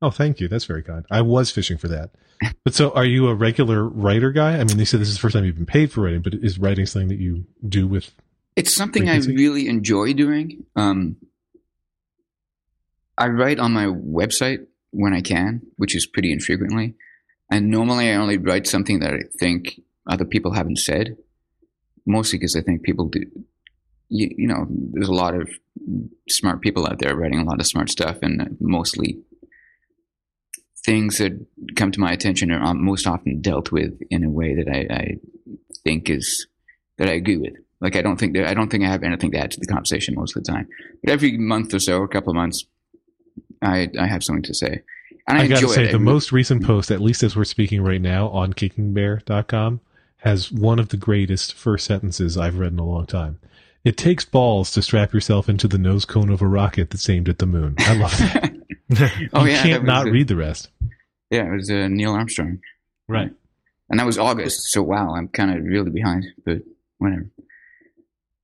Oh, 0.02 0.10
thank 0.10 0.40
you. 0.40 0.48
That's 0.48 0.66
very 0.66 0.82
kind. 0.84 1.06
I 1.12 1.22
was 1.22 1.52
fishing 1.52 1.78
for 1.78 1.88
that. 1.90 2.12
But 2.64 2.74
so 2.74 2.92
are 2.92 3.06
you 3.06 3.28
a 3.28 3.36
regular 3.36 3.88
writer 3.88 4.32
guy? 4.32 4.58
I 4.60 4.64
mean, 4.64 4.78
they 4.78 4.86
said 4.86 5.00
this 5.00 5.08
is 5.08 5.16
the 5.16 5.20
first 5.22 5.34
time 5.36 5.46
you've 5.46 5.56
been 5.56 5.66
paid 5.66 5.92
for 5.92 6.02
writing, 6.02 6.22
but 6.22 6.34
is 6.34 6.58
writing 6.58 6.86
something 6.86 7.10
that 7.10 7.20
you 7.20 7.46
do 7.68 7.88
with? 7.88 8.12
It's 8.56 8.74
something 8.74 9.08
I 9.08 9.18
really 9.18 9.68
enjoy 9.68 10.14
doing. 10.14 10.66
Um, 10.76 11.16
I 13.18 13.28
write 13.28 13.60
on 13.60 13.74
my 13.74 13.86
website 13.86 14.66
when 14.92 15.14
I 15.14 15.22
can, 15.22 15.62
which 15.78 15.96
is 15.96 16.06
pretty 16.06 16.32
infrequently. 16.32 16.96
And 17.52 17.70
normally 17.70 18.10
I 18.10 18.16
only 18.16 18.38
write 18.38 18.68
something 18.68 19.00
that 19.00 19.14
I 19.14 19.20
think 19.40 19.82
other 20.10 20.26
people 20.26 20.54
haven't 20.54 20.80
said, 20.80 21.18
mostly 22.06 22.40
because 22.40 22.56
I 22.56 22.62
think 22.62 22.84
people 22.84 23.10
do. 23.10 23.22
You, 24.10 24.30
you 24.38 24.48
know, 24.48 24.66
there's 24.70 25.08
a 25.08 25.14
lot 25.14 25.36
of 25.36 25.50
smart 26.30 26.62
people 26.62 26.86
out 26.86 27.00
there 27.00 27.16
writing 27.16 27.40
a 27.40 27.44
lot 27.44 27.60
of 27.60 27.68
smart 27.68 27.90
stuff, 27.90 28.20
and 28.22 28.58
mostly 28.60 29.20
things 30.86 31.18
that 31.18 31.46
come 31.76 31.92
to 31.92 32.00
my 32.00 32.12
attention 32.12 32.52
are 32.52 32.74
most 32.74 33.08
often 33.08 33.42
dealt 33.42 33.72
with 33.72 34.00
in 34.10 34.24
a 34.24 34.30
way 34.30 34.56
that 34.56 34.68
I, 34.68 34.94
I 34.94 35.08
think 35.84 36.10
is 36.10 36.48
that 36.98 37.10
I 37.10 37.14
agree 37.14 37.38
with. 37.38 37.54
Like 37.80 37.96
I 37.96 38.02
don't 38.02 38.18
think 38.18 38.34
that 38.34 38.48
I 38.48 38.54
don't 38.54 38.70
think 38.70 38.84
I 38.84 38.88
have 38.88 39.04
anything 39.04 39.32
to 39.32 39.38
add 39.38 39.52
to 39.52 39.60
the 39.60 39.68
conversation 39.68 40.16
most 40.16 40.36
of 40.36 40.44
the 40.44 40.52
time. 40.52 40.68
But 41.04 41.14
every 41.14 41.38
month 41.38 41.74
or 41.74 41.80
so, 41.80 42.00
or 42.00 42.06
a 42.06 42.10
couple 42.10 42.32
of 42.32 42.36
months, 42.36 42.66
I 43.64 43.90
I 44.00 44.08
have 44.08 44.24
something 44.24 44.44
to 44.44 44.54
say, 44.54 44.82
and 45.28 45.38
I, 45.38 45.44
I, 45.44 45.48
got 45.48 45.60
to 45.62 45.70
say, 45.70 45.86
it. 45.90 45.92
the 45.92 46.00
most 46.00 46.32
recent 46.32 46.64
post, 46.66 46.92
at 46.92 47.02
least 47.02 47.24
as 47.24 47.36
we're 47.36 47.44
speaking 47.46 47.82
right 47.82 48.02
now 48.02 48.30
on 48.30 48.54
kickingbear.com, 48.54 49.82
has 50.18 50.52
one 50.52 50.80
of 50.80 50.90
the 50.90 50.98
greatest 50.98 51.54
first 51.54 51.86
sentences 51.86 52.38
I've 52.38 52.58
read 52.58 52.74
in 52.74 52.80
a 52.80 52.86
long 52.86 53.06
time. 53.06 53.40
It 53.84 53.98
takes 53.98 54.24
balls 54.24 54.72
to 54.72 54.82
strap 54.82 55.14
yourself 55.14 55.50
into 55.50 55.68
the 55.68 55.78
nose 55.78 56.06
cone 56.06 56.30
of 56.30 56.42
a 56.42 56.48
rocket 56.48 56.90
that's 56.90 57.10
aimed 57.10 57.28
at 57.28 57.40
the 57.40 57.46
moon. 57.46 57.76
I 57.80 57.96
love 57.98 58.18
that. 58.18 58.54
oh 59.34 59.44
yeah, 59.46 59.54
that 59.56 59.64
can't 59.64 59.84
was 59.84 59.88
not 59.88 60.08
a- 60.08 60.12
read 60.12 60.28
the 60.28 60.36
rest. 60.36 60.70
Yeah, 61.30 61.48
it 61.48 61.56
was 61.56 61.70
uh, 61.70 61.88
Neil 61.90 62.12
Armstrong, 62.14 62.60
Right. 63.08 63.32
and 63.90 64.00
that 64.00 64.06
was 64.06 64.18
August. 64.20 64.72
So 64.72 64.84
wow, 64.84 65.16
I'm 65.16 65.28
kind 65.30 65.52
of 65.58 65.64
really 65.66 65.90
behind, 65.90 66.26
but 66.46 66.60
whatever. 67.00 67.30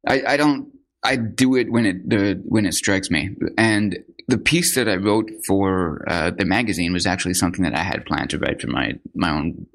I 0.07 0.23
I 0.33 0.37
don't 0.37 0.73
I 1.03 1.15
do 1.15 1.55
it 1.55 1.71
when 1.71 1.85
it 1.85 2.09
the 2.09 2.41
when 2.45 2.65
it 2.65 2.73
strikes 2.73 3.09
me, 3.09 3.29
and 3.57 3.97
the 4.27 4.37
piece 4.37 4.75
that 4.75 4.87
I 4.89 4.95
wrote 4.95 5.29
for 5.47 6.03
uh, 6.07 6.31
the 6.31 6.45
magazine 6.45 6.93
was 6.93 7.05
actually 7.07 7.33
something 7.35 7.63
that 7.63 7.73
I 7.75 7.83
had 7.83 8.05
planned 8.05 8.29
to 8.31 8.37
write 8.37 8.61
for 8.61 8.67
my 8.67 8.93
my 9.15 9.29
own 9.31 9.65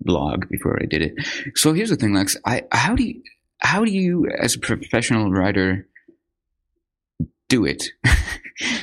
blog 0.00 0.48
before 0.48 0.78
I 0.82 0.86
did 0.86 1.02
it. 1.02 1.14
So 1.54 1.72
here's 1.74 1.90
the 1.90 1.96
thing, 1.96 2.14
Lex. 2.14 2.36
I 2.46 2.62
how 2.72 2.94
do 2.96 3.04
you 3.04 3.22
how 3.58 3.84
do 3.84 3.90
you 3.92 4.26
as 4.38 4.54
a 4.56 4.58
professional 4.58 5.30
writer 5.30 5.86
do 7.48 7.64
it? 7.64 7.84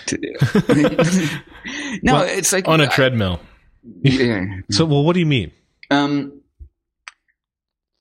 To- 0.08 0.18
no, 2.04 2.14
Well, 2.16 2.24
it's 2.28 2.52
like 2.52 2.68
On 2.68 2.82
a 2.82 2.86
I- 2.86 2.88
treadmill. 2.88 3.40
yeah. 4.04 4.46
So, 4.72 4.84
well, 4.86 5.04
what 5.06 5.14
do 5.14 5.22
you 5.22 5.26
mean? 5.26 5.52
Um, 5.90 6.41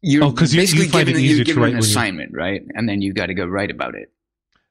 you're 0.03 0.25
Oh, 0.25 0.33
'cause 0.33 0.53
you- 0.55 0.61
you 0.61 0.67
basically 0.67 0.89
find 0.89 1.07
given, 1.07 1.23
you're 1.23 1.45
given 1.45 1.63
write 1.63 1.69
an 1.73 1.79
you- 1.79 1.85
assignment, 1.85 2.33
right? 2.33 2.63
And 2.75 2.89
then 2.89 3.03
you 3.03 3.13
got 3.13 3.27
to 3.27 3.35
go 3.35 3.45
write 3.47 3.71
about 3.71 3.95
it. 3.95 4.11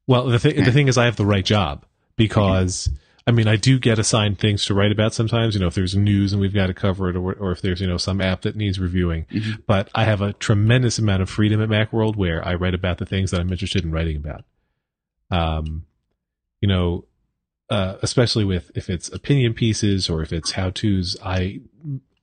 Well, 0.08 0.26
the 0.28 0.40
thing, 0.40 0.58
Yeah. 0.58 0.64
the 0.66 0.72
thing 0.72 0.88
is, 0.88 0.98
I 0.98 1.06
have 1.06 1.18
the 1.18 1.26
right 1.26 1.46
job 1.46 1.86
because 2.16 2.90
I 3.28 3.32
mean, 3.32 3.48
I 3.48 3.58
do 3.58 3.78
get 3.78 4.00
assigned 4.00 4.40
things 4.40 4.66
to 4.66 4.74
write 4.74 4.92
about 4.92 5.14
sometimes. 5.14 5.54
You 5.54 5.60
know, 5.62 5.68
if 5.68 5.76
there's 5.76 5.96
news 5.96 6.34
and 6.34 6.42
we've 6.42 6.54
got 6.54 6.66
to 6.68 6.74
cover 6.74 7.10
it, 7.12 7.16
or, 7.16 7.34
or 7.34 7.52
if 7.52 7.62
there's 7.62 7.80
you 7.80 7.86
know 7.86 7.98
some 7.98 8.22
app 8.22 8.42
that 8.42 8.56
needs 8.56 8.80
reviewing. 8.80 9.26
Mhm. 9.32 9.62
But 9.68 9.90
I 9.94 10.06
have 10.06 10.20
a 10.22 10.34
tremendous 10.34 10.98
amount 10.98 11.22
of 11.22 11.30
freedom 11.30 11.62
at 11.62 11.70
MacWorld 11.70 12.16
where 12.16 12.44
I 12.48 12.56
write 12.56 12.74
about 12.74 12.98
the 12.98 13.06
things 13.06 13.30
that 13.30 13.40
I'm 13.40 13.52
interested 13.52 13.84
in 13.84 13.92
writing 13.92 14.16
about. 14.16 14.46
Um, 15.30 15.86
you 16.62 16.68
know, 16.68 17.06
uh, 17.70 17.98
especially 18.02 18.46
with 18.46 18.72
if 18.74 18.90
it's 18.90 19.10
opinion 19.10 19.54
pieces 19.54 20.10
or 20.10 20.24
if 20.24 20.34
it's 20.34 20.54
how 20.54 20.72
tos, 20.72 21.16
I 21.24 21.60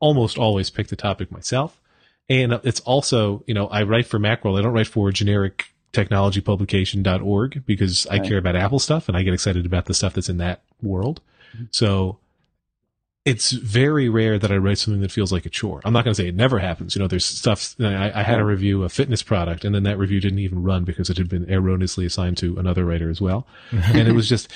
almost 0.01 0.37
always 0.39 0.71
pick 0.71 0.89
the 0.89 0.97
topic 0.97 1.31
myself. 1.31 1.81
And 2.29 2.55
it's 2.65 2.81
also, 2.81 3.45
you 3.47 3.55
know, 3.55 3.69
I 3.69 3.85
write 3.85 4.07
for 4.07 4.19
Macworld. 4.19 4.59
I 4.59 4.63
don't 4.63 4.73
write 4.73 4.89
for 4.89 5.13
generic 5.13 5.67
technologypublication.org 5.93 7.65
because 7.65 8.07
I 8.09 8.19
care 8.19 8.39
about 8.39 8.57
Apple 8.57 8.79
stuff 8.79 9.09
and 9.09 9.17
I 9.17 9.23
get 9.23 9.33
excited 9.33 9.65
about 9.65 9.87
the 9.87 9.95
stuff 9.95 10.15
that's 10.15 10.29
in 10.29 10.39
that 10.39 10.63
world. 10.83 11.21
So 11.71 12.19
it's 13.25 13.51
very 13.51 14.09
rare 14.09 14.39
that 14.39 14.53
I 14.53 14.57
write 14.57 14.79
something 14.79 15.01
that 15.01 15.11
feels 15.11 15.33
like 15.33 15.47
a 15.47 15.51
chore. 15.51 15.81
I'm 15.85 15.93
not 15.93 16.05
going 16.05 16.15
to 16.15 16.23
say 16.23 16.29
it 16.29 16.37
never 16.37 16.61
happens. 16.61 16.95
You 16.95 17.03
know, 17.03 17.09
there's 17.09 17.25
stuff. 17.25 17.75
I, 17.81 18.13
I 18.15 18.23
had 18.23 18.39
a 18.39 18.45
review 18.45 18.85
a 18.85 18.89
fitness 18.89 19.23
product, 19.23 19.65
and 19.65 19.75
then 19.75 19.83
that 19.83 19.99
review 19.99 20.21
didn't 20.21 20.39
even 20.39 20.63
run 20.63 20.85
because 20.85 21.11
it 21.11 21.19
had 21.19 21.29
been 21.29 21.51
erroneously 21.51 22.07
assigned 22.07 22.37
to 22.39 22.57
another 22.57 22.85
writer 22.85 23.11
as 23.11 23.21
well. 23.21 23.47
and 23.73 24.07
it 24.07 24.13
was 24.13 24.29
just 24.29 24.53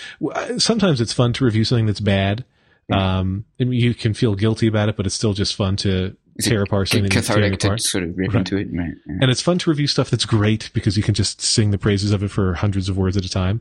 sometimes 0.59 1.01
it's 1.01 1.13
fun 1.13 1.33
to 1.35 1.45
review 1.45 1.65
something 1.65 1.87
that's 1.87 2.01
bad. 2.01 2.45
Um, 2.93 3.45
and 3.61 3.73
you 3.73 3.95
can 3.95 4.15
feel 4.15 4.35
guilty 4.35 4.67
about 4.67 4.89
it, 4.89 4.97
but 4.97 5.07
it's 5.07 5.15
still 5.15 5.33
just 5.33 5.55
fun 5.55 5.77
to 5.77 6.17
tear 6.41 6.61
it 6.61 6.69
apart 6.69 6.89
something 6.89 7.11
cathartic 7.11 7.59
to 7.61 7.67
apart. 7.69 7.81
sort 7.83 8.05
of 8.05 8.17
rip 8.17 8.29
Right. 8.33 8.39
into 8.39 8.57
it, 8.57 8.69
right? 8.73 8.95
Yeah. 9.07 9.19
And 9.23 9.31
it's 9.31 9.41
fun 9.43 9.59
to 9.59 9.71
review 9.71 9.87
stuff 9.87 10.11
that's 10.11 10.25
great 10.25 10.71
because 10.73 10.97
you 10.97 11.03
can 11.03 11.15
just 11.15 11.41
sing 11.41 11.71
the 11.71 11.79
praises 11.79 12.13
of 12.13 12.23
it 12.23 12.31
for 12.31 12.55
hundreds 12.55 12.89
of 12.89 12.97
words 12.97 13.17
at 13.17 13.25
a 13.25 13.29
time. 13.29 13.61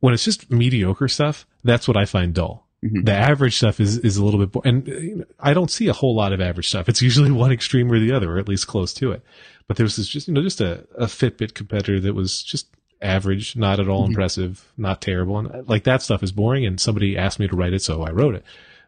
When 0.00 0.14
it's 0.14 0.24
just 0.24 0.50
mediocre 0.50 1.08
stuff, 1.08 1.46
that's 1.64 1.86
what 1.88 1.96
I 1.96 2.04
find 2.04 2.32
dull. 2.34 2.66
Mhm. 2.84 3.04
The 3.06 3.12
average 3.12 3.56
stuff 3.56 3.80
is, 3.80 3.98
is 3.98 4.16
a 4.16 4.24
little 4.24 4.38
bit, 4.40 4.52
bo- 4.52 4.62
and 4.64 4.88
uh, 4.88 4.92
you 4.92 5.16
know, 5.16 5.24
I 5.40 5.54
don't 5.54 5.70
see 5.70 5.88
a 5.88 5.92
whole 5.94 6.14
lot 6.14 6.32
of 6.32 6.40
average 6.40 6.68
stuff. 6.68 6.88
It's 6.88 7.00
usually 7.02 7.30
one 7.44 7.52
extreme 7.52 7.90
or 7.90 7.98
the 7.98 8.12
other, 8.12 8.34
or 8.34 8.38
at 8.38 8.48
least 8.48 8.66
close 8.66 8.92
to 8.94 9.12
it. 9.12 9.22
But 9.68 9.76
there 9.76 9.84
was 9.84 9.96
this 9.96 10.08
just, 10.08 10.28
you 10.28 10.34
know, 10.34 10.42
just 10.42 10.60
a, 10.60 10.86
a 10.96 11.06
Fitbit 11.06 11.54
competitor 11.54 11.98
that 12.00 12.14
was 12.14 12.42
just 12.42 12.68
average, 13.02 13.56
not 13.56 13.80
at 13.80 13.88
all 13.88 14.04
Mhm. 14.04 14.08
impressive, 14.10 14.72
not 14.76 15.00
terrible. 15.00 15.38
And 15.38 15.48
uh, 15.48 15.62
like 15.66 15.84
that 15.84 16.02
stuff 16.02 16.22
is 16.22 16.32
boring. 16.32 16.64
And 16.66 16.80
somebody 16.80 17.16
asked 17.16 17.38
me 17.40 17.48
to 17.48 17.56
write 17.56 17.72
it, 17.72 17.82
so 17.82 18.02
I 18.02 18.10
wrote 18.10 18.34
it. 18.36 18.44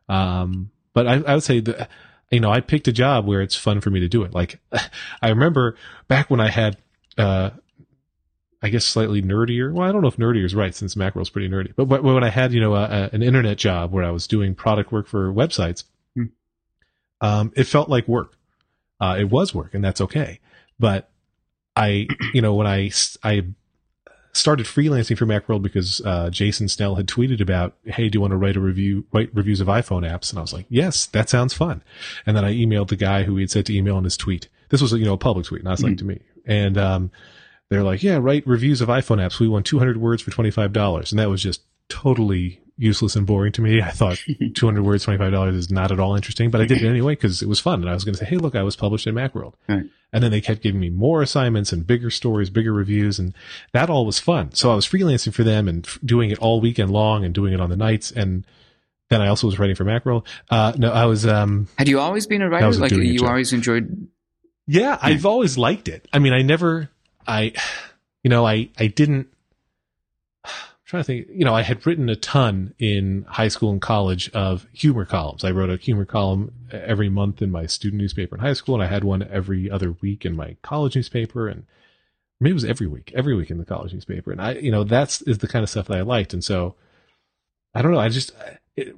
Um, 0.08 0.70
but 0.94 1.06
I, 1.06 1.14
I 1.26 1.34
would 1.34 1.42
say 1.44 1.60
that, 1.60 1.88
you 2.30 2.40
know, 2.40 2.50
I 2.50 2.60
picked 2.60 2.88
a 2.88 2.92
job 2.92 3.26
where 3.26 3.40
it's 3.40 3.56
fun 3.56 3.80
for 3.80 3.90
me 3.90 4.00
to 4.00 4.08
do 4.08 4.22
it. 4.22 4.34
Like 4.34 4.60
I 5.22 5.28
remember 5.30 5.76
back 6.08 6.30
when 6.30 6.40
I 6.40 6.48
had, 6.50 6.76
uh, 7.16 7.50
I 8.62 8.70
guess 8.70 8.84
slightly 8.84 9.22
nerdier. 9.22 9.72
Well, 9.72 9.88
I 9.88 9.92
don't 9.92 10.02
know 10.02 10.08
if 10.08 10.16
nerdier 10.16 10.44
is 10.44 10.54
right 10.54 10.74
since 10.74 10.94
Macworld's 10.96 11.30
pretty 11.30 11.48
nerdy. 11.48 11.72
But 11.76 12.02
when 12.02 12.24
I 12.24 12.28
had, 12.28 12.52
you 12.52 12.60
know, 12.60 12.74
a, 12.74 12.82
a, 12.84 13.10
an 13.12 13.22
internet 13.22 13.56
job 13.56 13.92
where 13.92 14.04
I 14.04 14.10
was 14.10 14.26
doing 14.26 14.54
product 14.54 14.90
work 14.90 15.06
for 15.06 15.32
websites, 15.32 15.84
Hmm. 16.16 16.24
um, 17.20 17.52
it 17.56 17.64
felt 17.64 17.88
like 17.88 18.08
work. 18.08 18.36
Uh, 19.00 19.16
it 19.18 19.30
was 19.30 19.54
work, 19.54 19.74
and 19.74 19.84
that's 19.84 20.00
okay. 20.00 20.40
But 20.80 21.08
I, 21.76 22.08
you 22.34 22.42
know, 22.42 22.54
when 22.54 22.66
I 22.66 22.90
I 23.22 23.46
started 24.38 24.66
freelancing 24.66 25.18
for 25.18 25.26
Macworld 25.26 25.62
because 25.62 26.00
uh, 26.04 26.30
Jason 26.30 26.68
Snell 26.68 26.94
had 26.94 27.06
tweeted 27.06 27.40
about, 27.40 27.74
"Hey, 27.84 28.08
do 28.08 28.16
you 28.16 28.20
want 28.20 28.30
to 28.32 28.36
write 28.36 28.56
a 28.56 28.60
review, 28.60 29.04
write 29.12 29.30
reviews 29.34 29.60
of 29.60 29.66
iPhone 29.68 30.08
apps?" 30.08 30.30
And 30.30 30.38
I 30.38 30.42
was 30.42 30.52
like, 30.52 30.66
"Yes, 30.68 31.06
that 31.06 31.28
sounds 31.28 31.54
fun." 31.54 31.82
And 32.26 32.36
then 32.36 32.44
I 32.44 32.54
emailed 32.54 32.88
the 32.88 32.96
guy 32.96 33.24
who 33.24 33.36
he 33.36 33.42
had 33.42 33.50
said 33.50 33.66
to 33.66 33.76
email 33.76 33.98
in 33.98 34.04
his 34.04 34.16
tweet. 34.16 34.48
This 34.70 34.80
was, 34.82 34.92
you 34.92 35.04
know, 35.04 35.14
a 35.14 35.18
public 35.18 35.46
tweet, 35.46 35.64
not 35.64 35.78
something 35.78 35.96
to 35.96 36.04
me. 36.04 36.20
and 36.46 36.76
um, 36.76 37.10
they're 37.70 37.82
like, 37.82 38.02
yeah, 38.02 38.16
write 38.20 38.46
reviews 38.46 38.80
of 38.80 38.88
iPhone 38.88 39.18
apps. 39.18 39.38
We 39.40 39.48
want 39.48 39.66
200 39.66 39.98
words 39.98 40.22
for 40.22 40.30
$25. 40.30 41.10
And 41.10 41.18
that 41.18 41.28
was 41.28 41.42
just 41.42 41.62
totally 41.88 42.60
useless 42.76 43.16
and 43.16 43.26
boring 43.26 43.52
to 43.52 43.60
me. 43.62 43.82
I 43.82 43.90
thought 43.90 44.18
200 44.54 44.82
words, 44.82 45.04
$25 45.04 45.54
is 45.54 45.70
not 45.70 45.90
at 45.92 46.00
all 46.00 46.14
interesting, 46.14 46.50
but 46.50 46.60
I 46.60 46.66
did 46.66 46.82
it 46.82 46.88
anyway 46.88 47.12
because 47.14 47.42
it 47.42 47.48
was 47.48 47.60
fun. 47.60 47.80
And 47.80 47.90
I 47.90 47.94
was 47.94 48.04
going 48.04 48.14
to 48.14 48.18
say, 48.20 48.26
hey, 48.26 48.36
look, 48.36 48.54
I 48.54 48.62
was 48.62 48.76
published 48.76 49.06
in 49.06 49.14
Macworld. 49.14 49.54
Right. 49.68 49.84
And 50.12 50.24
then 50.24 50.30
they 50.30 50.40
kept 50.40 50.62
giving 50.62 50.80
me 50.80 50.88
more 50.88 51.20
assignments 51.20 51.72
and 51.72 51.86
bigger 51.86 52.10
stories, 52.10 52.48
bigger 52.48 52.72
reviews. 52.72 53.18
And 53.18 53.34
that 53.72 53.90
all 53.90 54.06
was 54.06 54.18
fun. 54.18 54.54
So 54.54 54.70
I 54.72 54.74
was 54.74 54.86
freelancing 54.86 55.34
for 55.34 55.44
them 55.44 55.68
and 55.68 55.86
f- 55.86 55.98
doing 56.04 56.30
it 56.30 56.38
all 56.38 56.60
weekend 56.60 56.90
long 56.90 57.24
and 57.24 57.34
doing 57.34 57.52
it 57.52 57.60
on 57.60 57.68
the 57.68 57.76
nights. 57.76 58.10
And 58.10 58.46
then 59.10 59.20
I 59.20 59.28
also 59.28 59.46
was 59.46 59.58
writing 59.58 59.76
for 59.76 59.84
Macworld. 59.84 60.26
Uh, 60.50 60.72
no, 60.78 60.90
I 60.90 61.04
was, 61.04 61.26
um, 61.26 61.68
Had 61.76 61.88
you 61.88 62.00
always 62.00 62.26
been 62.26 62.40
a 62.40 62.48
writer? 62.48 62.70
Like 62.72 62.92
you 62.92 63.26
always 63.26 63.52
enjoyed? 63.52 64.08
Yeah, 64.66 64.98
I've 65.00 65.26
always 65.26 65.56
liked 65.58 65.88
it. 65.88 66.06
I 66.12 66.18
mean, 66.18 66.32
I 66.32 66.42
never, 66.42 66.90
I, 67.26 67.52
you 68.22 68.30
know, 68.30 68.46
I, 68.46 68.70
I 68.78 68.86
didn't, 68.86 69.28
trying 70.88 71.02
to 71.02 71.06
think, 71.06 71.26
you 71.30 71.44
know, 71.44 71.54
I 71.54 71.60
had 71.60 71.86
written 71.86 72.08
a 72.08 72.16
ton 72.16 72.74
in 72.78 73.26
high 73.28 73.48
school 73.48 73.70
and 73.70 73.80
college 73.80 74.30
of 74.30 74.66
humor 74.72 75.04
columns. 75.04 75.44
I 75.44 75.50
wrote 75.50 75.68
a 75.68 75.76
humor 75.76 76.06
column 76.06 76.50
every 76.72 77.10
month 77.10 77.42
in 77.42 77.50
my 77.50 77.66
student 77.66 78.00
newspaper 78.00 78.36
in 78.36 78.40
high 78.40 78.54
school, 78.54 78.74
and 78.74 78.82
I 78.82 78.86
had 78.86 79.04
one 79.04 79.22
every 79.22 79.70
other 79.70 79.94
week 80.00 80.24
in 80.24 80.34
my 80.34 80.56
college 80.62 80.96
newspaper, 80.96 81.46
and 81.46 81.66
maybe 82.40 82.52
it 82.52 82.54
was 82.54 82.64
every 82.64 82.86
week, 82.86 83.12
every 83.14 83.36
week 83.36 83.50
in 83.50 83.58
the 83.58 83.66
college 83.66 83.92
newspaper. 83.92 84.32
And 84.32 84.40
I, 84.40 84.52
you 84.52 84.70
know, 84.70 84.82
that's 84.82 85.20
is 85.22 85.38
the 85.38 85.46
kind 85.46 85.62
of 85.62 85.68
stuff 85.68 85.88
that 85.88 85.98
I 85.98 86.00
liked. 86.00 86.32
And 86.32 86.42
so, 86.42 86.74
I 87.74 87.82
don't 87.82 87.92
know, 87.92 88.00
I 88.00 88.08
just, 88.08 88.32
it, 88.74 88.94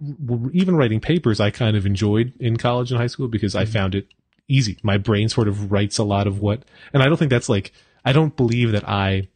even 0.52 0.76
writing 0.76 1.00
papers, 1.00 1.40
I 1.40 1.50
kind 1.50 1.76
of 1.76 1.86
enjoyed 1.86 2.32
in 2.38 2.56
college 2.56 2.92
and 2.92 3.00
high 3.00 3.08
school 3.08 3.26
because 3.26 3.56
I 3.56 3.64
mm-hmm. 3.64 3.72
found 3.72 3.94
it 3.96 4.06
easy. 4.46 4.78
My 4.84 4.96
brain 4.96 5.28
sort 5.28 5.48
of 5.48 5.72
writes 5.72 5.98
a 5.98 6.04
lot 6.04 6.28
of 6.28 6.38
what, 6.38 6.62
and 6.92 7.02
I 7.02 7.06
don't 7.06 7.16
think 7.16 7.32
that's 7.32 7.48
like, 7.48 7.72
I 8.04 8.12
don't 8.12 8.36
believe 8.36 8.70
that 8.70 8.88
I, 8.88 9.26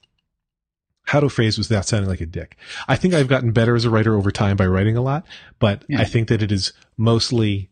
how 1.05 1.21
to 1.21 1.29
phrase 1.29 1.57
that 1.57 1.85
sounding 1.87 2.09
like 2.09 2.21
a 2.21 2.27
dick. 2.27 2.57
I 2.89 2.97
think 2.97 3.15
I've 3.15 3.29
gotten 3.29 3.53
better 3.53 3.75
as 3.77 3.85
a 3.85 3.91
writer 3.91 4.15
over 4.17 4.31
time 4.31 4.57
by 4.57 4.67
writing 4.67 4.97
a 4.97 5.03
lot, 5.03 5.25
but 5.59 5.85
Yeah. 5.89 6.01
I 6.01 6.05
think 6.05 6.29
that 6.29 6.43
it 6.43 6.51
is 6.51 6.73
mostly, 6.97 7.69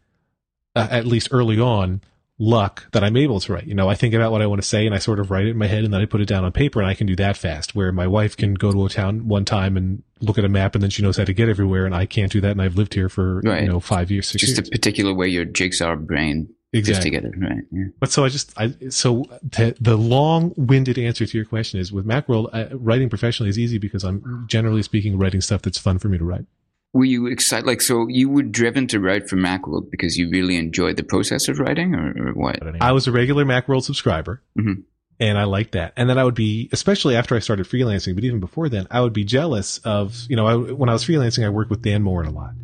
uh, 0.77 0.89
at 0.91 1.07
least 1.07 1.29
early 1.31 1.59
on, 1.59 2.01
luck 2.39 2.87
that 2.93 3.05
I'm 3.05 3.17
able 3.17 3.39
to 3.41 3.53
write. 3.53 3.67
You 3.67 3.75
know, 3.75 3.89
I 3.89 3.95
think 3.95 4.15
about 4.15 4.33
what 4.33 4.43
I 4.43 4.47
want 4.47 4.61
to 4.61 4.67
say 4.67 4.85
and 4.85 4.95
I 4.95 4.99
sort 4.99 5.21
of 5.21 5.31
write 5.31 5.47
it 5.47 5.51
in 5.51 5.59
my 5.59 5.67
head 5.69 5.85
and 5.85 5.95
then 5.95 6.01
I 6.01 6.07
put 6.07 6.21
it 6.21 6.27
down 6.27 6.45
on 6.45 6.51
paper 6.51 6.81
and 6.81 6.89
I 6.91 6.95
can 6.95 7.07
do 7.07 7.15
that 7.17 7.37
fast. 7.37 7.75
Where 7.77 7.93
my 7.93 8.07
wife 8.07 8.37
can 8.37 8.55
go 8.55 8.73
to 8.73 8.85
a 8.85 8.89
town 8.89 9.29
one 9.29 9.45
time 9.45 9.77
and 9.77 10.03
look 10.21 10.39
at 10.39 10.45
a 10.45 10.49
map 10.49 10.75
and 10.75 10.83
then 10.83 10.91
she 10.91 11.03
knows 11.03 11.17
how 11.19 11.25
to 11.25 11.33
get 11.33 11.49
everywhere 11.49 11.87
and 11.87 11.95
I 11.95 12.05
can't 12.07 12.33
do 12.33 12.41
that 12.41 12.51
and 12.51 12.61
I've 12.61 12.75
lived 12.77 12.95
here 12.95 13.09
for, 13.09 13.41
Right. 13.45 13.63
you 13.63 13.69
know, 13.69 13.79
five 13.81 14.11
years, 14.11 14.27
six 14.29 14.41
Just 14.43 14.57
years. 14.59 14.69
a 14.69 14.71
particular 14.71 15.15
way 15.15 15.29
your 15.29 15.45
jigsaw 15.45 15.95
brain 15.95 16.49
Exactly. 16.73 17.11
together, 17.11 17.35
right? 17.39 17.65
Yeah. 17.71 17.85
But 18.01 18.11
so 18.11 18.25
I 18.25 18.29
just, 18.29 18.53
I, 18.59 18.73
so 18.89 19.25
the, 19.43 19.77
the 19.81 19.97
long 19.97 20.55
winded 20.57 20.99
answer 20.99 21.27
to 21.27 21.37
your 21.37 21.45
question 21.45 21.79
is 21.79 21.93
with 21.93 22.07
Macworld, 22.07 22.49
uh, 22.53 22.77
writing 22.79 23.11
professionally 23.11 23.51
is 23.51 23.59
easy 23.59 23.79
because 23.79 24.05
I'm 24.05 24.47
generally 24.49 24.83
speaking 24.83 25.19
writing 25.19 25.43
stuff 25.43 25.63
that's 25.63 25.79
fun 25.79 25.99
for 25.99 26.09
me 26.09 26.17
to 26.19 26.25
write. 26.25 26.47
Were 26.95 27.05
you 27.05 27.27
excited? 27.27 27.67
Like, 27.67 27.81
so 27.83 28.07
you 28.09 28.29
were 28.29 28.43
driven 28.43 28.87
to 28.89 29.01
write 29.01 29.29
for 29.29 29.37
Macworld 29.37 29.91
because 29.91 30.17
you 30.17 30.31
really 30.31 30.57
enjoyed 30.57 30.97
the 30.97 31.03
process 31.03 31.49
of 31.49 31.59
writing, 31.59 31.95
or, 31.95 32.29
or 32.29 32.33
what? 32.33 32.59
I 32.83 32.93
was 32.93 33.07
a 33.07 33.13
regular 33.13 33.45
Macworld 33.45 33.83
subscriber. 33.83 34.43
Mhm. 34.59 34.85
And 35.21 35.39
I 35.39 35.45
liked 35.45 35.73
that. 35.73 35.93
And 35.97 36.11
then 36.11 36.19
I 36.19 36.25
would 36.25 36.35
be, 36.35 36.69
especially 36.73 37.15
after 37.17 37.37
I 37.37 37.39
started 37.39 37.67
freelancing, 37.67 38.15
but 38.15 38.25
even 38.25 38.41
before 38.41 38.69
then, 38.69 38.89
I 38.91 39.01
would 39.03 39.13
be 39.13 39.25
jealous 39.25 39.79
of, 39.85 40.19
you 40.29 40.37
know, 40.37 40.47
I, 40.47 40.57
when 40.57 40.89
I 40.89 40.95
was 40.95 41.05
freelancing, 41.05 41.45
I 41.45 41.49
worked 41.49 41.71
with 41.71 41.83
Dan 41.83 42.03
Moren 42.03 42.27
a 42.27 42.33
lot. 42.33 42.55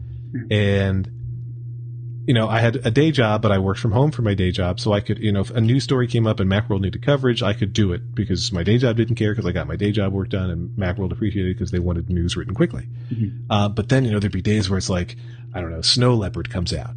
And, 0.51 1.09
you 2.29 2.35
know, 2.35 2.47
I 2.47 2.61
had 2.61 2.77
a 2.85 2.91
day 2.91 3.11
job, 3.11 3.41
but 3.41 3.51
I 3.51 3.59
worked 3.59 3.81
from 3.81 3.93
home 3.93 4.11
for 4.11 4.21
my 4.21 4.35
day 4.35 4.51
job. 4.51 4.79
So 4.81 4.93
I 4.93 5.01
could, 5.01 5.19
you 5.19 5.33
know, 5.33 5.41
if 5.41 5.51
a 5.51 5.63
news 5.63 5.83
story 5.85 6.07
came 6.07 6.27
up 6.27 6.41
and 6.41 6.51
Macworld 6.51 6.83
needed 6.83 7.01
coverage, 7.01 7.43
I 7.43 7.55
could 7.55 7.73
do 7.73 7.95
it 7.95 8.15
because 8.15 8.53
my 8.53 8.63
day 8.63 8.77
job 8.77 8.99
didn't 8.99 9.15
care 9.15 9.33
because 9.33 9.47
I 9.47 9.53
got 9.53 9.67
my 9.67 9.77
day 9.77 9.93
job 9.93 10.13
work 10.13 10.29
done 10.29 10.51
and 10.51 10.69
Macworld 10.77 11.11
appreciated 11.11 11.53
it 11.53 11.55
because 11.55 11.71
they 11.71 11.79
wanted 11.79 12.11
news 12.11 12.37
written 12.37 12.55
quickly. 12.55 12.87
Mhm. 13.11 13.45
Uh, 13.49 13.71
but 13.71 13.89
then, 13.89 14.05
you 14.05 14.11
know, 14.11 14.19
there'd 14.19 14.31
be 14.31 14.43
days 14.43 14.69
where 14.69 14.77
it's 14.77 14.91
like, 14.91 15.17
I 15.55 15.63
don't 15.63 15.71
know, 15.71 15.81
Snow 15.81 16.15
Leopard 16.17 16.51
comes 16.51 16.75
out. 16.75 16.91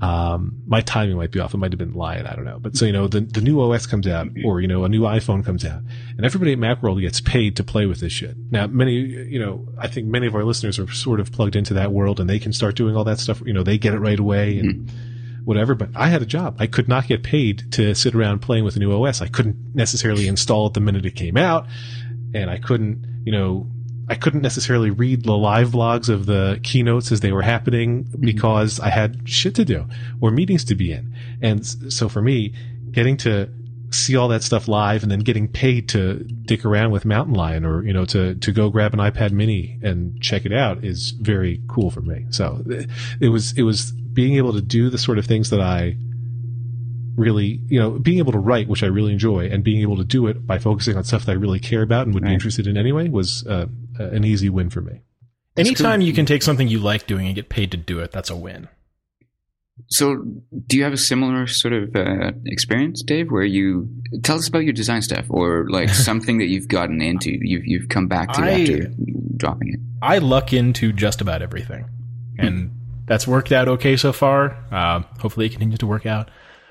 Um, 0.00 0.62
my 0.66 0.82
timing 0.82 1.16
might 1.16 1.30
be 1.30 1.40
off. 1.40 1.54
It 1.54 1.56
might 1.56 1.72
have 1.72 1.78
been 1.78 1.94
Lion. 1.94 2.26
I 2.26 2.34
don't 2.34 2.44
know. 2.44 2.58
But 2.58 2.76
so, 2.76 2.84
you 2.84 2.92
know, 2.92 3.08
the, 3.08 3.20
the 3.20 3.40
new 3.40 3.60
OS 3.60 3.86
comes 3.86 4.06
out 4.06 4.28
or, 4.44 4.60
you 4.60 4.68
know, 4.68 4.84
a 4.84 4.88
new 4.88 5.02
iPhone 5.02 5.44
comes 5.44 5.64
out 5.64 5.80
and 6.16 6.24
everybody 6.24 6.52
at 6.52 6.58
Macworld 6.58 7.00
gets 7.00 7.20
paid 7.20 7.56
to 7.56 7.64
play 7.64 7.86
with 7.86 8.00
this 8.00 8.12
shit. 8.12 8.36
Now, 8.50 8.66
many, 8.66 8.94
you 8.94 9.38
know, 9.38 9.66
I 9.78 9.88
think 9.88 10.06
many 10.08 10.26
of 10.26 10.34
our 10.34 10.44
listeners 10.44 10.78
are 10.78 10.90
sort 10.92 11.18
of 11.18 11.32
plugged 11.32 11.56
into 11.56 11.74
that 11.74 11.92
world 11.92 12.20
and 12.20 12.28
they 12.28 12.38
can 12.38 12.52
start 12.52 12.76
doing 12.76 12.94
all 12.94 13.04
that 13.04 13.20
stuff. 13.20 13.40
You 13.46 13.54
know, 13.54 13.62
they 13.62 13.78
get 13.78 13.94
it 13.94 13.98
right 13.98 14.18
away 14.18 14.58
and 14.58 14.90
whatever. 15.44 15.74
But 15.74 15.90
I 15.94 16.08
had 16.08 16.20
a 16.20 16.26
job. 16.26 16.56
I 16.58 16.66
could 16.66 16.88
not 16.88 17.08
get 17.08 17.22
paid 17.22 17.72
to 17.72 17.94
sit 17.94 18.14
around 18.14 18.40
playing 18.40 18.64
with 18.64 18.76
a 18.76 18.78
new 18.78 18.92
OS. 18.92 19.22
I 19.22 19.28
couldn't 19.28 19.74
necessarily 19.74 20.28
install 20.28 20.66
it 20.66 20.74
the 20.74 20.80
minute 20.80 21.06
it 21.06 21.16
came 21.16 21.38
out 21.38 21.66
and 22.34 22.50
I 22.50 22.58
couldn't, 22.58 23.22
you 23.24 23.32
know, 23.32 23.66
I 24.08 24.14
couldn't 24.14 24.42
necessarily 24.42 24.90
read 24.90 25.24
the 25.24 25.36
live 25.36 25.70
blogs 25.70 26.08
of 26.08 26.26
the 26.26 26.60
keynotes 26.62 27.10
as 27.10 27.20
they 27.20 27.32
were 27.32 27.42
happening 27.42 28.06
because 28.20 28.78
I 28.78 28.90
had 28.90 29.28
shit 29.28 29.54
to 29.56 29.64
do 29.64 29.86
or 30.20 30.30
meetings 30.30 30.64
to 30.66 30.74
be 30.74 30.92
in. 30.92 31.14
And 31.42 31.66
so 31.66 32.08
for 32.08 32.22
me, 32.22 32.54
getting 32.92 33.16
to 33.18 33.50
see 33.90 34.16
all 34.16 34.28
that 34.28 34.42
stuff 34.42 34.68
live 34.68 35.02
and 35.02 35.10
then 35.10 35.20
getting 35.20 35.48
paid 35.48 35.88
to 35.88 36.24
dick 36.44 36.64
around 36.64 36.90
with 36.92 37.04
Mountain 37.04 37.34
Lion 37.34 37.64
or, 37.64 37.82
you 37.84 37.92
know, 37.92 38.04
to, 38.06 38.34
to 38.36 38.52
go 38.52 38.70
grab 38.70 38.94
an 38.94 39.00
iPad 39.00 39.32
mini 39.32 39.78
and 39.82 40.20
check 40.20 40.44
it 40.44 40.52
out 40.52 40.84
is 40.84 41.10
very 41.10 41.60
cool 41.68 41.90
for 41.90 42.00
me. 42.00 42.26
So 42.30 42.64
it 43.20 43.28
was, 43.28 43.56
it 43.56 43.62
was 43.62 43.90
being 43.90 44.36
able 44.36 44.52
to 44.52 44.60
do 44.60 44.88
the 44.88 44.98
sort 44.98 45.18
of 45.18 45.26
things 45.26 45.50
that 45.50 45.60
I 45.60 45.96
really, 47.16 47.60
you 47.68 47.80
know, 47.80 47.90
being 47.90 48.18
able 48.18 48.32
to 48.32 48.38
write, 48.38 48.68
which 48.68 48.82
I 48.82 48.86
really 48.86 49.12
enjoy, 49.12 49.48
and 49.48 49.64
being 49.64 49.80
able 49.80 49.96
to 49.96 50.04
do 50.04 50.26
it 50.26 50.46
by 50.46 50.58
focusing 50.58 50.96
on 50.96 51.04
stuff 51.04 51.24
that 51.24 51.32
I 51.32 51.34
really 51.34 51.60
care 51.60 51.82
about 51.82 52.06
and 52.06 52.14
would 52.14 52.24
be 52.24 52.32
interested 52.32 52.66
in 52.66 52.76
anyway 52.76 53.08
was 53.08 53.46
uh, 53.46 53.66
uh, 53.98 54.04
an 54.10 54.24
easy 54.24 54.48
win 54.48 54.70
for 54.70 54.80
me. 54.80 55.00
That's 55.54 55.68
Anytime 55.68 56.00
cool. 56.00 56.06
you 56.08 56.12
can 56.12 56.26
take 56.26 56.42
something 56.42 56.68
you 56.68 56.78
like 56.78 57.06
doing 57.06 57.26
and 57.26 57.34
get 57.34 57.48
paid 57.48 57.70
to 57.70 57.76
do 57.76 57.98
it, 58.00 58.12
that's 58.12 58.30
a 58.30 58.36
win. 58.36 58.68
So, 59.88 60.24
do 60.66 60.76
you 60.78 60.84
have 60.84 60.94
a 60.94 60.98
similar 60.98 61.46
sort 61.46 61.74
of 61.74 61.94
uh, 61.94 62.32
experience, 62.46 63.02
Dave, 63.02 63.30
where 63.30 63.44
you 63.44 63.90
tell 64.22 64.36
us 64.36 64.48
about 64.48 64.60
your 64.64 64.72
design 64.72 65.02
stuff 65.02 65.26
or 65.28 65.68
like 65.68 65.88
something 66.08 66.38
that 66.38 66.46
you've 66.46 66.68
gotten 66.68 67.02
into, 67.02 67.30
you've 67.40 67.66
you've 67.66 67.88
come 67.90 68.08
back 68.08 68.32
to 68.32 68.40
I- 68.42 68.60
after 68.60 68.90
dropping 69.36 69.74
it? 69.74 69.80
I 70.00 70.18
luck 70.18 70.52
into 70.52 70.92
just 70.92 71.20
about 71.20 71.42
everything, 71.42 71.84
and 72.38 72.70
that's 73.06 73.26
worked 73.26 73.52
out 73.52 73.68
okay 73.68 73.96
so 73.96 74.12
far. 74.12 74.56
Uh, 74.70 75.00
hopefully, 75.20 75.46
it 75.46 75.50
continues 75.50 75.78
to 75.80 75.86
work 75.86 76.06
out. 76.06 76.30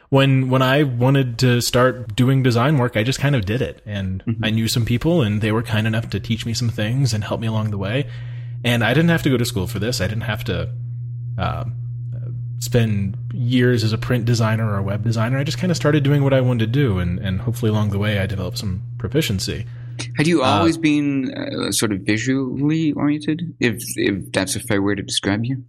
When 0.10 0.50
when 0.50 0.62
I 0.62 0.84
wanted 0.84 1.40
to 1.40 1.62
start 1.62 2.16
doing 2.16 2.44
design 2.44 2.78
work, 2.78 2.96
I 2.96 3.04
just 3.04 3.20
kind 3.20 3.36
of 3.36 3.46
did 3.46 3.62
it, 3.62 3.82
and 3.86 4.24
I 4.44 4.50
knew 4.52 4.68
some 4.68 4.86
people, 4.86 5.22
and 5.22 5.42
they 5.42 5.52
were 5.52 5.64
kind 5.64 5.88
enough 5.88 6.10
to 6.12 6.20
teach 6.20 6.46
me 6.46 6.54
some 6.54 6.70
things 6.70 7.14
and 7.14 7.24
help 7.24 7.42
me 7.42 7.48
along 7.48 7.72
the 7.72 7.78
way. 7.78 8.08
And 8.64 8.84
I 8.84 8.94
didn't 8.94 9.10
have 9.10 9.24
to 9.24 9.30
go 9.30 9.38
to 9.38 9.46
school 9.46 9.68
for 9.68 9.80
this. 9.80 10.02
I 10.02 10.08
didn't 10.08 10.24
have 10.24 10.44
to 10.46 10.70
uh, 11.38 11.66
spend 12.60 13.18
years 13.34 13.84
as 13.84 13.94
a 13.94 13.98
print 13.98 14.26
designer 14.26 14.70
or 14.70 14.78
a 14.78 14.84
web 14.84 15.04
designer. 15.04 15.38
I 15.38 15.44
just 15.44 15.58
kind 15.58 15.72
of 15.72 15.78
started 15.78 16.04
doing 16.04 16.24
what 16.24 16.34
I 16.34 16.42
wanted 16.42 16.66
to 16.66 16.72
do, 16.72 17.00
and 17.00 17.20
and 17.20 17.42
hopefully 17.42 17.70
along 17.70 17.90
the 17.90 18.00
way, 18.00 18.20
I 18.20 18.26
developed 18.26 18.58
some 18.58 18.84
proficiency. 18.98 19.66
Had 20.18 20.28
you 20.28 20.44
always 20.44 20.78
been 20.78 21.34
uh, 21.34 21.72
sort 21.72 21.92
of 21.92 22.02
visually 22.02 22.92
oriented? 22.94 23.56
If 23.60 23.84
if 23.96 24.32
that's 24.32 24.56
a 24.56 24.60
fair 24.60 24.82
way 24.82 24.96
to 24.96 25.02
describe 25.02 25.46
you? 25.46 25.64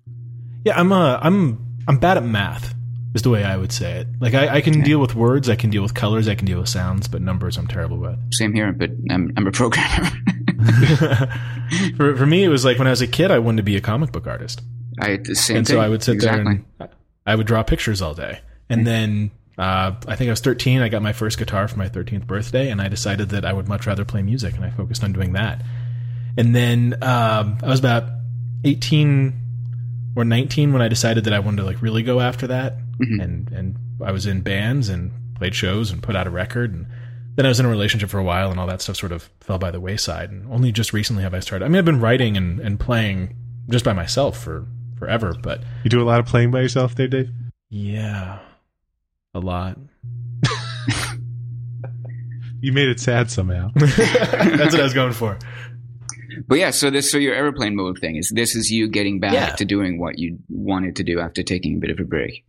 Yeah, 0.64 0.78
I'm 0.78 0.92
uh, 0.92 1.18
I'm 1.22 1.64
I'm 1.86 1.98
bad 1.98 2.16
at 2.16 2.24
math. 2.24 2.74
Is 3.16 3.22
the 3.22 3.30
way 3.30 3.44
I 3.44 3.56
would 3.56 3.72
say 3.72 4.00
it. 4.00 4.08
Like 4.20 4.34
I, 4.34 4.56
I 4.56 4.60
can 4.60 4.82
deal 4.82 4.98
with 4.98 5.14
words, 5.14 5.48
I 5.48 5.56
can 5.56 5.70
deal 5.70 5.82
with 5.82 5.94
colors, 5.94 6.28
I 6.28 6.34
can 6.34 6.44
deal 6.44 6.60
with 6.60 6.68
sounds, 6.68 7.08
but 7.08 7.22
numbers 7.22 7.56
I'm 7.56 7.66
terrible 7.66 7.96
with. 7.96 8.18
Same 8.34 8.52
here, 8.52 8.72
but 8.72 8.90
I'm 9.08 9.32
I'm 9.38 9.46
a 9.46 9.52
programmer. 9.52 10.10
for 11.96 12.14
for 12.14 12.26
me, 12.26 12.44
it 12.44 12.48
was 12.48 12.62
like 12.62 12.76
when 12.78 12.86
I 12.86 12.90
was 12.90 13.00
a 13.00 13.06
kid, 13.06 13.30
I 13.30 13.38
wanted 13.38 13.56
to 13.56 13.62
be 13.62 13.74
a 13.74 13.80
comic 13.80 14.12
book 14.12 14.26
artist, 14.26 14.60
I 15.00 15.12
had 15.12 15.24
the 15.24 15.34
same 15.34 15.56
and 15.56 15.66
thing. 15.66 15.76
so 15.76 15.80
I 15.80 15.88
would 15.88 16.02
sit 16.02 16.16
exactly. 16.16 16.44
there 16.44 16.64
and 16.80 16.90
I 17.26 17.34
would 17.34 17.46
draw 17.46 17.62
pictures 17.62 18.02
all 18.02 18.12
day. 18.12 18.40
And 18.68 18.86
then 18.86 19.30
uh, 19.58 19.92
I 20.06 20.16
think 20.16 20.28
I 20.28 20.32
was 20.32 20.40
13. 20.40 20.82
I 20.82 20.88
got 20.88 21.00
my 21.02 21.12
first 21.12 21.38
guitar 21.38 21.68
for 21.68 21.78
my 21.78 21.88
13th 21.88 22.26
birthday, 22.26 22.70
and 22.70 22.82
I 22.82 22.88
decided 22.88 23.30
that 23.30 23.44
I 23.44 23.52
would 23.52 23.68
much 23.68 23.86
rather 23.86 24.04
play 24.04 24.22
music, 24.22 24.54
and 24.54 24.64
I 24.64 24.70
focused 24.70 25.02
on 25.02 25.12
doing 25.12 25.32
that. 25.32 25.62
And 26.36 26.54
then 26.54 26.94
um, 27.02 27.58
I 27.62 27.68
was 27.68 27.78
about 27.78 28.04
18 28.64 29.32
or 30.16 30.24
19 30.24 30.72
when 30.72 30.82
I 30.82 30.88
decided 30.88 31.24
that 31.24 31.32
I 31.32 31.38
wanted 31.38 31.58
to 31.58 31.64
like 31.64 31.80
really 31.82 32.02
go 32.02 32.20
after 32.20 32.46
that, 32.48 32.76
Mhm. 33.00 33.22
and 33.22 33.50
and 33.52 33.76
I 34.04 34.10
was 34.12 34.26
in 34.26 34.40
bands 34.40 34.88
and 34.88 35.12
played 35.36 35.54
shows 35.54 35.90
and 35.92 36.02
put 36.02 36.16
out 36.16 36.26
a 36.26 36.30
record, 36.30 36.72
and 36.74 36.86
then 37.36 37.44
I 37.46 37.48
was 37.50 37.60
in 37.60 37.66
a 37.66 37.68
relationship 37.68 38.08
for 38.08 38.18
a 38.18 38.24
while, 38.24 38.50
and 38.50 38.58
all 38.58 38.66
that 38.66 38.80
stuff 38.80 38.96
sort 38.96 39.12
of 39.12 39.28
fell 39.40 39.58
by 39.58 39.70
the 39.70 39.80
wayside. 39.80 40.30
And 40.30 40.50
only 40.50 40.72
just 40.72 40.92
recently 40.92 41.22
have 41.22 41.34
I 41.34 41.40
started. 41.40 41.64
I 41.64 41.68
mean, 41.68 41.76
I've 41.78 41.84
been 41.84 42.00
writing 42.00 42.36
and, 42.36 42.58
and 42.60 42.80
playing 42.80 43.34
just 43.68 43.84
by 43.84 43.92
myself 43.92 44.42
for 44.42 44.66
forever, 44.98 45.34
but 45.42 45.62
You 45.84 45.90
do 45.90 46.00
a 46.02 46.04
lot 46.08 46.18
of 46.20 46.26
playing 46.26 46.50
by 46.50 46.60
yourself 46.62 46.94
there, 46.94 47.08
Dave? 47.08 47.28
yeah, 47.68 48.38
a 49.34 49.40
lot. 49.40 49.78
You 52.62 52.72
made 52.72 52.88
it 52.88 52.98
sad 52.98 53.30
somehow. 53.30 53.70
That's 53.76 54.72
what 54.72 54.80
I 54.80 54.82
was 54.82 54.94
going 54.94 55.12
for. 55.12 55.38
But 56.46 56.58
yeah, 56.58 56.70
so 56.70 56.90
this 56.90 57.10
so 57.10 57.18
your 57.18 57.34
airplane 57.34 57.76
mode 57.76 57.98
thing 57.98 58.16
is 58.16 58.30
this 58.34 58.54
is 58.54 58.70
you 58.70 58.88
getting 58.88 59.20
back 59.20 59.32
Yeah. 59.32 59.54
to 59.56 59.64
doing 59.64 59.98
what 59.98 60.18
you 60.18 60.38
wanted 60.48 60.96
to 60.96 61.04
do 61.04 61.20
after 61.20 61.42
taking 61.42 61.76
a 61.76 61.78
bit 61.78 61.90
of 61.90 61.98
a 62.00 62.04
break. 62.04 62.44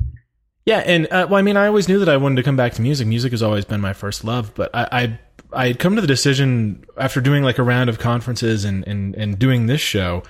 Yeah, 0.65 0.79
and 0.79 1.05
uh, 1.11 1.27
well, 1.29 1.39
I 1.39 1.41
mean, 1.43 1.55
I 1.55 1.67
always 1.67 1.87
knew 1.87 1.99
that 1.99 2.09
I 2.09 2.17
wanted 2.17 2.35
to 2.37 2.43
come 2.43 2.57
back 2.57 2.73
to 2.73 2.81
music. 2.81 3.07
Music 3.07 3.31
has 3.31 3.41
always 3.41 3.63
been 3.63 3.79
my 3.79 3.93
first 3.93 4.25
love, 4.25 4.53
but 4.53 4.69
I, 4.73 4.87
I 4.91 5.19
I 5.53 5.67
had 5.67 5.79
come 5.79 5.95
to 5.95 6.01
the 6.01 6.07
decision 6.07 6.83
after 6.97 7.21
doing 7.21 7.41
like 7.43 7.57
a 7.57 7.63
round 7.63 7.89
of 7.89 7.99
conferences 7.99 8.65
and 8.65 8.85
and 8.87 9.15
and 9.15 9.39
doing 9.39 9.67
this 9.67 9.79
show. 9.79 10.23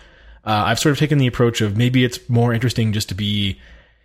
Uh, 0.46 0.64
I've 0.68 0.80
sort 0.80 0.92
of 0.92 1.00
taken 1.00 1.18
the 1.18 1.28
approach 1.28 1.60
of 1.62 1.76
maybe 1.76 2.04
it's 2.04 2.30
more 2.30 2.54
interesting 2.54 2.94
just 2.94 3.10
to 3.10 3.16
be. 3.16 3.60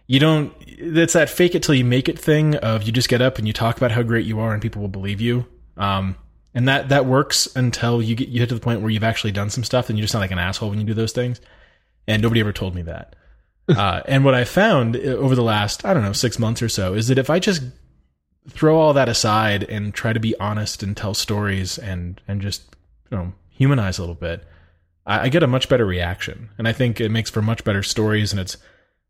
You 0.07 0.20
don't. 0.20 0.55
It's 0.66 1.12
that 1.12 1.28
fake 1.28 1.55
it 1.55 1.62
till 1.62 1.74
you 1.74 1.84
make 1.84 2.09
it 2.09 2.18
thing 2.18 2.57
of 2.57 2.82
you 2.84 2.92
just 2.92 3.09
get 3.11 3.20
up 3.20 3.36
and 3.38 3.46
you 3.46 3.53
talk 3.53 3.76
about 3.76 3.92
how 3.92 4.03
great 4.03 4.24
you 4.26 4.40
are 4.40 4.53
and 4.55 4.61
people 4.62 4.80
will 4.80 4.88
believe 4.88 5.20
you. 5.20 5.46
Um, 5.76 6.16
and 6.55 6.68
that 6.68 6.88
that 6.90 7.07
works 7.07 7.48
until 7.57 8.03
you 8.03 8.14
get 8.14 8.28
you 8.28 8.38
get 8.40 8.48
to 8.48 8.55
the 8.55 8.61
point 8.61 8.80
where 8.80 8.90
you've 8.90 9.05
actually 9.05 9.32
done 9.32 9.50
some 9.50 9.64
stuff 9.64 9.88
and 9.88 9.98
you 9.98 10.03
just 10.03 10.12
sound 10.12 10.22
like 10.22 10.30
an 10.30 10.38
asshole 10.38 10.70
when 10.70 10.78
you 10.78 10.84
do 10.84 10.94
those 10.94 11.12
things. 11.12 11.40
And 12.07 12.20
nobody 12.20 12.40
ever 12.40 12.53
told 12.53 12.74
me 12.74 12.82
that. 12.82 13.16
uh, 13.68 14.03
and 14.07 14.24
what 14.24 14.34
I 14.34 14.44
found 14.44 14.96
uh, 14.96 15.00
over 15.00 15.34
the 15.34 15.42
last 15.42 15.84
I 15.84 15.94
don't 15.94 16.03
know 16.03 16.12
six 16.12 16.38
months 16.38 16.62
or 16.62 16.68
so 16.68 16.94
is 16.94 17.09
that 17.09 17.18
if 17.18 17.30
I 17.30 17.38
just 17.38 17.62
throw 18.48 18.78
all 18.78 18.92
that 18.92 19.09
aside 19.09 19.62
and 19.64 19.94
try 19.94 20.12
to 20.12 20.20
be 20.20 20.38
honest 20.38 20.82
and 20.82 20.96
tell 20.96 21.14
stories 21.14 21.78
and 21.78 22.20
and 22.26 22.40
just 22.40 22.62
you 23.11 23.16
know 23.16 23.32
humanize 23.50 23.98
a 23.98 24.03
little 24.03 24.14
bit, 24.14 24.44
I, 25.07 25.20
I 25.20 25.28
get 25.28 25.42
a 25.42 25.46
much 25.46 25.68
better 25.68 25.86
reaction, 25.86 26.50
and 26.59 26.66
I 26.66 26.72
think 26.72 27.00
it 27.00 27.11
makes 27.11 27.30
for 27.30 27.42
much 27.42 27.64
better 27.64 27.82
stories, 27.82 28.32
and 28.32 28.40
it's 28.40 28.57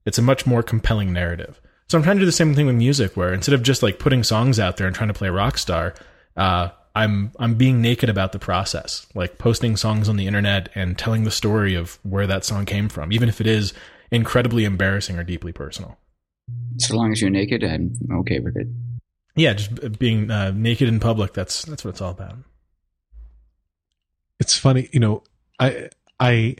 it's 0.05 0.19
a 0.19 0.23
much 0.23 0.47
more 0.47 0.63
compelling 0.63 1.13
narrative. 1.13 1.61
So 1.89 1.99
I'm 1.99 2.05
trying 2.05 2.17
to 2.17 2.21
do 2.21 2.27
the 2.27 2.33
same 2.33 2.55
thing 2.55 2.67
with 2.67 2.77
music, 2.77 3.17
where 3.17 3.33
instead 3.33 3.55
of 3.55 3.63
just 3.63 3.83
like 3.83 3.99
putting 3.99 4.23
songs 4.23 4.61
out 4.61 4.77
there 4.77 4.87
and 4.87 4.95
trying 4.95 5.09
to 5.09 5.15
play 5.15 5.29
rock 5.29 5.59
star, 5.59 5.95
uh, 6.37 6.69
I'm 6.95 7.33
I'm 7.39 7.55
being 7.55 7.81
naked 7.81 8.09
about 8.09 8.33
the 8.33 8.39
process, 8.39 9.07
like 9.15 9.39
posting 9.39 9.77
songs 9.77 10.09
on 10.09 10.17
the 10.17 10.27
internet 10.27 10.69
and 10.75 10.99
telling 10.99 11.25
the 11.25 11.31
story 11.31 11.75
of 11.75 11.99
where 12.03 12.27
that 12.27 12.45
song 12.45 12.67
came 12.67 12.89
from, 12.89 13.13
even 13.13 13.29
if 13.29 13.41
it 13.41 13.47
is 13.47 13.73
incredibly 14.11 14.65
embarrassing 14.65 15.19
or 15.19 15.25
deeply 15.25 15.53
personal. 15.53 15.97
So 16.79 16.97
long 16.97 17.13
as 17.13 17.21
you're 17.21 17.31
naked, 17.31 17.65
I'm 17.65 17.95
okay 18.13 18.41
with 18.41 18.57
it. 18.57 18.67
Yeah, 19.35 19.55
just 19.55 19.99
being 19.99 20.31
uh, 20.31 20.53
naked 20.55 20.89
in 20.89 21.01
public. 21.01 21.33
That's 21.33 21.65
that's 21.65 21.85
what 21.85 21.91
it's 21.93 22.01
all 22.03 22.11
about. 22.11 22.37
It's 24.39 24.57
funny, 24.59 24.89
you 24.93 25.01
know. 25.01 25.23
I 25.59 25.89
I 26.21 26.57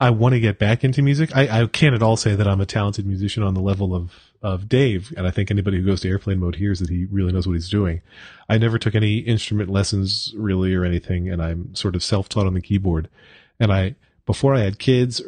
I 0.00 0.10
want 0.10 0.34
to 0.34 0.40
get 0.40 0.58
back 0.58 0.82
into 0.84 1.02
music. 1.02 1.34
I, 1.36 1.62
I 1.62 1.66
can't 1.66 1.94
at 1.94 2.02
all 2.02 2.16
say 2.16 2.34
that 2.34 2.48
I'm 2.48 2.60
a 2.60 2.66
talented 2.66 3.06
musician 3.06 3.42
on 3.42 3.54
the 3.54 3.60
level 3.60 3.94
of 3.94 4.12
of 4.42 4.68
Dave, 4.68 5.12
and 5.16 5.26
I 5.26 5.30
think 5.30 5.50
anybody 5.50 5.78
who 5.78 5.86
goes 5.86 6.02
to 6.02 6.08
airplane 6.08 6.38
mode 6.38 6.56
hears 6.56 6.80
that 6.80 6.90
he 6.90 7.06
really 7.06 7.32
knows 7.32 7.46
what 7.46 7.54
he's 7.54 7.70
doing. 7.70 8.02
I 8.46 8.58
never 8.58 8.78
took 8.78 8.94
any 8.94 9.18
instrument 9.18 9.70
lessons 9.70 10.34
really 10.36 10.74
or 10.74 10.84
anything, 10.84 11.30
and 11.30 11.42
I'm 11.42 11.74
sort 11.74 11.94
of 11.94 12.02
self 12.02 12.28
taught 12.28 12.46
on 12.46 12.54
the 12.54 12.60
keyboard. 12.60 13.08
And 13.58 13.72
I 13.72 13.94
before 14.26 14.54
I 14.54 14.60
had 14.60 14.78
kids 14.78 15.22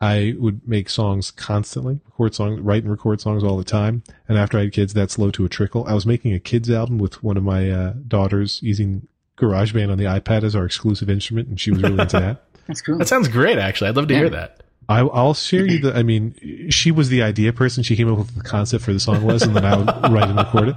I 0.00 0.36
would 0.38 0.66
make 0.66 0.88
songs 0.88 1.30
constantly, 1.30 2.00
record 2.06 2.34
songs, 2.34 2.60
write 2.60 2.82
and 2.82 2.90
record 2.90 3.20
songs 3.20 3.42
all 3.42 3.56
the 3.56 3.64
time. 3.64 4.04
And 4.28 4.38
after 4.38 4.56
I 4.58 4.62
had 4.62 4.72
kids, 4.72 4.94
that 4.94 5.10
slowed 5.10 5.34
to 5.34 5.44
a 5.44 5.48
trickle. 5.48 5.84
I 5.86 5.94
was 5.94 6.06
making 6.06 6.34
a 6.34 6.38
kids 6.38 6.70
album 6.70 6.98
with 6.98 7.22
one 7.22 7.36
of 7.36 7.42
my 7.42 7.68
uh, 7.68 7.94
daughters 8.06 8.62
using 8.62 9.08
GarageBand 9.36 9.90
on 9.90 9.98
the 9.98 10.04
iPad 10.04 10.44
as 10.44 10.54
our 10.54 10.64
exclusive 10.64 11.10
instrument, 11.10 11.48
and 11.48 11.60
she 11.60 11.72
was 11.72 11.82
really 11.82 12.00
into 12.00 12.20
that. 12.20 12.44
That's 12.68 12.80
cool. 12.82 12.98
That 12.98 13.08
sounds 13.08 13.28
great, 13.28 13.58
actually. 13.58 13.88
I'd 13.88 13.96
love 13.96 14.08
to 14.08 14.14
yeah. 14.14 14.20
hear 14.20 14.30
that. 14.30 14.62
I, 14.90 15.02
will 15.02 15.34
share 15.34 15.66
you 15.66 15.80
the. 15.80 15.94
I 15.94 16.02
mean, 16.02 16.70
she 16.70 16.90
was 16.90 17.08
the 17.08 17.22
idea 17.22 17.52
person. 17.52 17.82
She 17.82 17.96
came 17.96 18.10
up 18.10 18.18
with 18.18 18.34
the 18.34 18.42
concept 18.42 18.84
for 18.84 18.92
the 18.92 19.00
song 19.00 19.24
was, 19.24 19.42
and 19.42 19.54
then 19.54 19.64
I 19.64 19.76
would 19.76 19.86
write 20.12 20.28
and 20.28 20.38
record 20.38 20.68
it. 20.68 20.76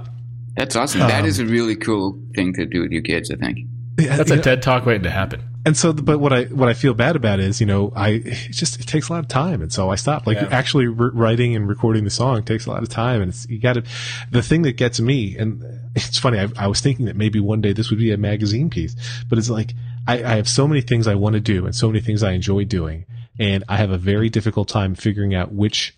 That's 0.54 0.76
awesome. 0.76 1.02
Um, 1.02 1.08
that 1.08 1.24
is 1.24 1.38
a 1.38 1.46
really 1.46 1.76
cool 1.76 2.20
thing 2.34 2.52
to 2.54 2.66
do 2.66 2.82
with 2.82 2.90
your 2.90 3.02
kids. 3.02 3.30
I 3.30 3.36
think. 3.36 3.60
Yeah, 3.98 4.16
That's 4.16 4.30
a 4.30 4.36
know, 4.36 4.42
TED 4.42 4.62
talk 4.62 4.84
waiting 4.84 5.04
to 5.04 5.10
happen 5.10 5.42
and 5.64 5.76
so, 5.76 5.92
but 5.92 6.18
what 6.18 6.32
I 6.32 6.44
what 6.44 6.68
I 6.68 6.74
feel 6.74 6.92
bad 6.92 7.14
about 7.14 7.38
is, 7.38 7.60
you 7.60 7.66
know, 7.66 7.92
I 7.94 8.08
it 8.24 8.50
just 8.50 8.80
it 8.80 8.86
takes 8.86 9.08
a 9.08 9.12
lot 9.12 9.20
of 9.20 9.28
time, 9.28 9.62
and 9.62 9.72
so 9.72 9.90
I 9.90 9.94
stopped. 9.94 10.26
Like 10.26 10.38
yeah. 10.38 10.48
actually 10.50 10.86
re- 10.86 11.10
writing 11.12 11.54
and 11.54 11.68
recording 11.68 12.02
the 12.02 12.10
song 12.10 12.42
takes 12.42 12.66
a 12.66 12.70
lot 12.70 12.82
of 12.82 12.88
time, 12.88 13.22
and 13.22 13.28
it's 13.28 13.48
you 13.48 13.60
got 13.60 13.74
to. 13.74 13.84
The 14.30 14.42
thing 14.42 14.62
that 14.62 14.72
gets 14.72 14.98
me, 14.98 15.36
and 15.36 15.62
it's 15.94 16.18
funny, 16.18 16.40
I, 16.40 16.48
I, 16.56 16.66
was 16.66 16.80
thinking 16.80 17.06
that 17.06 17.14
maybe 17.14 17.38
one 17.38 17.60
day 17.60 17.72
this 17.72 17.90
would 17.90 18.00
be 18.00 18.10
a 18.10 18.16
magazine 18.16 18.70
piece, 18.70 18.96
but 19.28 19.38
it's 19.38 19.50
like 19.50 19.74
I, 20.06 20.24
I 20.24 20.36
have 20.36 20.48
so 20.48 20.66
many 20.66 20.80
things 20.80 21.06
I 21.06 21.14
want 21.14 21.34
to 21.34 21.40
do, 21.40 21.64
and 21.64 21.74
so 21.74 21.88
many 21.88 22.00
things 22.00 22.22
I 22.22 22.32
enjoy 22.32 22.64
doing, 22.64 23.06
and 23.38 23.64
I 23.68 23.76
have 23.76 23.90
a 23.90 23.98
very 23.98 24.28
difficult 24.28 24.68
time 24.68 24.94
figuring 24.94 25.34
out 25.34 25.52
which 25.52 25.96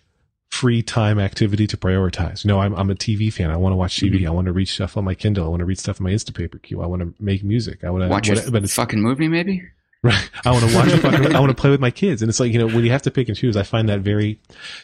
free 0.49 0.81
time 0.81 1.19
activity 1.19 1.67
to 1.67 1.77
prioritize. 1.77 2.45
You 2.45 2.49
know, 2.49 2.59
I'm, 2.59 2.73
I'm 2.75 2.89
a 2.89 2.95
TV 2.95 3.31
fan. 3.31 3.51
I 3.51 3.57
want 3.57 3.73
to 3.73 3.77
watch 3.77 3.97
TV. 3.97 4.15
Mm-hmm. 4.15 4.27
I 4.27 4.31
want 4.31 4.45
to 4.45 4.53
read 4.53 4.67
stuff 4.67 4.95
on 4.95 5.03
my 5.03 5.15
Kindle. 5.15 5.45
I 5.45 5.49
want 5.49 5.59
to 5.59 5.65
read 5.65 5.79
stuff 5.79 5.99
on 5.99 6.05
my 6.05 6.11
Instapaper 6.11 6.61
queue. 6.61 6.81
I 6.81 6.85
want 6.85 7.01
to 7.01 7.13
make 7.19 7.43
music. 7.43 7.83
I 7.83 7.89
want 7.89 8.03
to 8.03 8.09
watch 8.09 8.29
a 8.29 8.51
but 8.51 8.69
fucking 8.69 9.01
movie, 9.01 9.27
maybe. 9.27 9.63
Right. 10.03 10.29
I 10.45 10.51
want 10.51 10.69
to 10.69 10.75
watch. 10.75 10.89
fucking, 10.99 11.35
I 11.35 11.39
want 11.39 11.49
to 11.49 11.59
play 11.59 11.71
with 11.71 11.79
my 11.79 11.89
kids, 11.89 12.21
and 12.21 12.29
it's 12.29 12.39
like 12.39 12.53
you 12.53 12.59
know 12.59 12.67
when 12.67 12.85
you 12.85 12.91
have 12.91 13.01
to 13.03 13.11
pick 13.11 13.27
and 13.27 13.35
choose. 13.35 13.57
I 13.57 13.63
find 13.63 13.89
that 13.89 14.01
very 14.01 14.39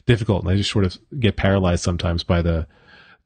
difficult, 0.07 0.41
and 0.41 0.51
I 0.51 0.55
just 0.55 0.71
sort 0.71 0.83
of 0.83 0.97
get 1.19 1.35
paralyzed 1.35 1.83
sometimes 1.83 2.23
by 2.23 2.41
the 2.41 2.65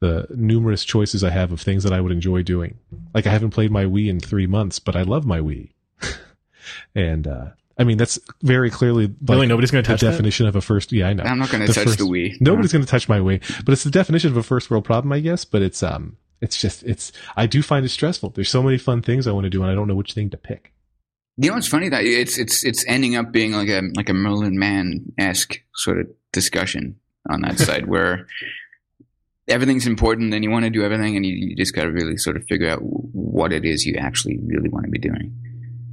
the 0.00 0.26
numerous 0.28 0.84
choices 0.84 1.24
I 1.24 1.30
have 1.30 1.52
of 1.52 1.60
things 1.62 1.84
that 1.84 1.94
I 1.94 2.02
would 2.02 2.12
enjoy 2.12 2.42
doing. 2.42 2.76
Like 3.14 3.26
I 3.26 3.30
haven't 3.30 3.52
played 3.52 3.70
my 3.70 3.84
Wii 3.84 4.08
in 4.08 4.20
three 4.20 4.46
months, 4.46 4.78
but 4.78 4.94
I 4.94 5.04
love 5.04 5.24
my 5.24 5.40
Wii, 5.40 5.70
and 6.96 7.28
uh, 7.28 7.46
I 7.78 7.84
mean, 7.84 7.98
that's 7.98 8.18
very 8.42 8.70
clearly 8.70 9.06
like 9.06 9.16
really 9.28 9.46
nobody's 9.46 9.70
going 9.70 9.84
to 9.84 9.88
touch 9.88 10.00
the 10.00 10.10
definition 10.10 10.44
that? 10.46 10.50
of 10.50 10.56
a 10.56 10.60
first. 10.62 10.92
Yeah, 10.92 11.08
I 11.08 11.12
know. 11.12 11.24
I'm 11.24 11.38
not 11.38 11.50
going 11.50 11.64
to 11.66 11.72
touch 11.72 11.84
first, 11.84 11.98
the 11.98 12.04
Wii. 12.04 12.40
Nobody's 12.40 12.72
no. 12.72 12.78
going 12.78 12.86
to 12.86 12.90
touch 12.90 13.08
my 13.08 13.18
Wii, 13.18 13.64
but 13.64 13.72
it's 13.72 13.84
the 13.84 13.90
definition 13.90 14.30
of 14.30 14.36
a 14.36 14.42
first 14.42 14.70
world 14.70 14.84
problem, 14.84 15.12
I 15.12 15.20
guess. 15.20 15.44
But 15.44 15.60
it's 15.60 15.82
um, 15.82 16.16
it's 16.40 16.58
just 16.58 16.82
it's. 16.84 17.12
I 17.36 17.46
do 17.46 17.62
find 17.62 17.84
it 17.84 17.90
stressful. 17.90 18.30
There's 18.30 18.48
so 18.48 18.62
many 18.62 18.78
fun 18.78 19.02
things 19.02 19.26
I 19.26 19.32
want 19.32 19.44
to 19.44 19.50
do, 19.50 19.62
and 19.62 19.70
I 19.70 19.74
don't 19.74 19.88
know 19.88 19.94
which 19.94 20.14
thing 20.14 20.30
to 20.30 20.38
pick. 20.38 20.72
You 21.36 21.50
know, 21.50 21.58
it's 21.58 21.68
funny 21.68 21.90
that 21.90 22.02
it's 22.02 22.38
it's 22.38 22.64
it's 22.64 22.82
ending 22.88 23.14
up 23.14 23.30
being 23.30 23.52
like 23.52 23.68
a 23.68 23.82
like 23.94 24.08
a 24.08 24.14
Merlin 24.14 24.58
Mann 24.58 25.12
esque 25.18 25.60
sort 25.74 26.00
of 26.00 26.06
discussion 26.32 26.98
on 27.28 27.42
that 27.42 27.58
side 27.58 27.86
where 27.88 28.26
everything's 29.48 29.86
important 29.86 30.32
and 30.32 30.42
you 30.42 30.50
want 30.50 30.64
to 30.64 30.70
do 30.70 30.82
everything 30.82 31.14
and 31.14 31.24
you, 31.26 31.34
you 31.34 31.56
just 31.56 31.74
got 31.74 31.84
to 31.84 31.92
really 31.92 32.16
sort 32.16 32.36
of 32.36 32.44
figure 32.48 32.68
out 32.68 32.80
what 32.80 33.52
it 33.52 33.64
is 33.64 33.84
you 33.84 33.94
actually 33.96 34.38
really 34.46 34.68
want 34.70 34.84
to 34.84 34.90
be 34.90 34.98
doing. 34.98 35.32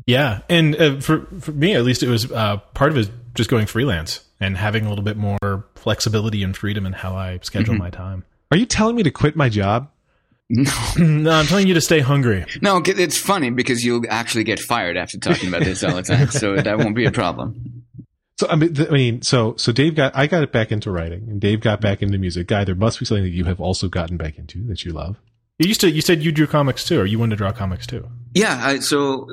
Yeah, 0.06 0.42
and 0.50 0.76
uh, 0.76 1.00
for 1.00 1.26
for 1.40 1.52
me 1.52 1.76
at 1.76 1.84
least, 1.84 2.04
it 2.04 2.10
was 2.10 2.32
uh, 2.32 2.58
part 2.74 2.92
of 2.92 2.98
it 2.98 3.10
just 3.36 3.50
going 3.50 3.66
freelance 3.66 4.24
and 4.40 4.58
having 4.58 4.86
a 4.86 4.90
little 4.90 5.04
bit 5.04 5.18
more 5.18 5.66
flexibility 5.76 6.44
and 6.44 6.56
freedom 6.56 6.86
in 6.86 6.94
how 6.94 7.16
I 7.16 7.40
schedule 7.42 7.74
mm-hmm. 7.74 7.84
my 7.84 7.90
time. 7.90 8.26
Are 8.52 8.58
you 8.58 8.66
telling 8.66 8.96
me 8.96 9.04
to 9.04 9.12
quit 9.12 9.36
my 9.36 9.50
job? 9.50 9.90
No. 10.50 10.72
no, 10.98 11.32
I'm 11.32 11.46
telling 11.46 11.68
you 11.68 11.74
to 11.74 11.82
stay 11.82 12.00
hungry. 12.00 12.46
No, 12.62 12.82
it's 12.86 13.18
funny 13.18 13.50
because 13.50 13.84
you'll 13.84 14.04
actually 14.10 14.44
get 14.44 14.60
fired 14.60 14.98
after 14.98 15.18
talking 15.18 15.50
about 15.50 15.64
this 15.64 15.84
all 15.84 15.96
the 15.96 16.04
time, 16.04 16.30
so 16.30 16.56
that 16.62 16.78
won't 16.78 16.96
be 16.96 17.06
a 17.06 17.12
problem. 17.12 17.84
So 18.40 18.48
I 18.50 18.56
mean, 18.56 18.76
I 18.80 18.92
mean, 18.92 19.22
so 19.22 19.56
so 19.58 19.72
Dave 19.72 19.96
got 19.96 20.16
I 20.16 20.28
got 20.28 20.44
it 20.44 20.52
back 20.52 20.72
into 20.72 20.92
writing, 20.92 21.30
and 21.30 21.40
Dave 21.40 21.62
got 21.62 21.82
back 21.82 22.02
into 22.02 22.18
music. 22.18 22.48
Guy, 22.48 22.64
there 22.64 22.76
must 22.76 23.00
be 23.00 23.06
something 23.06 23.24
that 23.24 23.30
you 23.30 23.46
have 23.46 23.62
also 23.62 23.88
gotten 23.88 24.18
back 24.18 24.38
into 24.38 24.64
that 24.66 24.84
you 24.84 24.92
love. 24.92 25.18
You 25.60 25.68
used 25.68 25.82
to. 25.82 25.92
You 25.92 26.02
said 26.02 26.24
you 26.24 26.32
drew 26.32 26.48
comics 26.48 26.84
too, 26.84 27.00
or 27.00 27.06
you 27.06 27.20
wanted 27.20 27.32
to 27.32 27.38
draw 27.38 27.52
comics 27.52 27.86
too. 27.86 28.10
Yeah. 28.34 28.60
I, 28.62 28.80
so 28.80 29.28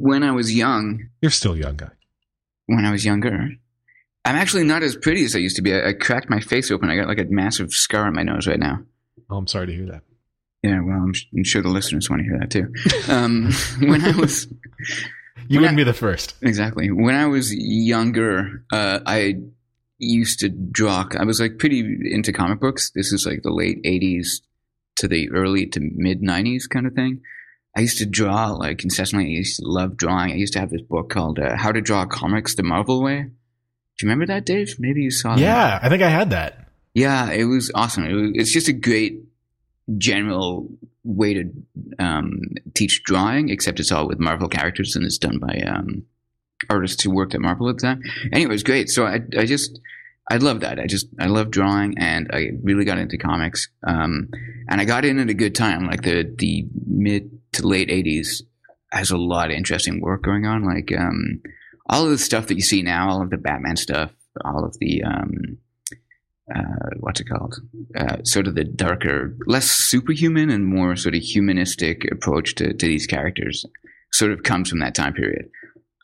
when 0.00 0.22
I 0.22 0.32
was 0.32 0.54
young, 0.54 1.08
you're 1.20 1.30
still 1.30 1.56
young, 1.56 1.76
guy. 1.76 1.90
When 2.66 2.84
I 2.84 2.90
was 2.90 3.04
younger, 3.04 3.50
I'm 4.24 4.36
actually 4.36 4.64
not 4.64 4.82
as 4.82 4.96
pretty 4.96 5.24
as 5.24 5.34
I 5.34 5.38
used 5.38 5.56
to 5.56 5.62
be. 5.62 5.74
I, 5.74 5.88
I, 5.88 5.92
cracked 5.92 6.30
my 6.30 6.40
face 6.40 6.70
open. 6.70 6.90
I 6.90 6.96
got 6.96 7.08
like 7.08 7.18
a 7.18 7.24
massive 7.24 7.72
scar 7.72 8.06
on 8.06 8.14
my 8.14 8.22
nose 8.22 8.46
right 8.46 8.58
now. 8.58 8.80
Oh, 9.28 9.36
I'm 9.36 9.46
sorry 9.46 9.66
to 9.66 9.74
hear 9.74 9.86
that. 9.86 10.02
Yeah, 10.62 10.80
well, 10.80 10.96
I'm, 10.96 11.14
I'm 11.34 11.44
sure 11.44 11.62
the 11.62 11.68
listeners 11.68 12.10
want 12.10 12.20
to 12.20 12.28
hear 12.28 12.38
that 12.38 12.50
too. 12.50 12.72
Um, 13.12 13.50
when 13.80 14.04
I 14.04 14.16
was, 14.16 14.46
you 15.48 15.60
wouldn't 15.60 15.78
I, 15.78 15.82
be 15.82 15.84
the 15.84 15.94
first. 15.94 16.34
Exactly. 16.42 16.90
When 16.90 17.14
I 17.14 17.26
was 17.26 17.54
younger, 17.54 18.64
uh, 18.72 19.00
I 19.06 19.36
used 19.98 20.40
to 20.40 20.48
draw. 20.48 21.06
I 21.18 21.24
was 21.24 21.40
like 21.40 21.58
pretty 21.58 21.80
into 22.10 22.32
comic 22.32 22.60
books. 22.60 22.90
This 22.90 23.12
is 23.12 23.26
like 23.26 23.42
the 23.42 23.52
late 23.52 23.82
'80s 23.84 24.40
to 24.96 25.08
the 25.08 25.30
early 25.30 25.66
to 25.66 25.80
mid 25.80 26.20
'90s 26.20 26.68
kind 26.68 26.86
of 26.86 26.94
thing. 26.94 27.22
I 27.76 27.80
used 27.80 27.98
to 27.98 28.06
draw 28.06 28.50
like 28.50 28.82
incessantly. 28.82 29.26
I 29.26 29.38
used 29.38 29.60
to 29.60 29.66
love 29.66 29.96
drawing. 29.96 30.32
I 30.32 30.36
used 30.36 30.54
to 30.54 30.60
have 30.60 30.70
this 30.70 30.82
book 30.82 31.10
called 31.10 31.38
uh, 31.38 31.56
"How 31.56 31.72
to 31.72 31.80
Draw 31.80 32.06
Comics 32.06 32.54
the 32.54 32.62
Marvel 32.62 33.02
Way." 33.02 33.22
Do 33.22 34.06
you 34.06 34.10
remember 34.10 34.26
that, 34.32 34.46
Dave? 34.46 34.76
Maybe 34.78 35.02
you 35.02 35.10
saw. 35.10 35.36
Yeah, 35.36 35.54
that. 35.54 35.84
I 35.84 35.88
think 35.88 36.02
I 36.02 36.08
had 36.08 36.30
that. 36.30 36.68
Yeah, 36.94 37.30
it 37.30 37.44
was 37.44 37.70
awesome. 37.74 38.04
It 38.04 38.14
was, 38.14 38.30
it's 38.34 38.52
just 38.52 38.68
a 38.68 38.72
great 38.72 39.22
general 39.98 40.68
way 41.04 41.34
to 41.34 41.50
um, 41.98 42.40
teach 42.74 43.02
drawing, 43.04 43.48
except 43.48 43.80
it's 43.80 43.92
all 43.92 44.08
with 44.08 44.18
Marvel 44.18 44.48
characters 44.48 44.96
and 44.96 45.04
it's 45.04 45.18
done 45.18 45.38
by 45.38 45.60
um, 45.66 46.04
artists 46.68 47.02
who 47.02 47.10
worked 47.10 47.34
at 47.34 47.40
Marvel 47.40 47.68
at 47.68 47.76
the 47.76 47.82
time. 47.82 48.02
Anyway, 48.32 48.50
it 48.50 48.54
was 48.54 48.62
great. 48.62 48.88
So 48.88 49.06
I, 49.06 49.20
I 49.36 49.46
just, 49.46 49.80
I 50.30 50.36
love 50.36 50.60
that. 50.60 50.78
I 50.78 50.86
just, 50.86 51.08
I 51.18 51.26
love 51.26 51.50
drawing 51.50 51.98
and 51.98 52.30
I 52.32 52.50
really 52.62 52.84
got 52.84 52.98
into 52.98 53.18
comics. 53.18 53.68
Um, 53.86 54.28
and 54.68 54.80
I 54.80 54.84
got 54.84 55.04
in 55.04 55.18
at 55.18 55.30
a 55.30 55.34
good 55.34 55.54
time, 55.54 55.86
like 55.86 56.02
the, 56.02 56.32
the 56.38 56.66
mid 56.86 57.39
to 57.52 57.66
late 57.66 57.88
80s 57.88 58.42
has 58.92 59.10
a 59.10 59.16
lot 59.16 59.50
of 59.50 59.56
interesting 59.56 60.00
work 60.00 60.22
going 60.22 60.46
on. 60.46 60.64
Like, 60.64 60.92
um, 60.96 61.40
all 61.88 62.04
of 62.04 62.10
the 62.10 62.18
stuff 62.18 62.46
that 62.46 62.56
you 62.56 62.62
see 62.62 62.82
now, 62.82 63.10
all 63.10 63.22
of 63.22 63.30
the 63.30 63.36
Batman 63.36 63.76
stuff, 63.76 64.12
all 64.44 64.64
of 64.64 64.76
the, 64.78 65.02
um, 65.02 65.58
uh, 66.54 66.90
what's 66.98 67.20
it 67.20 67.28
called? 67.28 67.56
Uh, 67.96 68.16
sort 68.24 68.46
of 68.46 68.54
the 68.54 68.64
darker, 68.64 69.36
less 69.46 69.70
superhuman 69.70 70.50
and 70.50 70.66
more 70.66 70.96
sort 70.96 71.14
of 71.14 71.22
humanistic 71.22 72.10
approach 72.10 72.54
to, 72.56 72.72
to 72.72 72.86
these 72.86 73.06
characters 73.06 73.64
sort 74.12 74.32
of 74.32 74.42
comes 74.42 74.68
from 74.68 74.80
that 74.80 74.94
time 74.94 75.14
period. 75.14 75.50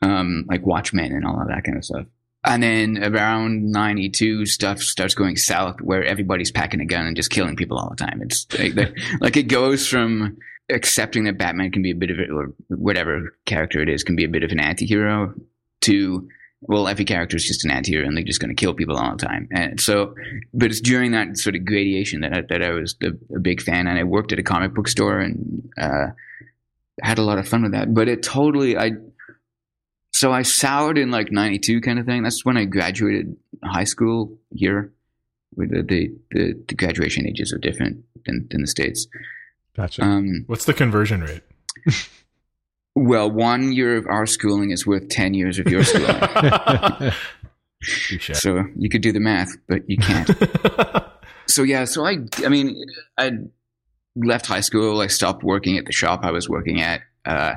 Um, 0.01 0.45
like 0.47 0.65
Watchmen 0.65 1.11
and 1.11 1.25
all 1.25 1.41
of 1.41 1.47
that 1.47 1.63
kind 1.63 1.77
of 1.77 1.85
stuff. 1.85 2.05
And 2.45 2.63
then 2.63 3.03
around 3.03 3.71
92, 3.71 4.45
stuff 4.45 4.79
starts 4.79 5.15
going 5.15 5.35
south 5.35 5.81
where 5.81 6.03
everybody's 6.05 6.51
packing 6.51 6.79
a 6.79 6.85
gun 6.85 7.05
and 7.05 7.15
just 7.15 7.31
killing 7.31 7.55
people 7.55 7.77
all 7.77 7.89
the 7.89 7.95
time. 7.95 8.21
It's 8.21 8.47
like, 8.57 8.93
like 9.19 9.35
it 9.35 9.47
goes 9.49 9.87
from 9.87 10.37
accepting 10.69 11.23
that 11.25 11.37
Batman 11.37 11.71
can 11.71 11.81
be 11.81 11.91
a 11.91 11.95
bit 11.95 12.11
of 12.11 12.19
a, 12.19 12.31
or 12.31 12.53
whatever 12.69 13.35
character 13.45 13.81
it 13.81 13.89
is 13.89 14.03
can 14.03 14.15
be 14.15 14.25
a 14.25 14.29
bit 14.29 14.43
of 14.43 14.51
an 14.51 14.59
anti-hero 14.59 15.33
to 15.81 16.27
well, 16.61 16.87
every 16.87 17.05
character 17.05 17.37
is 17.37 17.45
just 17.45 17.65
an 17.65 17.71
anti-hero 17.71 18.05
and 18.05 18.17
they're 18.17 18.23
just 18.23 18.39
going 18.39 18.49
to 18.49 18.59
kill 18.59 18.73
people 18.73 18.97
all 18.97 19.11
the 19.15 19.25
time. 19.25 19.47
And 19.51 19.79
so, 19.79 20.15
but 20.53 20.71
it's 20.71 20.81
during 20.81 21.11
that 21.11 21.37
sort 21.37 21.55
of 21.55 21.65
gradation 21.65 22.21
that 22.21 22.33
I, 22.33 22.41
that 22.49 22.63
I 22.63 22.71
was 22.71 22.95
a, 23.03 23.09
a 23.35 23.39
big 23.39 23.61
fan. 23.61 23.87
And 23.87 23.97
I 23.97 24.03
worked 24.03 24.31
at 24.31 24.39
a 24.39 24.43
comic 24.43 24.73
book 24.73 24.87
store 24.87 25.19
and 25.19 25.69
uh, 25.79 26.07
had 27.01 27.19
a 27.19 27.23
lot 27.23 27.37
of 27.37 27.47
fun 27.47 27.61
with 27.61 27.73
that. 27.73 27.93
But 27.93 28.09
it 28.09 28.23
totally, 28.23 28.75
I, 28.75 28.93
so 30.11 30.31
I 30.31 30.41
soured 30.41 30.97
in 30.97 31.11
like 31.11 31.31
92 31.31 31.79
kind 31.81 31.99
of 31.99 32.07
thing. 32.07 32.23
That's 32.23 32.43
when 32.43 32.57
I 32.57 32.65
graduated 32.65 33.35
high 33.63 33.83
school 33.83 34.37
here. 34.55 34.91
The, 35.55 36.11
the, 36.31 36.53
the 36.67 36.75
graduation 36.75 37.27
ages 37.27 37.53
are 37.53 37.59
different 37.59 38.03
than, 38.25 38.47
than 38.49 38.61
the 38.61 38.67
States. 38.67 39.07
Gotcha. 39.77 40.03
Um, 40.03 40.43
What's 40.47 40.65
the 40.65 40.73
conversion 40.73 41.21
rate? 41.21 41.43
Well, 42.99 43.29
one 43.29 43.73
year 43.73 43.95
of 43.95 44.07
our 44.07 44.25
schooling 44.25 44.71
is 44.71 44.87
worth 44.87 45.07
10 45.09 45.35
years 45.35 45.59
of 45.59 45.67
your 45.67 45.83
schooling. 45.83 47.11
so 48.33 48.63
you 48.75 48.89
could 48.89 49.03
do 49.03 49.11
the 49.11 49.19
math, 49.19 49.55
but 49.67 49.87
you 49.87 49.97
can't. 49.97 50.31
so 51.45 51.61
yeah, 51.61 51.85
so 51.85 52.07
I, 52.07 52.17
I 52.43 52.49
mean, 52.49 52.75
I 53.15 53.33
left 54.15 54.47
high 54.47 54.61
school. 54.61 54.99
I 54.99 55.07
stopped 55.07 55.43
working 55.43 55.77
at 55.77 55.85
the 55.85 55.91
shop 55.91 56.21
I 56.23 56.31
was 56.31 56.49
working 56.49 56.81
at. 56.81 57.01
Uh, 57.23 57.53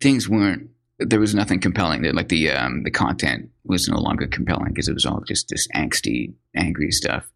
things 0.00 0.28
weren't, 0.28 0.70
there 1.00 1.18
was 1.18 1.34
nothing 1.34 1.58
compelling. 1.58 2.04
Like 2.14 2.28
the, 2.28 2.52
um, 2.52 2.84
the 2.84 2.92
content 2.92 3.50
was 3.64 3.88
no 3.88 3.98
longer 3.98 4.28
compelling 4.28 4.68
because 4.68 4.86
it 4.86 4.94
was 4.94 5.04
all 5.04 5.20
just 5.26 5.48
this 5.48 5.66
angsty, 5.74 6.32
angry 6.54 6.92
stuff. 6.92 7.28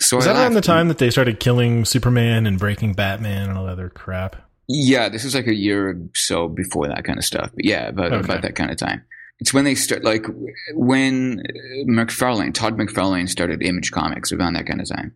So 0.00 0.16
was 0.16 0.26
I 0.26 0.32
that 0.32 0.42
around 0.42 0.54
the 0.54 0.60
time 0.60 0.88
that 0.88 0.98
they 0.98 1.10
started 1.10 1.40
killing 1.40 1.84
Superman 1.84 2.46
and 2.46 2.58
breaking 2.58 2.94
Batman 2.94 3.50
and 3.50 3.58
all 3.58 3.66
that 3.66 3.72
other 3.72 3.90
crap? 3.90 4.36
Yeah, 4.66 5.08
this 5.08 5.24
was 5.24 5.34
like 5.34 5.46
a 5.46 5.54
year 5.54 5.90
or 5.90 5.94
so 6.14 6.48
before 6.48 6.88
that 6.88 7.04
kind 7.04 7.18
of 7.18 7.24
stuff. 7.24 7.50
But 7.54 7.64
yeah, 7.64 7.88
about, 7.88 8.12
okay. 8.12 8.24
about 8.24 8.42
that 8.42 8.54
kind 8.54 8.70
of 8.70 8.76
time. 8.76 9.04
It's 9.40 9.52
when 9.52 9.64
they 9.64 9.74
start, 9.74 10.04
like 10.04 10.26
when 10.74 11.42
McFarlane, 11.88 12.54
Todd 12.54 12.76
McFarlane 12.78 13.28
started 13.28 13.62
Image 13.62 13.90
Comics 13.90 14.32
around 14.32 14.54
that 14.54 14.66
kind 14.66 14.80
of 14.80 14.88
time. 14.88 15.14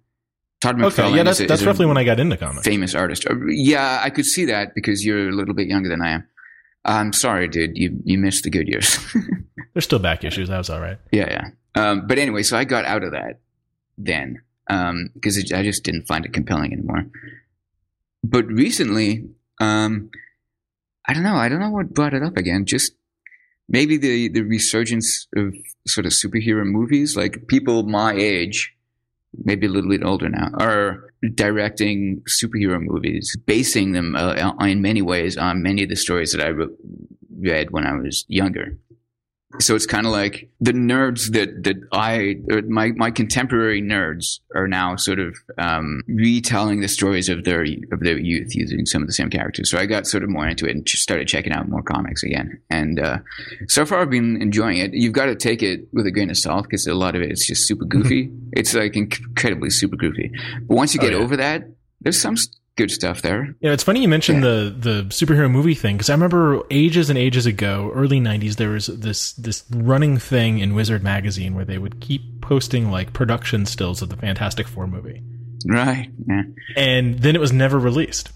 Todd 0.61 0.77
McFarlane. 0.77 0.87
Okay, 0.87 1.17
yeah, 1.17 1.23
that's, 1.23 1.39
that's 1.39 1.63
roughly 1.63 1.87
when 1.87 1.99
I 1.99 2.05
got 2.05 2.21
into 2.21 2.37
comics. 2.37 2.65
Famous 2.65 2.95
artist. 2.95 3.27
Uh, 3.29 3.37
yeah, 3.49 4.01
I 4.03 4.11
could 4.11 4.25
see 4.25 4.47
that 4.47 4.75
because 4.75 5.05
you're 5.05 5.29
a 5.29 5.33
little 5.33 5.55
bit 5.55 5.69
younger 5.69 5.89
than 5.89 6.03
I 6.03 6.11
am. 6.11 6.29
I'm 6.85 7.13
sorry, 7.13 7.49
dude. 7.49 7.77
You 7.77 7.99
you 8.05 8.19
missed 8.19 8.45
the 8.45 8.51
good 8.51 8.69
years. 8.69 8.99
There's 9.73 9.85
still 9.85 9.99
back 9.99 10.25
issues. 10.25 10.49
That 10.49 10.59
was 10.59 10.69
all 10.69 10.81
right. 10.81 10.99
Yeah, 11.13 11.29
yeah. 11.31 11.51
Um, 11.75 12.07
but 12.07 12.19
anyway, 12.19 12.43
so 12.43 12.57
I 12.59 12.65
got 12.65 12.85
out 12.85 13.03
of 13.03 13.13
that 13.13 13.41
then 13.97 14.43
because 14.67 15.37
um, 15.53 15.59
I 15.59 15.63
just 15.63 15.85
didn't 15.85 16.07
find 16.07 16.25
it 16.25 16.33
compelling 16.33 16.73
anymore. 16.73 17.07
But 18.23 18.47
recently, 18.47 19.29
um, 19.61 20.11
I 21.07 21.13
don't 21.13 21.23
know. 21.23 21.37
I 21.37 21.49
don't 21.49 21.61
know 21.61 21.71
what 21.71 21.93
brought 21.93 22.15
it 22.15 22.23
up 22.23 22.37
again. 22.37 22.65
Just 22.65 22.93
maybe 23.69 23.97
the 23.97 24.29
the 24.29 24.43
resurgence 24.43 25.27
of 25.37 25.55
sort 25.87 26.07
of 26.07 26.13
superhero 26.13 26.65
movies. 26.65 27.17
Like 27.17 27.47
people 27.47 27.83
my 27.83 28.15
age, 28.15 28.75
maybe 29.45 29.67
a 29.67 29.71
little 29.71 29.91
bit 29.91 30.05
older 30.05 30.29
now, 30.29 30.51
are 30.59 31.11
directing 31.35 32.23
superhero 32.29 32.81
movies, 32.81 33.37
basing 33.47 33.93
them 33.93 34.17
uh, 34.17 34.53
in 34.61 34.81
many 34.81 35.03
ways 35.03 35.37
on 35.37 35.63
many 35.63 35.83
of 35.83 35.89
the 35.89 35.97
stories 35.97 36.33
that 36.33 36.45
I 36.45 36.53
read 37.39 37.71
when 37.71 37.87
I 37.87 37.93
was 37.93 38.25
younger. 38.29 38.79
So 39.61 39.75
it's 39.75 39.87
kind 39.87 40.07
of 40.07 40.13
like 40.13 40.51
the 40.61 40.73
nerds 40.73 41.33
that 41.33 41.63
that 41.65 41.77
I 41.93 42.37
my 42.67 42.93
my 42.97 43.11
contemporary 43.11 43.81
nerds 43.81 44.41
are 44.55 44.67
now 44.67 44.97
sort 44.97 45.21
of 45.21 45.37
um, 45.59 46.03
retelling 46.09 46.81
the 46.81 46.89
stories 46.89 47.29
of 47.29 47.45
their 47.45 47.63
of 47.93 48.01
their 48.01 48.19
youth 48.19 48.55
using 48.55 48.85
some 48.87 49.03
of 49.03 49.09
the 49.09 49.13
same 49.13 49.31
characters. 49.31 49.71
So 49.71 49.79
I 49.79 49.87
got 49.87 50.07
sort 50.07 50.23
of 50.23 50.31
more 50.31 50.47
into 50.47 50.67
it 50.67 50.73
and 50.73 50.85
just 50.85 51.03
started 51.03 51.29
checking 51.29 51.53
out 51.53 51.69
more 51.69 51.83
comics 51.83 52.23
again. 52.23 52.61
And 52.71 52.99
uh, 52.99 53.19
so 53.69 53.87
far 53.87 54.01
I've 54.01 54.11
been 54.11 54.41
enjoying 54.43 54.79
it. 54.79 54.93
You've 54.93 55.13
got 55.13 55.27
to 55.27 55.37
take 55.37 55.63
it 55.63 55.89
with 55.93 56.07
a 56.07 56.11
grain 56.11 56.31
of 56.31 56.37
salt 56.37 56.65
because 56.65 56.87
a 56.87 56.95
lot 56.95 57.15
of 57.15 57.23
it 57.23 57.31
is 57.31 57.47
just 57.47 57.67
super 57.67 57.85
goofy. 57.85 58.31
it's 58.53 58.75
like 58.75 58.97
incredibly 58.97 59.71
super 59.71 59.97
goofy. 59.97 60.33
But 60.67 60.75
once 60.75 60.95
you 60.95 61.01
get 61.01 61.15
oh, 61.15 61.19
yeah. 61.19 61.25
over 61.25 61.37
that, 61.37 61.69
there's 62.01 62.21
some 62.21 62.37
good 62.77 62.91
stuff 62.91 63.23
there. 63.23 63.55
Yeah, 63.61 63.73
it's 63.73 63.83
funny 63.83 64.03
you 64.03 64.09
mentioned 64.09 64.43
yeah. 64.43 64.51
the 64.51 64.77
the 64.77 65.05
superhero 65.09 65.51
movie 65.51 65.75
thing 65.75 65.97
because 65.97 66.11
I 66.11 66.15
remember 66.15 66.63
ages 66.71 67.11
and 67.11 67.19
ages 67.19 67.47
ago, 67.47 67.91
early 67.95 68.21
'90s, 68.21 68.57
there 68.57 68.71
was 68.71 68.87
this 68.87 69.33
this 69.35 69.65
running 69.71 70.19
thing 70.19 70.59
in 70.59 70.75
Wizard 70.75 71.03
magazine 71.03 71.55
where 71.55 71.65
they 71.65 71.79
would 71.79 72.01
keep 72.01 72.41
posting 72.41 72.91
like 72.91 73.13
production 73.13 73.67
stills 73.67 74.03
of 74.03 74.09
the 74.09 74.17
Fantastic 74.17 74.67
Four 74.69 74.87
movie. 74.87 75.23
Right. 75.67 76.11
Yeah. 76.27 76.43
And 76.77 77.21
then 77.21 77.35
it 77.35 77.41
was 77.41 77.53
never 77.53 77.79
released. 77.79 78.31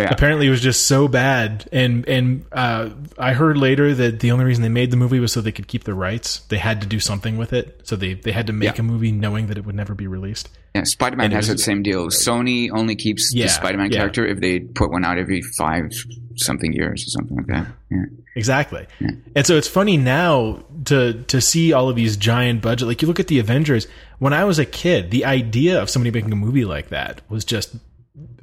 Yeah. 0.00 0.10
Apparently, 0.10 0.46
it 0.46 0.50
was 0.50 0.60
just 0.60 0.86
so 0.86 1.08
bad, 1.08 1.68
and 1.72 2.08
and 2.08 2.44
uh, 2.52 2.90
I 3.18 3.32
heard 3.32 3.56
later 3.56 3.94
that 3.94 4.20
the 4.20 4.32
only 4.32 4.44
reason 4.44 4.62
they 4.62 4.68
made 4.68 4.90
the 4.90 4.96
movie 4.96 5.20
was 5.20 5.32
so 5.32 5.40
they 5.40 5.52
could 5.52 5.68
keep 5.68 5.84
the 5.84 5.94
rights. 5.94 6.40
They 6.48 6.58
had 6.58 6.80
to 6.80 6.86
do 6.86 7.00
something 7.00 7.36
with 7.36 7.52
it, 7.52 7.80
so 7.84 7.96
they 7.96 8.14
they 8.14 8.32
had 8.32 8.46
to 8.46 8.52
make 8.52 8.76
yeah. 8.76 8.80
a 8.80 8.82
movie 8.82 9.12
knowing 9.12 9.48
that 9.48 9.58
it 9.58 9.66
would 9.66 9.74
never 9.74 9.94
be 9.94 10.06
released. 10.06 10.48
Yeah, 10.74 10.84
Spider 10.84 11.16
Man 11.16 11.32
has 11.32 11.48
that 11.48 11.58
same 11.58 11.82
deal. 11.82 12.06
Sony 12.06 12.70
only 12.72 12.94
keeps 12.94 13.34
yeah, 13.34 13.46
the 13.46 13.50
Spider 13.50 13.78
Man 13.78 13.90
character 13.90 14.26
if 14.26 14.40
they 14.40 14.60
put 14.60 14.90
one 14.90 15.04
out 15.04 15.18
every 15.18 15.42
five 15.42 15.92
something 16.36 16.72
years 16.72 17.02
or 17.02 17.10
something 17.10 17.36
like 17.36 17.46
that. 17.46 17.66
Yeah. 17.90 18.04
Exactly. 18.36 18.86
And 19.34 19.46
so 19.46 19.56
it's 19.56 19.68
funny 19.68 19.96
now 19.96 20.64
to 20.86 21.24
to 21.24 21.40
see 21.40 21.72
all 21.72 21.88
of 21.88 21.96
these 21.96 22.16
giant 22.16 22.62
budget. 22.62 22.86
Like 22.86 23.02
you 23.02 23.08
look 23.08 23.20
at 23.20 23.26
the 23.26 23.38
Avengers. 23.40 23.86
When 24.18 24.32
I 24.32 24.44
was 24.44 24.58
a 24.58 24.66
kid, 24.66 25.10
the 25.10 25.24
idea 25.24 25.80
of 25.80 25.90
somebody 25.90 26.10
making 26.10 26.32
a 26.32 26.36
movie 26.36 26.64
like 26.64 26.90
that 26.90 27.22
was 27.28 27.44
just 27.44 27.74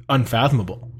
unfathomable 0.08 0.90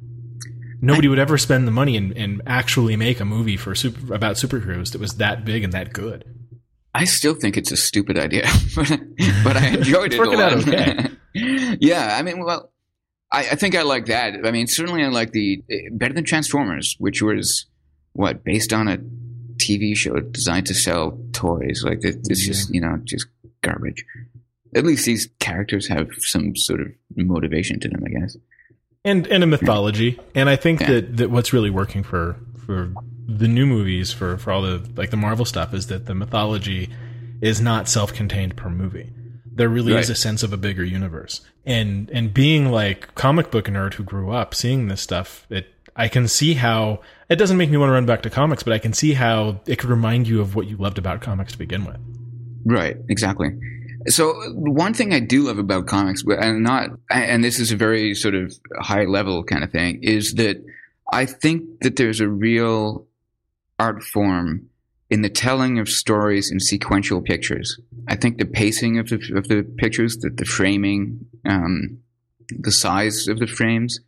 nobody 0.81 1.09
would 1.09 1.19
ever 1.19 1.39
spend 1.39 1.67
the 1.67 1.73
money 1.73 1.97
and, 1.97 2.17
and 2.17 2.43
actually 2.47 2.97
make 2.97 3.21
a 3.21 3.25
movie 3.25 3.57
for 3.57 3.75
super, 3.75 4.15
about 4.15 4.37
superheroes 4.37 4.93
that 4.93 5.01
was 5.01 5.15
that 5.15 5.45
big 5.45 5.65
and 5.65 5.73
that 5.73 5.93
good. 5.93 6.25
I 6.95 7.05
still 7.05 7.35
think 7.35 7.57
it's 7.57 7.71
a 7.71 7.77
stupid 7.77 8.19
idea, 8.19 8.47
but, 9.45 9.57
I 9.57 9.69
enjoyed 9.69 10.15
it. 10.15 10.19
Working 10.19 10.41
out 10.41 10.53
okay. 10.55 11.09
yeah, 11.81 12.17
I 12.19 12.23
mean, 12.23 12.43
well, 12.43 12.73
I, 13.31 13.41
I, 13.41 13.55
think 13.55 13.77
I 13.77 13.83
like 13.83 14.07
that. 14.07 14.47
I 14.47 14.51
mean, 14.51 14.67
certainly 14.67 15.05
I 15.05 15.09
like 15.09 15.33
the 15.33 15.63
eh, 15.71 15.89
better 15.93 16.15
than 16.15 16.25
Transformers, 16.25 16.97
which 16.99 17.23
was 17.23 17.67
what 18.15 18.43
based 18.43 18.73
on 18.73 18.89
a 18.89 18.99
TV 19.59 19.95
show 19.95 20.19
designed 20.19 20.67
to 20.67 20.75
sell 20.75 21.19
toys. 21.33 21.83
Like 21.85 21.99
it, 22.03 22.17
it's 22.25 22.43
yeah. 22.43 22.53
just 22.53 22.75
you 22.75 22.81
know 22.81 22.99
just 23.05 23.27
garbage. 23.63 24.05
At 24.75 24.85
least 24.85 25.05
these 25.05 25.29
characters 25.39 25.89
have 25.89 26.09
some 26.21 26.57
sort 26.57 26.81
of 26.81 26.89
motivation 27.15 27.81
to 27.81 27.89
them, 27.89 28.03
I 28.05 28.21
guess 28.21 28.37
and 29.09 29.27
and 29.27 29.43
a 29.43 29.47
mythology. 29.47 30.19
And 30.35 30.49
I 30.49 30.57
think 30.57 30.81
yeah. 30.81 30.87
that 30.87 31.17
that 31.19 31.31
what's 31.31 31.53
really 31.53 31.71
working 31.71 32.03
for 32.03 32.37
for 32.67 32.93
the 33.27 33.49
new 33.49 33.67
movies 33.67 34.13
for 34.13 34.37
for 34.39 34.53
all 34.53 34.63
the 34.63 34.89
like 34.97 35.11
the 35.11 35.17
Marvel 35.17 35.45
stuff 35.45 35.75
is 35.75 35.89
that 35.89 36.07
the 36.07 36.15
mythology 36.15 36.91
is 37.41 37.61
not 37.61 37.89
self-contained 37.89 38.57
per 38.57 38.71
movie. 38.71 39.13
There 39.47 39.69
really 39.69 39.93
right. 39.93 40.01
is 40.01 40.11
a 40.11 40.15
sense 40.15 40.43
of 40.43 40.53
a 40.53 40.57
bigger 40.57 40.85
universe. 40.85 41.41
And 41.67 42.11
and 42.11 42.33
being 42.33 42.71
like 42.71 43.15
comic 43.15 43.51
book 43.51 43.67
nerd 43.67 43.95
who 43.95 44.05
grew 44.05 44.33
up 44.33 44.55
seeing 44.55 44.89
this 44.89 45.01
stuff, 45.01 45.47
it 45.51 45.67
I 45.97 46.09
can 46.09 46.29
see 46.29 46.55
how 46.55 47.01
it 47.29 47.37
doesn't 47.37 47.57
make 47.57 47.71
me 47.71 47.77
want 47.77 47.89
to 47.89 47.93
run 47.93 48.07
back 48.07 48.23
to 48.23 48.31
comics, 48.31 48.63
but 48.63 48.73
I 48.73 48.79
can 48.79 48.93
see 48.93 49.15
how 49.15 49.61
it 49.67 49.77
could 49.77 49.91
remind 49.91 50.29
you 50.29 50.41
of 50.41 50.55
what 50.55 50.67
you 50.69 50.77
loved 50.77 50.99
about 50.99 51.21
comics 51.21 51.53
to 51.53 51.59
begin 51.59 51.85
with. 51.85 51.99
Right, 52.65 52.97
exactly. 53.09 53.51
So 54.09 54.35
one 54.53 54.95
thing 54.95 55.13
I 55.13 55.21
do 55.21 55.43
love 55.43 55.59
about 55.59 55.87
comics, 55.87 56.23
and 56.27 56.63
not, 56.63 56.91
and 57.11 57.43
this 57.43 57.59
is 57.59 57.73
a 57.73 57.77
very 57.77 58.15
sort 58.15 58.35
of 58.35 58.55
high 58.79 59.05
level 59.05 59.45
kind 59.45 59.65
of 59.65 59.71
thing, 59.71 60.01
is 60.03 60.35
that 60.35 60.65
I 61.13 61.27
think 61.27 61.81
that 61.81 61.97
there's 61.97 62.21
a 62.21 62.29
real 62.29 63.07
art 63.79 64.03
form 64.03 64.69
in 65.11 65.23
the 65.23 65.31
telling 65.31 65.79
of 65.79 65.89
stories 65.89 66.51
in 66.51 66.61
sequential 66.61 67.23
pictures. 67.23 67.81
I 68.09 68.17
think 68.17 68.39
the 68.39 68.45
pacing 68.45 68.99
of 68.99 69.09
the 69.09 69.17
of 69.35 69.49
the 69.49 69.63
pictures, 69.79 70.19
the, 70.19 70.31
the 70.31 70.45
framing, 70.45 71.27
um, 71.47 71.99
the 72.51 72.73
size 72.73 73.29
of 73.29 73.39
the 73.39 73.47
frames, 73.47 74.01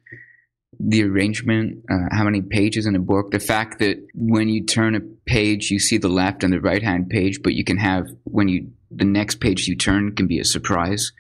the 0.79 1.05
arrangement, 1.05 1.85
uh, 1.91 2.09
how 2.11 2.25
many 2.25 2.43
pages 2.43 2.87
in 2.87 2.97
a 2.97 3.01
book, 3.01 3.31
the 3.31 3.41
fact 3.41 3.79
that 3.79 4.07
when 4.15 4.49
you 4.49 4.65
turn 4.65 4.95
a 4.95 5.01
page, 5.27 5.71
you 5.71 5.79
see 5.79 5.99
the 5.99 6.09
left 6.09 6.45
and 6.45 6.53
the 6.53 6.61
right 6.61 6.83
hand 6.83 7.09
page, 7.09 7.43
but 7.43 7.55
you 7.55 7.65
can 7.65 7.79
have 7.79 8.07
when 8.25 8.49
you 8.49 8.71
the 8.91 9.05
next 9.05 9.41
page 9.41 9.67
you 9.67 9.77
turn 9.77 10.15
can 10.15 10.27
be 10.27 10.39
a 10.39 10.45
surprise. 10.45 11.13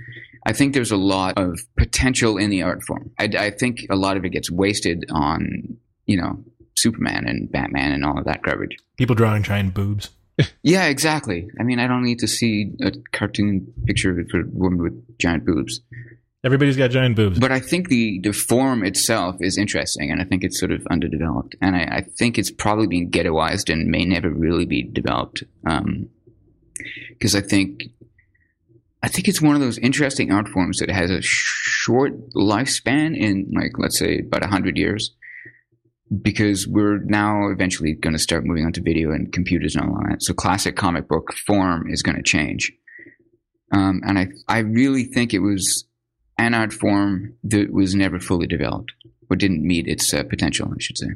I 0.46 0.52
think 0.52 0.74
there's 0.74 0.90
a 0.90 0.96
lot 0.96 1.38
of 1.38 1.60
potential 1.76 2.38
in 2.38 2.50
the 2.50 2.62
art 2.62 2.82
form. 2.82 3.10
I, 3.18 3.24
I 3.24 3.50
think 3.50 3.86
a 3.90 3.96
lot 3.96 4.16
of 4.16 4.24
it 4.24 4.30
gets 4.30 4.50
wasted 4.50 5.04
on, 5.10 5.76
you 6.06 6.16
know, 6.16 6.42
Superman 6.76 7.26
and 7.26 7.50
Batman 7.50 7.92
and 7.92 8.04
all 8.04 8.18
of 8.18 8.24
that 8.24 8.42
garbage. 8.42 8.76
People 8.96 9.14
drawing 9.14 9.42
giant 9.42 9.74
boobs. 9.74 10.10
yeah, 10.62 10.86
exactly. 10.86 11.48
I 11.58 11.62
mean, 11.62 11.78
I 11.78 11.86
don't 11.86 12.04
need 12.04 12.20
to 12.20 12.28
see 12.28 12.72
a 12.80 12.92
cartoon 13.12 13.72
picture 13.86 14.10
of 14.10 14.18
a 14.18 14.42
woman 14.52 14.82
with 14.82 15.18
giant 15.18 15.44
boobs. 15.44 15.80
Everybody's 16.42 16.78
got 16.78 16.90
giant 16.90 17.16
boobs. 17.16 17.38
But 17.38 17.52
I 17.52 17.60
think 17.60 17.90
the, 17.90 18.18
the 18.22 18.32
form 18.32 18.82
itself 18.82 19.36
is 19.40 19.58
interesting, 19.58 20.10
and 20.10 20.22
I 20.22 20.24
think 20.24 20.42
it's 20.42 20.58
sort 20.58 20.72
of 20.72 20.86
underdeveloped. 20.90 21.54
And 21.60 21.76
I, 21.76 21.80
I 21.80 22.00
think 22.00 22.38
it's 22.38 22.50
probably 22.50 22.86
being 22.86 23.10
ghettoized 23.10 23.70
and 23.70 23.90
may 23.90 24.06
never 24.06 24.30
really 24.30 24.64
be 24.64 24.82
developed. 24.82 25.44
Um, 25.66 26.08
because 27.10 27.34
I 27.34 27.40
think 27.40 27.82
I 29.02 29.08
think 29.08 29.28
it's 29.28 29.40
one 29.40 29.54
of 29.54 29.60
those 29.60 29.78
interesting 29.78 30.30
art 30.32 30.48
forms 30.48 30.78
that 30.78 30.90
has 30.90 31.10
a 31.10 31.22
short 31.22 32.12
lifespan 32.34 33.16
in 33.16 33.50
like 33.54 33.72
let's 33.78 33.98
say 33.98 34.18
about 34.18 34.44
hundred 34.44 34.76
years, 34.76 35.14
because 36.22 36.66
we're 36.66 36.98
now 36.98 37.48
eventually 37.48 37.94
going 37.94 38.12
to 38.12 38.18
start 38.18 38.44
moving 38.44 38.66
on 38.66 38.72
to 38.72 38.82
video 38.82 39.12
and 39.12 39.32
computers 39.32 39.76
and 39.76 39.88
all 39.88 40.00
that. 40.08 40.22
So 40.22 40.34
classic 40.34 40.76
comic 40.76 41.08
book 41.08 41.32
form 41.46 41.90
is 41.90 42.02
going 42.02 42.16
to 42.16 42.22
change. 42.22 42.72
Um, 43.72 44.00
and 44.04 44.18
I, 44.18 44.28
I 44.48 44.58
really 44.58 45.04
think 45.04 45.32
it 45.32 45.38
was 45.38 45.84
an 46.38 46.54
art 46.54 46.72
form 46.72 47.34
that 47.44 47.72
was 47.72 47.94
never 47.94 48.18
fully 48.18 48.48
developed 48.48 48.92
or 49.30 49.36
didn't 49.36 49.62
meet 49.62 49.86
its 49.86 50.12
uh, 50.12 50.24
potential, 50.24 50.68
I 50.68 50.80
should 50.80 50.98
say. 50.98 51.06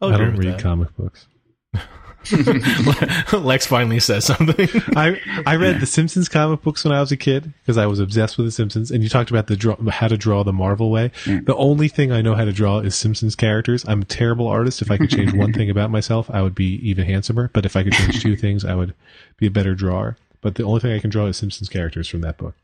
I 0.00 0.16
don't 0.16 0.36
read 0.36 0.58
comic 0.58 0.96
books. 0.96 1.26
Lex 3.32 3.66
finally 3.66 4.00
says 4.00 4.24
something. 4.24 4.68
I 4.96 5.20
I 5.46 5.56
read 5.56 5.80
the 5.80 5.86
Simpsons 5.86 6.28
comic 6.28 6.62
books 6.62 6.84
when 6.84 6.92
I 6.92 7.00
was 7.00 7.12
a 7.12 7.16
kid 7.16 7.52
because 7.62 7.76
I 7.76 7.86
was 7.86 7.98
obsessed 7.98 8.36
with 8.36 8.46
the 8.46 8.52
Simpsons. 8.52 8.90
And 8.90 9.02
you 9.02 9.08
talked 9.08 9.30
about 9.30 9.46
the 9.46 9.56
draw, 9.56 9.76
how 9.90 10.08
to 10.08 10.16
draw 10.16 10.44
the 10.44 10.52
Marvel 10.52 10.90
way. 10.90 11.10
Mm. 11.24 11.46
The 11.46 11.56
only 11.56 11.88
thing 11.88 12.12
I 12.12 12.22
know 12.22 12.34
how 12.34 12.44
to 12.44 12.52
draw 12.52 12.78
is 12.78 12.94
Simpsons 12.94 13.34
characters. 13.34 13.84
I'm 13.88 14.02
a 14.02 14.04
terrible 14.04 14.46
artist. 14.46 14.82
If 14.82 14.90
I 14.90 14.96
could 14.96 15.10
change 15.10 15.32
one 15.34 15.52
thing 15.54 15.70
about 15.70 15.90
myself, 15.90 16.30
I 16.30 16.42
would 16.42 16.54
be 16.54 16.76
even 16.88 17.06
handsomer. 17.06 17.50
But 17.52 17.66
if 17.66 17.76
I 17.76 17.82
could 17.82 17.92
change 17.92 18.22
two 18.22 18.36
things, 18.36 18.64
I 18.64 18.74
would 18.74 18.94
be 19.36 19.46
a 19.46 19.50
better 19.50 19.74
drawer. 19.74 20.16
But 20.40 20.56
the 20.56 20.64
only 20.64 20.80
thing 20.80 20.92
I 20.92 20.98
can 20.98 21.10
draw 21.10 21.26
is 21.26 21.36
Simpsons 21.36 21.68
characters 21.68 22.08
from 22.08 22.20
that 22.22 22.38
book. 22.38 22.54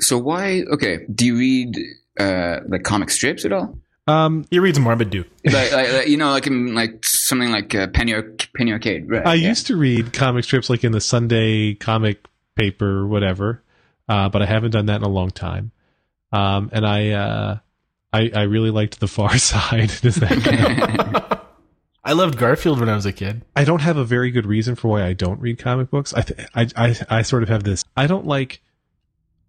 So 0.00 0.18
why? 0.18 0.62
Okay, 0.70 1.06
do 1.12 1.26
you 1.26 1.36
read 1.36 1.78
uh, 2.18 2.60
like 2.68 2.82
comic 2.82 3.10
strips 3.10 3.44
at 3.44 3.52
all? 3.52 3.78
Um, 4.08 4.46
he 4.50 4.58
reads 4.58 4.78
Marmaduke. 4.78 5.28
like, 5.44 5.70
like, 5.70 6.08
you 6.08 6.16
know, 6.16 6.30
like 6.30 6.46
in, 6.46 6.74
like 6.74 7.04
something 7.04 7.50
like 7.50 7.74
uh, 7.74 7.88
Penny, 7.88 8.14
Penny 8.56 8.72
Arcade. 8.72 9.10
Right, 9.10 9.26
I 9.26 9.34
yeah. 9.34 9.48
used 9.50 9.66
to 9.66 9.76
read 9.76 10.14
comic 10.14 10.44
strips 10.44 10.70
like 10.70 10.82
in 10.82 10.92
the 10.92 11.00
Sunday 11.00 11.74
comic 11.74 12.24
paper, 12.56 13.06
whatever, 13.06 13.62
uh, 14.08 14.30
but 14.30 14.40
I 14.40 14.46
haven't 14.46 14.70
done 14.70 14.86
that 14.86 14.96
in 14.96 15.02
a 15.02 15.08
long 15.08 15.30
time. 15.30 15.72
Um, 16.32 16.70
and 16.72 16.86
I, 16.86 17.10
uh, 17.10 17.58
I, 18.12 18.30
I 18.34 18.42
really 18.44 18.70
liked 18.70 18.98
The 18.98 19.08
Far 19.08 19.36
Side. 19.38 19.92
Does 20.00 20.16
that? 20.16 21.44
I 22.04 22.12
loved 22.12 22.38
Garfield 22.38 22.80
when 22.80 22.88
I 22.88 22.94
was 22.94 23.04
a 23.04 23.12
kid. 23.12 23.42
I 23.54 23.64
don't 23.64 23.82
have 23.82 23.98
a 23.98 24.04
very 24.04 24.30
good 24.30 24.46
reason 24.46 24.74
for 24.74 24.88
why 24.88 25.04
I 25.04 25.12
don't 25.12 25.38
read 25.40 25.58
comic 25.58 25.90
books. 25.90 26.14
I, 26.14 26.22
th- 26.22 26.48
I, 26.54 26.68
I, 26.74 27.18
I 27.18 27.22
sort 27.22 27.42
of 27.42 27.50
have 27.50 27.64
this. 27.64 27.84
I 27.94 28.06
don't 28.06 28.26
like 28.26 28.62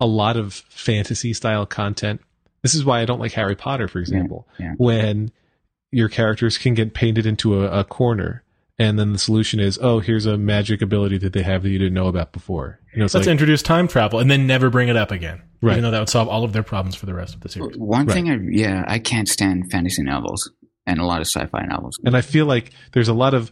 a 0.01 0.05
lot 0.05 0.35
of 0.35 0.53
fantasy 0.53 1.33
style 1.33 1.65
content 1.65 2.21
this 2.61 2.75
is 2.75 2.83
why 2.83 3.01
I 3.01 3.05
don't 3.05 3.19
like 3.19 3.33
Harry 3.33 3.55
Potter, 3.55 3.87
for 3.87 3.99
example, 3.99 4.47
yeah, 4.59 4.67
yeah. 4.67 4.73
when 4.77 5.31
your 5.91 6.09
characters 6.09 6.57
can 6.57 6.73
get 6.73 6.93
painted 6.93 7.25
into 7.25 7.63
a, 7.63 7.79
a, 7.79 7.83
corner. 7.83 8.43
And 8.77 8.97
then 8.97 9.11
the 9.11 9.19
solution 9.19 9.59
is, 9.59 9.77
oh, 9.81 9.99
here's 9.99 10.25
a 10.25 10.37
magic 10.37 10.81
ability 10.81 11.17
that 11.19 11.33
they 11.33 11.41
have 11.41 11.63
that 11.63 11.69
you 11.69 11.79
didn't 11.79 11.93
know 11.93 12.07
about 12.07 12.31
before. 12.31 12.79
You 12.93 12.99
know, 12.99 13.05
Let's 13.05 13.15
like, 13.15 13.27
introduce 13.27 13.61
time 13.61 13.87
travel 13.87 14.19
and 14.19 14.31
then 14.31 14.47
never 14.47 14.69
bring 14.69 14.87
it 14.87 14.95
up 14.95 15.11
again. 15.11 15.41
Right. 15.61 15.73
Even 15.73 15.83
though 15.83 15.91
that 15.91 15.99
would 15.99 16.09
solve 16.09 16.29
all 16.29 16.45
of 16.45 16.53
their 16.53 16.63
problems 16.63 16.95
for 16.95 17.05
the 17.05 17.13
rest 17.13 17.35
of 17.35 17.41
the 17.41 17.49
series. 17.49 17.77
One 17.77 18.05
right. 18.05 18.13
thing 18.13 18.29
I, 18.29 18.37
yeah, 18.49 18.85
I 18.87 18.99
can't 18.99 19.27
stand 19.27 19.69
fantasy 19.69 20.03
novels 20.03 20.49
and 20.85 20.99
a 20.99 21.05
lot 21.05 21.19
of 21.19 21.27
sci-fi 21.27 21.65
novels. 21.65 21.99
And 22.05 22.15
I 22.15 22.21
feel 22.21 22.45
like 22.45 22.71
there's 22.93 23.09
a 23.09 23.13
lot 23.13 23.33
of, 23.33 23.51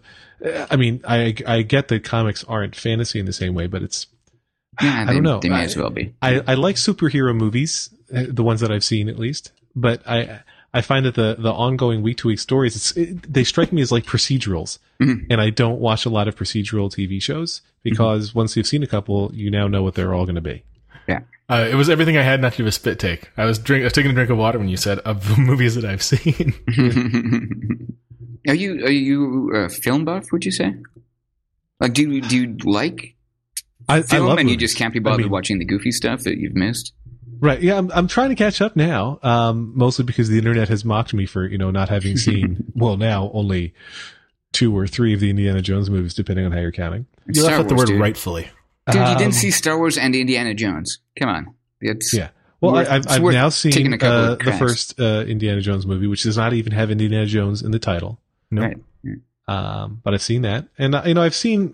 I 0.69 0.77
mean, 0.77 1.01
I, 1.05 1.35
I 1.45 1.61
get 1.63 1.89
that 1.89 2.05
comics 2.05 2.45
aren't 2.45 2.75
fantasy 2.75 3.19
in 3.19 3.25
the 3.25 3.33
same 3.33 3.53
way, 3.53 3.67
but 3.67 3.83
it's, 3.83 4.07
yeah, 4.81 5.05
I 5.07 5.13
don't 5.13 5.23
know. 5.23 5.39
They 5.39 5.49
may 5.49 5.57
I, 5.57 5.63
as 5.63 5.75
well 5.75 5.89
be. 5.89 6.13
I, 6.21 6.41
I 6.47 6.53
like 6.53 6.75
superhero 6.75 7.35
movies 7.35 7.89
uh, 8.13 8.23
the 8.27 8.43
ones 8.43 8.61
that 8.61 8.71
I've 8.71 8.83
seen 8.83 9.09
at 9.09 9.19
least. 9.19 9.51
But 9.75 10.07
I 10.07 10.41
I 10.73 10.81
find 10.81 11.05
that 11.05 11.15
the 11.15 11.35
the 11.37 11.51
ongoing 11.51 12.01
week 12.01 12.17
to 12.17 12.27
week 12.27 12.39
stories 12.39 12.95
it, 12.95 13.31
they 13.31 13.43
strike 13.43 13.71
me 13.73 13.81
as 13.81 13.91
like 13.91 14.05
procedurals, 14.05 14.79
mm-hmm. 14.99 15.25
and 15.29 15.41
I 15.41 15.49
don't 15.49 15.79
watch 15.79 16.05
a 16.05 16.09
lot 16.09 16.27
of 16.27 16.35
procedural 16.35 16.89
TV 16.89 17.21
shows 17.21 17.61
because 17.83 18.29
mm-hmm. 18.29 18.39
once 18.39 18.55
you've 18.55 18.67
seen 18.67 18.83
a 18.83 18.87
couple, 18.87 19.31
you 19.33 19.51
now 19.51 19.67
know 19.67 19.83
what 19.83 19.95
they're 19.95 20.13
all 20.13 20.25
going 20.25 20.35
to 20.35 20.41
be. 20.41 20.63
Yeah. 21.07 21.21
Uh, 21.49 21.67
it 21.69 21.75
was 21.75 21.89
everything 21.89 22.17
I 22.17 22.23
had 22.23 22.41
not 22.41 22.53
to 22.53 22.57
do 22.57 22.67
a 22.67 22.71
spit 22.71 22.99
take. 22.99 23.29
I 23.37 23.45
was 23.45 23.59
drink. 23.59 23.83
I 23.83 23.85
was 23.85 23.93
taking 23.93 24.11
a 24.11 24.13
drink 24.13 24.29
of 24.29 24.37
water 24.37 24.59
when 24.59 24.67
you 24.67 24.77
said 24.77 24.99
of 24.99 25.27
the 25.27 25.37
movies 25.41 25.75
that 25.75 25.85
I've 25.85 26.03
seen. 26.03 26.53
are 28.47 28.55
you 28.55 28.85
are 28.85 28.91
you 28.91 29.55
a 29.55 29.69
film 29.69 30.05
buff? 30.05 30.31
Would 30.31 30.45
you 30.45 30.51
say? 30.51 30.75
Like, 31.79 31.93
do 31.93 32.09
you 32.09 32.21
do 32.21 32.37
you 32.37 32.57
like 32.63 33.15
I, 33.87 34.01
film, 34.01 34.27
I 34.27 34.31
and 34.31 34.37
movies. 34.37 34.51
you 34.51 34.57
just 34.57 34.77
can't 34.77 34.93
be 34.93 34.99
bothered 34.99 35.21
I 35.21 35.23
mean, 35.23 35.31
watching 35.31 35.59
the 35.59 35.65
goofy 35.65 35.91
stuff 35.91 36.23
that 36.23 36.37
you've 36.37 36.55
missed? 36.55 36.93
Right. 37.39 37.61
Yeah, 37.61 37.77
I'm 37.77 37.91
I'm 37.91 38.07
trying 38.07 38.29
to 38.29 38.35
catch 38.35 38.61
up 38.61 38.75
now. 38.75 39.19
Um, 39.23 39.71
mostly 39.75 40.05
because 40.05 40.29
the 40.29 40.37
internet 40.37 40.69
has 40.69 40.83
mocked 40.83 41.13
me 41.13 41.25
for 41.25 41.45
you 41.45 41.57
know 41.57 41.71
not 41.71 41.89
having 41.89 42.17
seen 42.17 42.71
well 42.75 42.97
now 42.97 43.31
only 43.33 43.73
two 44.51 44.75
or 44.75 44.87
three 44.87 45.13
of 45.13 45.19
the 45.19 45.29
Indiana 45.29 45.61
Jones 45.61 45.89
movies, 45.89 46.13
depending 46.13 46.45
on 46.45 46.51
how 46.51 46.59
you're 46.59 46.71
counting. 46.71 47.05
You 47.31 47.43
left 47.43 47.59
out 47.59 47.69
the 47.69 47.75
word 47.75 47.87
dude. 47.87 48.01
rightfully. 48.01 48.49
Dude, 48.87 48.95
you 48.95 49.17
didn't 49.17 49.25
um, 49.25 49.31
see 49.33 49.51
Star 49.51 49.77
Wars 49.77 49.97
and 49.97 50.15
Indiana 50.15 50.53
Jones. 50.53 50.99
Come 51.19 51.29
on. 51.29 51.53
It's 51.81 52.13
yeah. 52.13 52.29
Well, 52.61 52.75
I, 52.75 52.85
have 52.85 53.07
I've 53.07 53.21
now 53.21 53.49
seen 53.49 53.93
uh, 54.01 54.35
the 54.35 54.55
first 54.57 54.99
uh, 54.99 55.25
Indiana 55.27 55.61
Jones 55.61 55.85
movie, 55.85 56.07
which 56.07 56.23
does 56.23 56.37
not 56.37 56.53
even 56.53 56.71
have 56.71 56.89
Indiana 56.89 57.25
Jones 57.25 57.61
in 57.61 57.71
the 57.71 57.79
title. 57.79 58.19
No. 58.49 58.61
Nope. 58.61 58.81
Right. 59.03 59.17
Um, 59.47 60.01
but 60.03 60.13
I've 60.13 60.21
seen 60.23 60.41
that, 60.41 60.67
and 60.77 60.95
uh, 60.95 61.03
you 61.05 61.13
know 61.13 61.21
I've 61.21 61.35
seen 61.35 61.73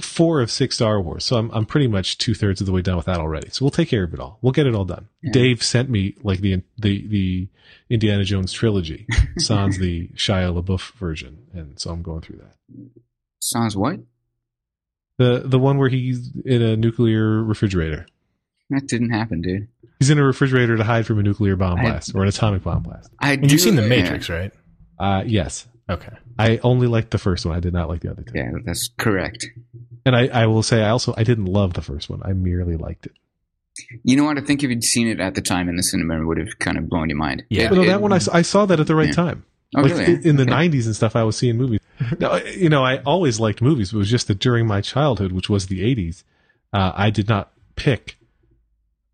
four 0.00 0.40
of 0.40 0.50
six 0.50 0.76
Star 0.76 1.00
Wars, 1.00 1.24
so 1.24 1.36
I'm 1.36 1.50
I'm 1.52 1.66
pretty 1.66 1.86
much 1.86 2.18
two 2.18 2.34
thirds 2.34 2.60
of 2.60 2.66
the 2.66 2.72
way 2.72 2.82
done 2.82 2.96
with 2.96 3.06
that 3.06 3.18
already. 3.18 3.50
So 3.50 3.64
we'll 3.64 3.70
take 3.70 3.88
care 3.88 4.04
of 4.04 4.14
it 4.14 4.20
all. 4.20 4.38
We'll 4.42 4.52
get 4.52 4.66
it 4.66 4.74
all 4.74 4.84
done. 4.84 5.08
Yeah. 5.22 5.32
Dave 5.32 5.62
sent 5.62 5.88
me 5.90 6.14
like 6.22 6.40
the 6.40 6.62
the 6.78 7.06
the 7.06 7.48
Indiana 7.90 8.24
Jones 8.24 8.52
trilogy, 8.52 9.06
sans 9.38 9.78
the 9.78 10.08
Shia 10.08 10.62
LaBeouf 10.62 10.92
version, 10.94 11.46
and 11.52 11.78
so 11.78 11.90
I'm 11.90 12.02
going 12.02 12.20
through 12.20 12.38
that. 12.38 12.56
Sans 13.40 13.76
what? 13.76 14.00
The 15.18 15.42
the 15.44 15.58
one 15.58 15.78
where 15.78 15.88
he's 15.88 16.30
in 16.44 16.62
a 16.62 16.76
nuclear 16.76 17.42
refrigerator. 17.42 18.06
That 18.70 18.86
didn't 18.86 19.10
happen, 19.10 19.42
dude. 19.42 19.68
He's 19.98 20.10
in 20.10 20.18
a 20.18 20.24
refrigerator 20.24 20.76
to 20.76 20.84
hide 20.84 21.06
from 21.06 21.18
a 21.18 21.22
nuclear 21.22 21.56
bomb 21.56 21.80
blast 21.80 22.14
I, 22.14 22.18
or 22.18 22.22
an 22.22 22.28
atomic 22.28 22.62
bomb 22.62 22.82
blast. 22.82 23.10
I 23.20 23.36
do, 23.36 23.46
you've 23.46 23.60
seen 23.60 23.76
the 23.76 23.82
Matrix, 23.82 24.28
yeah. 24.28 24.36
right? 24.36 24.52
Uh, 24.98 25.22
yes. 25.26 25.66
Okay. 25.88 26.12
I 26.38 26.58
only 26.62 26.86
liked 26.86 27.10
the 27.10 27.18
first 27.18 27.44
one. 27.44 27.54
I 27.54 27.60
did 27.60 27.72
not 27.72 27.88
like 27.88 28.00
the 28.00 28.10
other 28.10 28.22
two. 28.22 28.32
Yeah, 28.34 28.50
that's 28.64 28.90
correct. 28.98 29.46
And 30.06 30.16
I, 30.16 30.28
I 30.28 30.46
will 30.46 30.62
say 30.62 30.82
I 30.82 30.90
also 30.90 31.14
I 31.16 31.24
didn't 31.24 31.46
love 31.46 31.74
the 31.74 31.82
first 31.82 32.08
one. 32.08 32.22
I 32.24 32.32
merely 32.32 32.76
liked 32.76 33.06
it. 33.06 33.12
You 34.02 34.16
know 34.16 34.24
what? 34.24 34.38
I 34.38 34.40
think 34.40 34.62
if 34.62 34.70
you'd 34.70 34.84
seen 34.84 35.08
it 35.08 35.20
at 35.20 35.34
the 35.34 35.42
time 35.42 35.68
in 35.68 35.76
the 35.76 35.82
cinema, 35.82 36.20
it 36.20 36.24
would 36.24 36.38
have 36.38 36.58
kind 36.58 36.78
of 36.78 36.88
blown 36.88 37.10
your 37.10 37.18
mind. 37.18 37.44
Yeah, 37.50 37.68
but 37.68 37.76
no, 37.76 37.84
that 37.86 38.00
one 38.00 38.12
I, 38.12 38.20
I 38.32 38.42
saw 38.42 38.66
that 38.66 38.80
at 38.80 38.86
the 38.86 38.94
right 38.94 39.08
yeah. 39.08 39.14
time. 39.14 39.44
Oh, 39.76 39.82
like 39.82 39.92
really? 39.92 40.14
in, 40.14 40.28
in 40.28 40.36
the 40.36 40.44
okay. 40.44 40.68
90s 40.68 40.86
and 40.86 40.94
stuff, 40.94 41.16
I 41.16 41.24
was 41.24 41.36
seeing 41.36 41.56
movies. 41.56 41.80
now, 42.18 42.36
you 42.36 42.68
know, 42.68 42.84
I 42.84 42.98
always 42.98 43.40
liked 43.40 43.60
movies, 43.60 43.90
but 43.90 43.96
it 43.96 43.98
was 43.98 44.10
just 44.10 44.28
that 44.28 44.38
during 44.38 44.66
my 44.66 44.80
childhood, 44.80 45.32
which 45.32 45.50
was 45.50 45.66
the 45.66 45.82
80s, 45.82 46.22
uh, 46.72 46.92
I 46.94 47.10
did 47.10 47.28
not 47.28 47.52
pick 47.74 48.16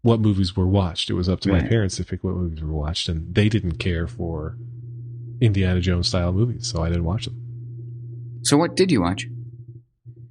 what 0.02 0.20
movies 0.20 0.56
were 0.56 0.66
watched. 0.66 1.08
It 1.08 1.14
was 1.14 1.28
up 1.28 1.40
to 1.40 1.52
right. 1.52 1.62
my 1.62 1.68
parents 1.68 1.96
to 1.96 2.04
pick 2.04 2.22
what 2.22 2.34
movies 2.34 2.62
were 2.62 2.72
watched, 2.72 3.08
and 3.08 3.34
they 3.34 3.48
didn't 3.48 3.78
care 3.78 4.06
for 4.06 4.56
Indiana 5.40 5.80
Jones 5.80 6.08
style 6.08 6.32
movies, 6.32 6.70
so 6.70 6.82
I 6.82 6.88
didn't 6.88 7.04
watch 7.04 7.24
them. 7.24 8.40
So 8.42 8.56
what 8.56 8.76
did 8.76 8.90
you 8.90 9.00
watch? 9.02 9.26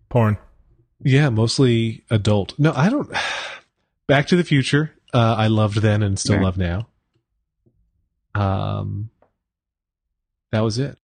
Porn. 0.09 0.37
Yeah, 1.01 1.29
mostly 1.29 2.03
adult. 2.09 2.57
No, 2.57 2.73
I 2.75 2.89
don't. 2.89 3.09
Back 4.07 4.27
to 4.27 4.35
the 4.35 4.43
Future. 4.43 4.93
Uh, 5.13 5.35
I 5.37 5.47
loved 5.47 5.77
then 5.77 6.03
and 6.03 6.17
still 6.19 6.41
love 6.41 6.57
now. 6.57 6.87
Um, 8.35 9.09
that 10.51 10.61
was 10.61 10.77
it. 10.77 10.97